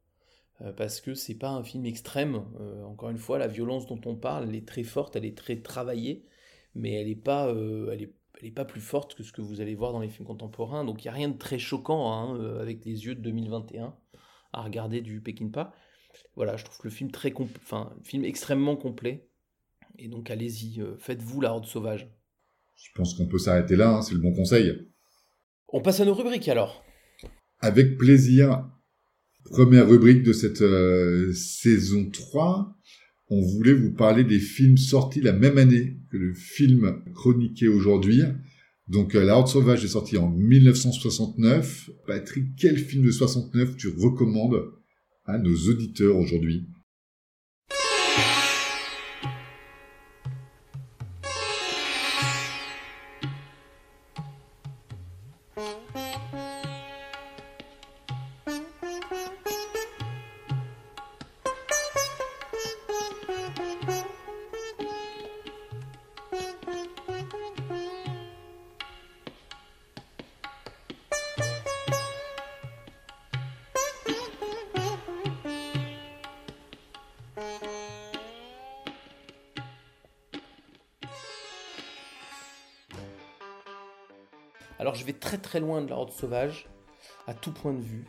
parce 0.76 1.00
que 1.00 1.14
c'est 1.14 1.36
pas 1.36 1.50
un 1.50 1.62
film 1.62 1.86
extrême. 1.86 2.42
encore 2.84 3.10
une 3.10 3.18
fois, 3.18 3.38
la 3.38 3.46
violence 3.46 3.86
dont 3.86 4.00
on 4.06 4.16
parle, 4.16 4.48
elle 4.48 4.56
est 4.56 4.66
très 4.66 4.82
forte, 4.82 5.14
elle 5.14 5.24
est 5.24 5.38
très 5.38 5.60
travaillée, 5.60 6.26
mais 6.74 6.94
elle 6.94 7.06
n'est 7.06 7.14
pas, 7.14 7.48
elle 7.48 8.02
est, 8.02 8.12
elle 8.40 8.48
est, 8.48 8.52
pas 8.52 8.64
plus 8.64 8.80
forte 8.80 9.14
que 9.14 9.22
ce 9.22 9.32
que 9.32 9.40
vous 9.40 9.60
allez 9.60 9.74
voir 9.74 9.92
dans 9.92 10.00
les 10.00 10.08
films 10.08 10.26
contemporains. 10.26 10.84
Donc 10.84 11.04
il 11.04 11.06
n'y 11.06 11.10
a 11.10 11.14
rien 11.14 11.28
de 11.28 11.36
très 11.36 11.58
choquant 11.58 12.12
hein, 12.12 12.58
avec 12.60 12.84
les 12.84 13.04
yeux 13.04 13.14
de 13.14 13.20
2021 13.20 13.94
à 14.52 14.62
regarder 14.62 15.00
du 15.00 15.20
Pekinpa. 15.20 15.72
Voilà, 16.36 16.56
je 16.56 16.64
trouve 16.64 16.80
le 16.84 16.90
film 16.90 17.10
très 17.10 17.32
enfin, 17.36 17.92
film 18.04 18.24
extrêmement 18.24 18.76
complet. 18.76 19.28
Et 19.98 20.08
donc 20.08 20.30
allez-y, 20.30 20.80
faites-vous 20.98 21.40
la 21.40 21.52
horde 21.52 21.66
sauvage. 21.66 22.08
Je 22.76 22.90
pense 22.94 23.14
qu'on 23.14 23.26
peut 23.26 23.38
s'arrêter 23.38 23.76
là, 23.76 23.96
hein, 23.96 24.02
c'est 24.02 24.14
le 24.14 24.20
bon 24.20 24.32
conseil. 24.32 24.88
On 25.68 25.82
passe 25.82 26.00
à 26.00 26.04
nos 26.04 26.14
rubriques 26.14 26.48
alors. 26.48 26.84
Avec 27.60 27.98
plaisir. 27.98 28.64
Première 29.44 29.88
rubrique 29.88 30.22
de 30.22 30.32
cette 30.32 30.62
euh, 30.62 31.32
saison 31.32 32.08
3. 32.10 32.76
On 33.30 33.42
voulait 33.42 33.74
vous 33.74 33.92
parler 33.92 34.24
des 34.24 34.38
films 34.38 34.78
sortis 34.78 35.20
la 35.20 35.32
même 35.32 35.58
année 35.58 35.98
que 36.10 36.16
le 36.16 36.32
film 36.34 37.02
chroniqué 37.14 37.68
aujourd'hui. 37.68 38.22
Donc 38.88 39.14
euh, 39.14 39.24
La 39.24 39.36
Horde 39.36 39.48
Sauvage 39.48 39.84
est 39.84 39.88
sorti 39.88 40.16
en 40.16 40.30
1969. 40.30 41.90
Patrick, 42.06 42.56
quel 42.56 42.78
film 42.78 43.04
de 43.04 43.10
69 43.10 43.76
tu 43.76 43.88
recommandes 43.88 44.72
à 45.26 45.38
nos 45.38 45.54
auditeurs 45.68 46.16
aujourd'hui? 46.16 46.66
Alors 84.88 84.98
je 84.98 85.04
vais 85.04 85.12
très 85.12 85.36
très 85.36 85.60
loin 85.60 85.82
de 85.82 85.90
la 85.90 85.98
horde 85.98 86.12
sauvage, 86.12 86.66
à 87.26 87.34
tout 87.34 87.52
point 87.52 87.74
de 87.74 87.82
vue. 87.82 88.06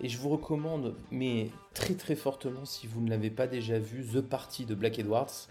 Et 0.00 0.08
je 0.08 0.16
vous 0.16 0.30
recommande, 0.30 0.96
mais 1.10 1.50
très 1.74 1.92
très 1.92 2.14
fortement, 2.14 2.64
si 2.64 2.86
vous 2.86 3.02
ne 3.02 3.10
l'avez 3.10 3.28
pas 3.28 3.46
déjà 3.46 3.78
vu, 3.78 4.02
The 4.02 4.22
Party 4.22 4.64
de 4.64 4.74
Black 4.74 4.98
Edwards. 4.98 5.50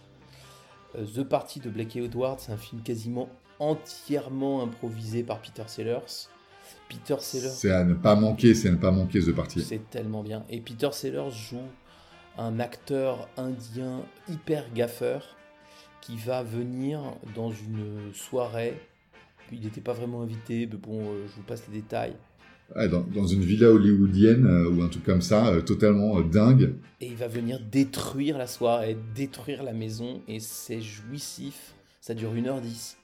Euh, 0.96 1.06
The 1.06 1.22
Party 1.22 1.60
de 1.60 1.70
Black 1.70 1.96
Edwards, 1.96 2.40
c'est 2.40 2.52
un 2.52 2.58
film 2.58 2.82
quasiment 2.82 3.30
entièrement 3.60 4.64
improvisé 4.64 5.22
par 5.22 5.44
Peter 5.44 5.62
Sellers. 5.68 6.30
Peter 6.90 7.18
Sellers. 7.20 7.50
C'est 7.50 7.70
à 7.70 7.84
ne 7.84 7.94
pas 7.94 8.16
manquer, 8.16 8.56
c'est 8.56 8.70
à 8.70 8.72
ne 8.72 8.78
pas 8.78 8.90
manquer 8.90 9.20
The 9.20 9.32
Party. 9.32 9.62
C'est 9.62 9.92
tellement 9.92 10.24
bien. 10.24 10.44
Et 10.50 10.60
Peter 10.60 10.90
Sellers 10.92 11.30
joue 11.30 11.68
un 12.40 12.60
acteur 12.60 13.30
indien 13.38 14.02
hyper 14.28 14.74
gaffeur 14.74 15.36
qui 16.02 16.18
va 16.18 16.42
venir 16.42 17.00
dans 17.36 17.52
une 17.52 18.12
soirée 18.16 18.82
il 19.52 19.62
n'était 19.62 19.82
pas 19.82 19.94
vraiment 19.94 20.22
invité, 20.22 20.68
mais 20.72 20.78
bon, 20.78 21.00
euh, 21.00 21.26
je 21.28 21.36
vous 21.36 21.44
passe 21.44 21.64
les 21.68 21.82
détails. 21.82 22.16
dans, 22.76 23.28
une 23.28 23.42
villa 23.42 23.70
hollywoodienne 23.70 24.46
euh, 24.46 24.70
ou 24.70 24.82
un 24.82 24.88
truc 24.88 25.04
comme 25.04 25.22
ça, 25.22 25.48
euh, 25.48 25.62
totalement 25.62 26.22
dingue. 26.22 26.76
Et 27.02 27.08
il 27.08 27.16
va 27.16 27.28
venir 27.28 27.60
détruire 27.60 28.38
la 28.38 28.48
soirée, 28.48 28.98
détruire 29.16 29.64
la 29.64 29.74
maison, 29.74 30.22
et 30.28 30.40
c'est 30.40 30.82
jouissif. 30.82 31.76
Ça 32.02 32.14
dure 32.14 32.34
1h10. 32.34 32.96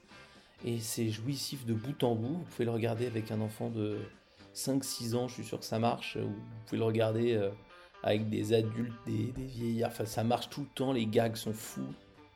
Et 0.66 0.78
c'est 0.78 1.08
jouissif 1.08 1.64
de 1.64 1.72
bout 1.72 2.02
en 2.04 2.14
bout. 2.14 2.34
Vous 2.34 2.44
pouvez 2.50 2.66
le 2.66 2.70
regarder 2.70 3.06
avec 3.06 3.30
un 3.30 3.40
enfant 3.40 3.70
de 3.70 3.96
5-6 4.54 5.14
ans, 5.14 5.28
je 5.28 5.34
suis 5.34 5.44
sûr 5.44 5.58
que 5.58 5.64
ça 5.64 5.78
marche. 5.78 6.18
Vous 6.18 6.34
pouvez 6.66 6.78
le 6.78 6.84
regarder 6.84 7.50
avec 8.02 8.28
des 8.28 8.52
adultes, 8.52 8.92
des, 9.06 9.32
des 9.32 9.44
vieillards. 9.44 9.90
Enfin, 9.90 10.04
ça 10.04 10.22
marche 10.22 10.50
tout 10.50 10.60
le 10.60 10.66
temps, 10.74 10.92
les 10.92 11.06
gags 11.06 11.36
sont 11.36 11.54
fous, 11.54 11.94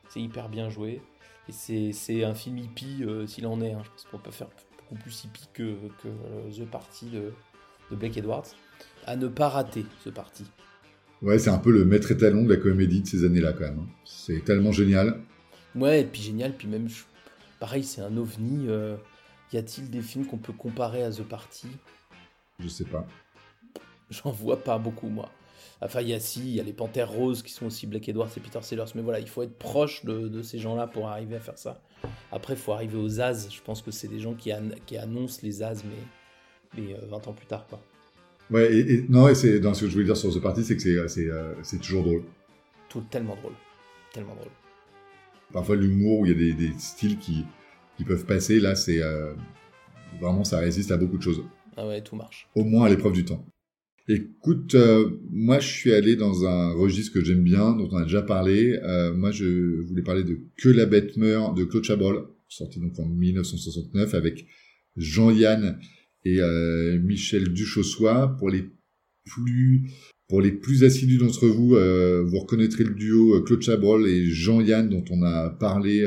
c'est 0.09 0.21
hyper 0.21 0.49
bien 0.49 0.69
joué. 0.69 1.01
Et 1.47 1.51
c'est- 1.51 2.23
un 2.23 2.33
film 2.33 2.57
hippie, 2.57 3.03
euh, 3.03 3.27
s'il 3.27 3.45
en 3.47 3.61
est. 3.61 3.73
hein. 3.73 3.81
Je 3.83 3.89
pense 3.91 4.05
qu'on 4.11 4.17
peut 4.17 4.31
faire 4.31 4.47
beaucoup 4.89 5.01
plus 5.01 5.23
hippie 5.23 5.47
que, 5.53 5.75
que 6.01 6.07
euh, 6.07 6.49
The 6.51 6.65
Party 6.69 7.07
de, 7.07 7.33
de 7.91 7.95
Blake 7.95 8.17
Edwards. 8.17 8.45
À 9.05 9.15
ne 9.15 9.27
pas 9.27 9.49
rater, 9.49 9.85
ce 10.03 10.09
parti. 10.09 10.45
Ouais, 11.21 11.37
c'est 11.39 11.49
un 11.49 11.57
peu 11.59 11.71
le 11.71 11.85
maître 11.85 12.11
étalon 12.11 12.43
de 12.43 12.53
la 12.53 12.59
comédie 12.59 13.01
de 13.01 13.07
ces 13.07 13.23
années-là, 13.25 13.53
quand 13.53 13.61
même. 13.65 13.79
hein. 13.79 13.87
C'est 14.03 14.43
tellement 14.43 14.71
génial. 14.71 15.21
Ouais, 15.75 16.01
et 16.01 16.05
puis 16.05 16.21
génial, 16.21 16.55
puis 16.55 16.67
même, 16.67 16.87
pareil, 17.59 17.83
c'est 17.83 18.01
un 18.01 18.15
ovni. 18.17 18.67
euh, 18.67 18.97
y 19.53 19.57
a-t-il 19.57 19.89
des 19.89 20.01
films 20.01 20.25
qu'on 20.25 20.37
peut 20.37 20.53
comparer 20.53 21.03
à 21.03 21.11
The 21.11 21.23
Party? 21.23 21.67
Je 22.59 22.67
sais 22.67 22.85
pas. 22.85 23.05
J'en 24.09 24.31
vois 24.31 24.63
pas 24.63 24.77
beaucoup, 24.77 25.07
moi. 25.09 25.29
Enfin, 25.81 26.01
il 26.01 26.09
y 26.09 26.13
a 26.13 26.19
si, 26.19 26.39
il 26.41 26.55
y 26.55 26.59
a 26.59 26.63
les 26.63 26.73
Panthères 26.73 27.09
Roses 27.11 27.43
qui 27.43 27.51
sont 27.51 27.65
aussi 27.67 27.85
Blake 27.87 28.07
Edwards 28.09 28.29
et 28.35 28.39
Peter 28.39 28.59
Sellers, 28.61 28.85
mais 28.95 29.01
voilà, 29.01 29.19
il 29.19 29.27
faut 29.27 29.43
être 29.43 29.57
proche 29.57 30.05
de, 30.05 30.27
de 30.27 30.41
ces 30.41 30.57
gens-là 30.57 30.87
pour 30.87 31.07
arriver 31.09 31.35
à 31.35 31.39
faire 31.39 31.57
ça. 31.57 31.81
Après, 32.31 32.53
il 32.53 32.59
faut 32.59 32.71
arriver 32.73 32.97
aux 32.97 33.19
As. 33.19 33.49
Je 33.49 33.61
pense 33.61 33.81
que 33.81 33.91
c'est 33.91 34.07
des 34.07 34.19
gens 34.19 34.33
qui, 34.33 34.53
an- 34.53 34.69
qui 34.85 34.97
annoncent 34.97 35.41
les 35.43 35.63
As, 35.63 35.83
mais, 35.83 36.81
mais 36.81 36.93
euh, 36.93 37.05
20 37.07 37.27
ans 37.27 37.33
plus 37.33 37.45
tard, 37.47 37.65
quoi. 37.67 37.81
Ouais, 38.51 38.73
et, 38.73 38.93
et- 38.93 39.05
non, 39.09 39.27
et 39.27 39.35
c'est, 39.35 39.59
dans 39.59 39.73
ce 39.73 39.81
que 39.81 39.87
je 39.87 39.93
voulais 39.93 40.05
dire 40.05 40.17
sur 40.17 40.33
The 40.33 40.39
Party, 40.39 40.63
c'est 40.63 40.75
que 40.75 40.81
c'est, 40.81 41.07
c'est, 41.07 41.29
euh, 41.29 41.53
c'est 41.63 41.79
toujours 41.79 42.03
drôle. 42.03 42.23
Tout 42.89 43.01
tellement 43.09 43.35
drôle. 43.35 43.53
Tellement 44.13 44.35
drôle. 44.35 44.51
Parfois, 45.51 45.75
l'humour 45.75 46.19
où 46.19 46.25
il 46.25 46.31
y 46.31 46.35
a 46.35 46.37
des, 46.37 46.53
des 46.53 46.73
styles 46.79 47.17
qui, 47.17 47.45
qui 47.97 48.03
peuvent 48.03 48.25
passer, 48.25 48.59
là, 48.59 48.75
c'est 48.75 49.01
euh, 49.01 49.33
vraiment, 50.19 50.43
ça 50.43 50.59
résiste 50.59 50.91
à 50.91 50.97
beaucoup 50.97 51.17
de 51.17 51.23
choses. 51.23 51.43
Ah 51.77 51.87
ouais, 51.87 52.01
tout 52.01 52.15
marche. 52.15 52.47
Au 52.55 52.63
moins 52.63 52.85
à 52.85 52.89
l'épreuve 52.89 53.13
du 53.13 53.25
temps. 53.25 53.45
Écoute, 54.07 54.75
euh, 54.75 55.09
moi, 55.31 55.59
je 55.59 55.67
suis 55.67 55.91
allé 55.91 56.15
dans 56.15 56.45
un 56.45 56.73
registre 56.73 57.13
que 57.13 57.23
j'aime 57.23 57.43
bien, 57.43 57.75
dont 57.75 57.89
on 57.91 57.97
a 57.97 58.03
déjà 58.03 58.21
parlé. 58.21 58.79
Euh, 58.83 59.13
moi, 59.13 59.31
je 59.31 59.81
voulais 59.81 60.03
parler 60.03 60.23
de 60.23 60.39
Que 60.57 60.69
la 60.69 60.85
bête 60.85 61.17
meurt 61.17 61.57
de 61.57 61.63
Claude 61.63 61.83
Chabrol, 61.83 62.27
sorti 62.47 62.79
donc 62.79 62.99
en 62.99 63.07
1969 63.07 64.13
avec 64.13 64.45
Jean-Yann 64.95 65.79
et 66.23 66.39
euh, 66.39 66.99
Michel 66.99 67.53
Duchossois. 67.53 68.35
Pour 68.37 68.49
les 68.49 68.65
plus 69.25 69.89
pour 70.27 70.41
les 70.41 70.51
plus 70.51 70.83
assidus 70.83 71.17
d'entre 71.17 71.47
vous, 71.47 71.75
euh, 71.75 72.23
vous 72.23 72.39
reconnaîtrez 72.39 72.83
le 72.83 72.95
duo 72.95 73.35
euh, 73.35 73.41
Claude 73.41 73.61
Chabrol 73.61 74.07
et 74.07 74.25
Jean-Yann 74.25 74.89
dont 74.89 75.05
on 75.11 75.21
a 75.23 75.49
parlé 75.49 76.05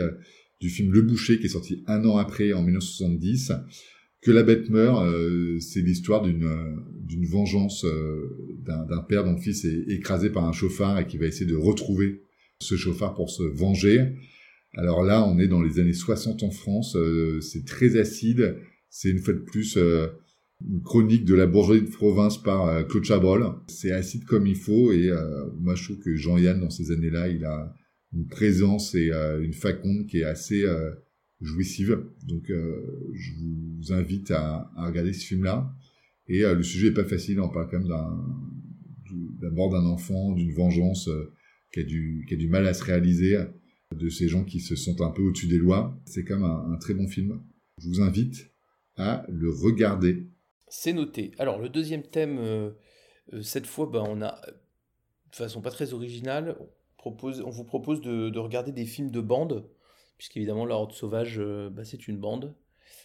du 0.61 0.71
film 0.71 0.93
Le 0.93 1.03
Boucher 1.03 1.39
qui 1.39 1.47
est 1.47 1.51
sorti 1.51 1.85
un 1.87 2.05
an 2.05 2.17
après 2.17 2.53
en 2.53 2.63
1970. 2.63 3.53
Que 4.21 4.31
la 4.33 4.43
bête 4.43 4.69
meurt, 4.69 5.05
euh, 5.05 5.59
c'est 5.61 5.81
l'histoire 5.81 6.23
d'une 6.23 6.45
euh, 6.45 6.77
d'une 7.09 7.25
vengeance 7.25 7.85
euh, 7.85 8.57
d'un 8.67 9.03
père 9.03 9.25
dont 9.25 9.33
le 9.33 9.41
fils 9.41 9.65
est 9.65 9.85
écrasé 9.89 10.31
par 10.31 10.45
un 10.45 10.53
chauffard 10.53 10.99
et 10.99 11.07
qui 11.07 11.17
va 11.17 11.27
essayer 11.27 11.47
de 11.47 11.57
retrouver 11.57 12.21
ce 12.61 12.77
chauffard 12.77 13.15
pour 13.15 13.31
se 13.31 13.43
venger. 13.43 14.15
Alors 14.75 15.03
là, 15.03 15.27
on 15.27 15.39
est 15.39 15.49
dans 15.49 15.63
les 15.63 15.81
années 15.81 15.95
60 15.95 16.43
en 16.43 16.51
France, 16.51 16.95
euh, 16.97 17.41
c'est 17.41 17.65
très 17.65 17.97
acide, 17.97 18.59
c'est 18.91 19.09
une 19.09 19.19
fois 19.19 19.35
de 19.35 19.39
plus 19.39 19.77
euh, 19.77 20.09
une 20.69 20.83
chronique 20.83 21.25
de 21.25 21.35
la 21.35 21.47
bourgeoisie 21.47 21.83
de 21.83 21.91
province 21.91 22.43
par 22.43 22.69
euh, 22.69 22.83
Claude 22.83 23.05
Chabrol. 23.05 23.47
C'est 23.69 23.93
acide 23.93 24.25
comme 24.25 24.47
il 24.47 24.57
faut 24.57 24.93
et 24.93 25.11
moi 25.59 25.75
je 25.75 25.85
trouve 25.85 25.99
que 25.99 26.15
Jean-Yann 26.17 26.61
dans 26.61 26.71
ces 26.71 26.93
années-là, 26.93 27.29
il 27.29 27.45
a 27.45 27.75
une 28.13 28.27
présence 28.27 28.95
et 28.95 29.11
une 29.41 29.53
faconde 29.53 30.07
qui 30.07 30.21
est 30.21 30.25
assez 30.25 30.65
jouissive. 31.40 32.05
Donc 32.27 32.51
euh, 32.51 33.11
je 33.14 33.33
vous 33.33 33.92
invite 33.92 34.31
à, 34.31 34.70
regarder 34.77 35.12
ce 35.12 35.27
film-là. 35.27 35.72
Et 36.27 36.44
euh, 36.44 36.55
le 36.55 36.62
sujet 36.62 36.88
est 36.88 36.94
pas 36.94 37.05
facile, 37.05 37.40
on 37.40 37.48
parle 37.48 37.68
quand 37.70 37.79
même 37.79 37.88
d'un 37.88 38.24
du- 39.05 39.31
d'abord 39.40 39.70
d'un 39.70 39.87
enfant, 39.87 40.33
d'une 40.33 40.53
vengeance 40.53 41.09
euh, 41.09 41.33
qui, 41.72 41.81
a 41.81 41.85
du, 41.85 42.24
qui 42.29 42.35
a 42.35 42.37
du 42.37 42.48
mal 42.48 42.66
à 42.66 42.74
se 42.74 42.85
réaliser, 42.85 43.38
de 43.94 44.09
ces 44.11 44.29
gens 44.29 44.44
qui 44.44 44.61
se 44.61 44.77
sentent 44.77 45.01
un 45.01 45.11
peu 45.11 45.22
au-dessus 45.22 45.48
des 45.48 45.59
lois. 45.59 45.98
C'est 46.05 46.24
quand 46.24 46.37
même 46.38 46.44
un, 46.44 46.77
très 46.79 46.94
bon 46.94 47.09
film. 47.09 47.40
Je 47.79 47.88
vous 47.88 48.01
invite 48.03 48.53
à 48.96 49.24
le 49.29 49.51
regarder. 49.51 50.27
C'est 50.66 50.92
noté. 50.92 51.31
Alors, 51.38 51.59
le 51.59 51.70
deuxième 51.70 52.03
thème, 52.03 52.72
cette 53.40 53.66
fois, 53.66 53.88
ben, 53.90 54.05
on 54.07 54.20
a, 54.20 54.38
de 55.31 55.37
façon 55.37 55.62
pas 55.62 55.70
très 55.70 55.94
originale, 55.94 56.59
on, 57.05 57.16
on 57.22 57.51
vous 57.51 57.64
propose 57.64 58.01
de, 58.03 58.29
de 58.29 58.38
regarder 58.38 58.72
des 58.72 58.85
films 58.85 59.11
de 59.11 59.20
bande, 59.20 59.66
puisqu'évidemment, 60.19 60.67
La 60.67 60.75
Horde 60.75 60.93
Sauvage, 60.93 61.37
euh, 61.39 61.71
bah, 61.71 61.85
c'est 61.85 62.09
une 62.09 62.19
bande. 62.19 62.53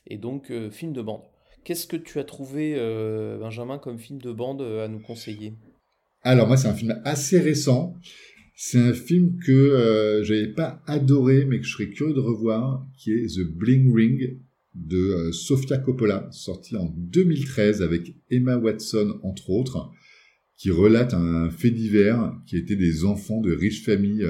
Et 0.08 0.18
donc, 0.18 0.52
euh, 0.52 0.70
film 0.70 0.92
de 0.92 1.02
bande. 1.02 1.22
Qu'est-ce 1.64 1.88
que 1.88 1.96
tu 1.96 2.20
as 2.20 2.26
trouvé, 2.26 2.76
euh, 2.76 3.38
Benjamin, 3.38 3.78
comme 3.78 3.98
film 3.98 4.20
de 4.22 4.34
bande 4.34 4.62
à 4.62 4.88
nous 4.90 5.00
conseiller? 5.00 5.54
Alors 6.22 6.48
moi, 6.48 6.58
c'est 6.58 6.68
un 6.68 6.74
film 6.74 7.02
assez 7.06 7.40
récent. 7.40 7.96
C'est 8.56 8.80
un 8.80 8.94
film 8.94 9.38
que 9.46 9.52
euh, 9.52 10.24
j'avais 10.24 10.50
pas 10.50 10.82
adoré, 10.88 11.46
mais 11.46 11.60
que 11.60 11.66
je 11.66 11.72
serais 11.72 11.90
curieux 11.90 12.14
de 12.14 12.20
revoir, 12.20 12.86
qui 12.98 13.14
est 13.14 13.28
The 13.36 13.48
Bling 13.48 13.94
Ring 13.96 14.40
de 14.76 15.32
Sofia 15.32 15.78
Coppola, 15.78 16.28
sorti 16.32 16.76
en 16.76 16.86
2013 16.86 17.82
avec 17.82 18.14
Emma 18.30 18.58
Watson 18.58 19.20
entre 19.24 19.52
autres, 19.52 19.92
qui 20.58 20.72
relate 20.72 21.14
un 21.14 21.50
fait 21.50 21.72
divers 21.72 22.34
qui 22.48 22.58
était 22.58 22.76
des 22.76 23.06
enfants 23.06 23.40
de 23.40 23.54
riches 23.54 23.84
familles 23.84 24.26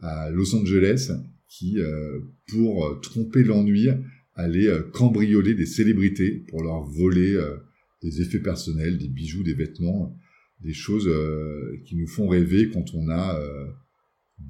à 0.00 0.28
Los 0.30 0.54
Angeles 0.56 1.12
qui, 1.50 1.78
euh, 1.78 2.20
pour 2.48 2.86
euh, 2.86 3.00
tromper 3.00 3.42
l'ennui, 3.42 3.88
allaient 4.34 4.68
euh, 4.68 4.82
cambrioler 4.82 5.54
des 5.54 5.66
célébrités 5.66 6.30
pour 6.48 6.62
leur 6.62 6.84
voler 6.84 7.38
des 8.02 8.22
effets 8.22 8.38
personnels, 8.38 8.96
des 8.96 9.08
bijoux, 9.08 9.42
des 9.42 9.54
vêtements 9.54 10.16
des 10.62 10.74
choses 10.74 11.10
qui 11.86 11.96
nous 11.96 12.06
font 12.06 12.28
rêver 12.28 12.68
quand 12.68 12.94
on 12.94 13.08
a 13.08 13.40
euh, 13.40 13.66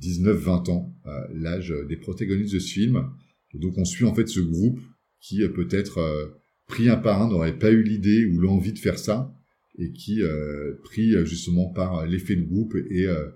19-20 0.00 0.70
ans, 0.70 0.92
l'âge 1.32 1.72
des 1.88 1.96
protagonistes 1.96 2.54
de 2.54 2.58
ce 2.58 2.72
film. 2.72 3.08
Et 3.54 3.58
donc 3.58 3.78
on 3.78 3.84
suit 3.84 4.04
en 4.04 4.12
fait 4.12 4.28
ce 4.28 4.40
groupe 4.40 4.80
qui 5.20 5.46
peut-être 5.48 6.34
pris 6.66 6.88
un 6.88 6.96
par 6.96 7.22
un 7.22 7.28
n'aurait 7.28 7.58
pas 7.60 7.70
eu 7.70 7.84
l'idée 7.84 8.26
ou 8.26 8.40
l'envie 8.40 8.72
de 8.72 8.78
faire 8.78 8.98
ça 8.98 9.32
et 9.78 9.92
qui 9.92 10.20
euh, 10.20 10.74
pris 10.82 11.12
justement 11.26 11.68
par 11.68 12.06
l'effet 12.06 12.34
de 12.34 12.42
groupe 12.42 12.74
et 12.90 13.06
euh, 13.06 13.28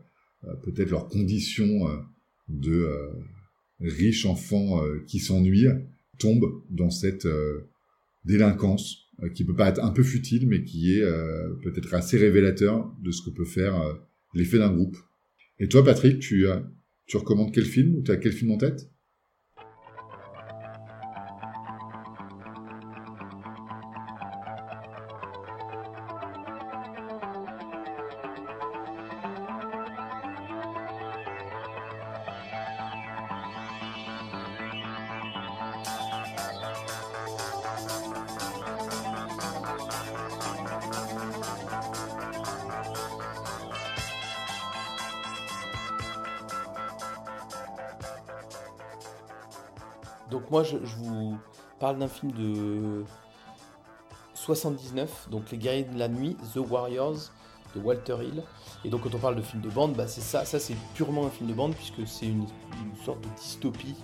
peut-être 0.64 0.90
leurs 0.90 1.06
conditions 1.06 1.88
de 2.48 2.88
riches 3.80 4.26
enfants 4.26 4.84
euh, 4.84 5.02
qui 5.06 5.18
s'ennuient 5.18 5.68
tombent 6.18 6.62
dans 6.70 6.90
cette 6.90 7.26
euh, 7.26 7.68
délinquance 8.24 9.08
euh, 9.22 9.28
qui 9.28 9.44
peut 9.44 9.54
paraître 9.54 9.82
un 9.82 9.90
peu 9.90 10.02
futile, 10.02 10.46
mais 10.48 10.64
qui 10.64 10.94
est 10.94 11.04
peut-être 11.62 11.94
assez 11.94 12.16
révélateur 12.16 12.94
de 13.02 13.10
ce 13.10 13.22
que 13.22 13.30
peut 13.30 13.44
faire 13.44 13.74
l'effet 14.34 14.58
d'un 14.58 14.72
groupe. 14.72 14.96
Et 15.58 15.68
toi, 15.68 15.84
Patrick, 15.84 16.18
tu, 16.20 16.46
tu 17.06 17.16
recommandes 17.16 17.52
quel 17.52 17.64
film 17.64 17.96
ou 17.96 18.02
tu 18.02 18.10
as 18.10 18.16
quel 18.16 18.32
film 18.32 18.50
en 18.52 18.58
tête? 18.58 18.90
Donc 50.30 50.50
moi, 50.50 50.62
je, 50.62 50.76
vous 50.76 51.36
parle 51.78 51.98
d'un 51.98 52.08
film 52.08 52.32
de 52.32 53.04
79, 54.34 55.28
donc 55.30 55.50
Les 55.50 55.58
Guerriers 55.58 55.84
de 55.84 55.98
la 55.98 56.08
Nuit, 56.08 56.36
The 56.54 56.58
Warriors, 56.58 57.30
de 57.74 57.80
Walter 57.80 58.16
Hill. 58.22 58.42
Et 58.84 58.88
donc 58.88 59.02
quand 59.02 59.14
on 59.14 59.18
parle 59.18 59.36
de 59.36 59.42
film 59.42 59.62
de 59.62 59.68
bande, 59.68 59.94
bah, 59.94 60.06
c'est 60.06 60.20
ça, 60.20 60.44
c'est 60.44 60.76
purement 60.94 61.26
un 61.26 61.30
film 61.30 61.48
de 61.48 61.54
bande, 61.54 61.74
puisque 61.74 62.06
c'est 62.06 62.26
une, 62.26 62.46
sorte 63.04 63.20
de 63.20 63.28
dystopie 63.36 63.96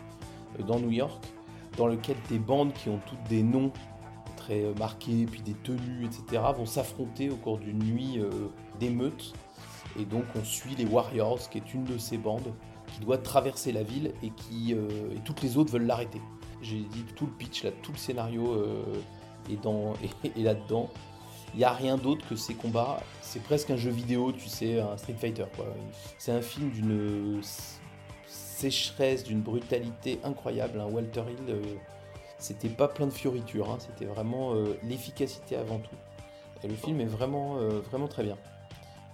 euh, 0.58 0.62
dans 0.62 0.78
New 0.78 0.90
York, 0.90 1.22
dans 1.76 1.86
lequel 1.86 2.16
des 2.28 2.38
bandes 2.38 2.72
qui 2.74 2.88
ont 2.88 3.00
toutes 3.06 3.22
des 3.28 3.42
noms 3.42 3.72
très 4.36 4.64
euh, 4.64 4.74
marqués, 4.74 5.26
puis 5.30 5.42
des 5.42 5.54
tenues, 5.54 6.04
etc., 6.04 6.42
vont 6.56 6.66
s'affronter 6.66 7.30
au 7.30 7.36
cours 7.36 7.58
d'une 7.58 7.78
nuit 7.78 8.18
euh, 8.18 8.30
d'émeutes. 8.78 9.32
Et 9.98 10.04
donc 10.04 10.24
on 10.36 10.44
suit 10.44 10.74
les 10.76 10.84
Warriors, 10.84 11.48
qui 11.50 11.58
est 11.58 11.74
une 11.74 11.84
de 11.84 11.98
ces 11.98 12.18
bandes, 12.18 12.52
doit 13.00 13.18
traverser 13.18 13.72
la 13.72 13.82
ville 13.82 14.12
et 14.22 14.30
qui 14.30 14.74
euh, 14.74 14.88
et 15.16 15.20
toutes 15.24 15.42
les 15.42 15.56
autres 15.56 15.72
veulent 15.72 15.86
l'arrêter. 15.86 16.20
J'ai 16.62 16.80
dit 16.80 17.04
tout 17.16 17.26
le 17.26 17.32
pitch 17.32 17.64
là, 17.64 17.70
tout 17.82 17.92
le 17.92 17.98
scénario 17.98 18.52
euh, 18.52 18.82
est 19.50 19.60
dans 19.62 19.94
est, 20.24 20.42
là-dedans. 20.42 20.90
Il 21.54 21.58
n'y 21.58 21.64
a 21.64 21.72
rien 21.72 21.96
d'autre 21.96 22.28
que 22.28 22.36
ces 22.36 22.54
combats. 22.54 23.02
C'est 23.22 23.42
presque 23.42 23.70
un 23.70 23.76
jeu 23.76 23.90
vidéo, 23.90 24.30
tu 24.30 24.48
sais, 24.48 24.78
un 24.80 24.96
Street 24.96 25.16
Fighter. 25.18 25.46
C'est 26.16 26.30
un 26.30 26.42
film 26.42 26.70
d'une 26.70 27.40
sécheresse, 28.28 29.24
d'une 29.24 29.40
brutalité 29.40 30.20
incroyable. 30.22 30.80
Un 30.80 30.86
Walter 30.86 31.22
Hill, 31.28 31.38
euh, 31.48 31.62
c'était 32.38 32.68
pas 32.68 32.86
plein 32.86 33.06
de 33.06 33.12
fioritures, 33.12 33.68
hein, 33.68 33.78
c'était 33.80 34.04
vraiment 34.04 34.54
l'efficacité 34.84 35.56
avant 35.56 35.78
tout. 35.78 35.96
Le 36.62 36.74
film 36.74 37.00
est 37.00 37.06
vraiment, 37.06 37.56
vraiment 37.90 38.06
très 38.06 38.22
bien. 38.22 38.36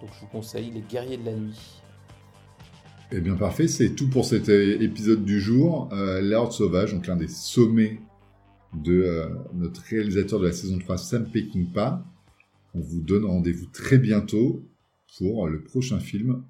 Donc 0.00 0.10
je 0.14 0.20
vous 0.20 0.26
conseille 0.26 0.70
Les 0.70 0.80
Guerriers 0.80 1.16
de 1.16 1.24
la 1.24 1.32
Nuit. 1.32 1.82
Eh 3.12 3.20
bien 3.20 3.36
parfait, 3.36 3.68
c'est 3.68 3.90
tout 3.90 4.08
pour 4.10 4.24
cet 4.24 4.48
épisode 4.48 5.24
du 5.24 5.40
jour. 5.40 5.88
Euh, 5.92 6.20
L'Horde 6.20 6.52
Sauvage, 6.52 6.92
donc 6.92 7.06
l'un 7.06 7.16
des 7.16 7.28
sommets 7.28 8.00
de 8.74 9.02
euh, 9.02 9.28
notre 9.54 9.80
réalisateur 9.82 10.40
de 10.40 10.46
la 10.46 10.52
saison 10.52 10.78
3, 10.78 10.98
Sam 10.98 11.30
Peckinpah. 11.30 12.04
On 12.74 12.80
vous 12.80 13.00
donne 13.00 13.24
rendez-vous 13.24 13.66
très 13.66 13.98
bientôt 13.98 14.64
pour 15.18 15.46
le 15.46 15.62
prochain 15.62 16.00
film. 16.00 16.42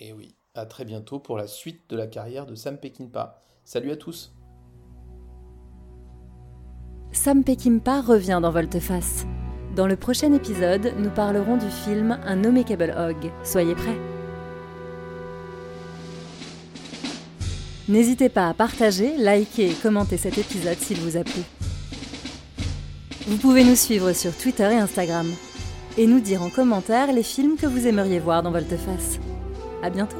Et 0.00 0.12
oui, 0.12 0.36
à 0.54 0.66
très 0.66 0.84
bientôt 0.84 1.18
pour 1.18 1.36
la 1.36 1.48
suite 1.48 1.82
de 1.90 1.96
la 1.96 2.06
carrière 2.06 2.46
de 2.46 2.54
Sam 2.54 2.78
Peckinpah. 2.78 3.40
Salut 3.64 3.90
à 3.90 3.96
tous 3.96 4.32
Sam 7.10 7.42
Peckinpah 7.42 8.02
revient 8.02 8.38
dans 8.40 8.52
Volteface. 8.52 9.26
Dans 9.74 9.88
le 9.88 9.96
prochain 9.96 10.32
épisode, 10.32 10.92
nous 10.98 11.10
parlerons 11.10 11.56
du 11.56 11.68
film 11.68 12.18
Un 12.24 12.62
Cable 12.62 12.94
Hog. 12.96 13.32
Soyez 13.42 13.74
prêts 13.74 14.15
N'hésitez 17.88 18.28
pas 18.28 18.48
à 18.48 18.54
partager, 18.54 19.16
liker 19.16 19.70
et 19.70 19.74
commenter 19.74 20.16
cet 20.16 20.38
épisode 20.38 20.78
s'il 20.78 20.98
vous 20.98 21.16
a 21.16 21.22
plu. 21.22 21.42
Vous 23.28 23.36
pouvez 23.36 23.64
nous 23.64 23.76
suivre 23.76 24.12
sur 24.12 24.36
Twitter 24.36 24.70
et 24.72 24.78
Instagram. 24.78 25.32
Et 25.98 26.06
nous 26.06 26.20
dire 26.20 26.42
en 26.42 26.50
commentaire 26.50 27.12
les 27.12 27.22
films 27.22 27.56
que 27.56 27.66
vous 27.66 27.86
aimeriez 27.86 28.18
voir 28.18 28.42
dans 28.42 28.50
Volteface. 28.50 29.18
À 29.82 29.90
bientôt 29.90 30.16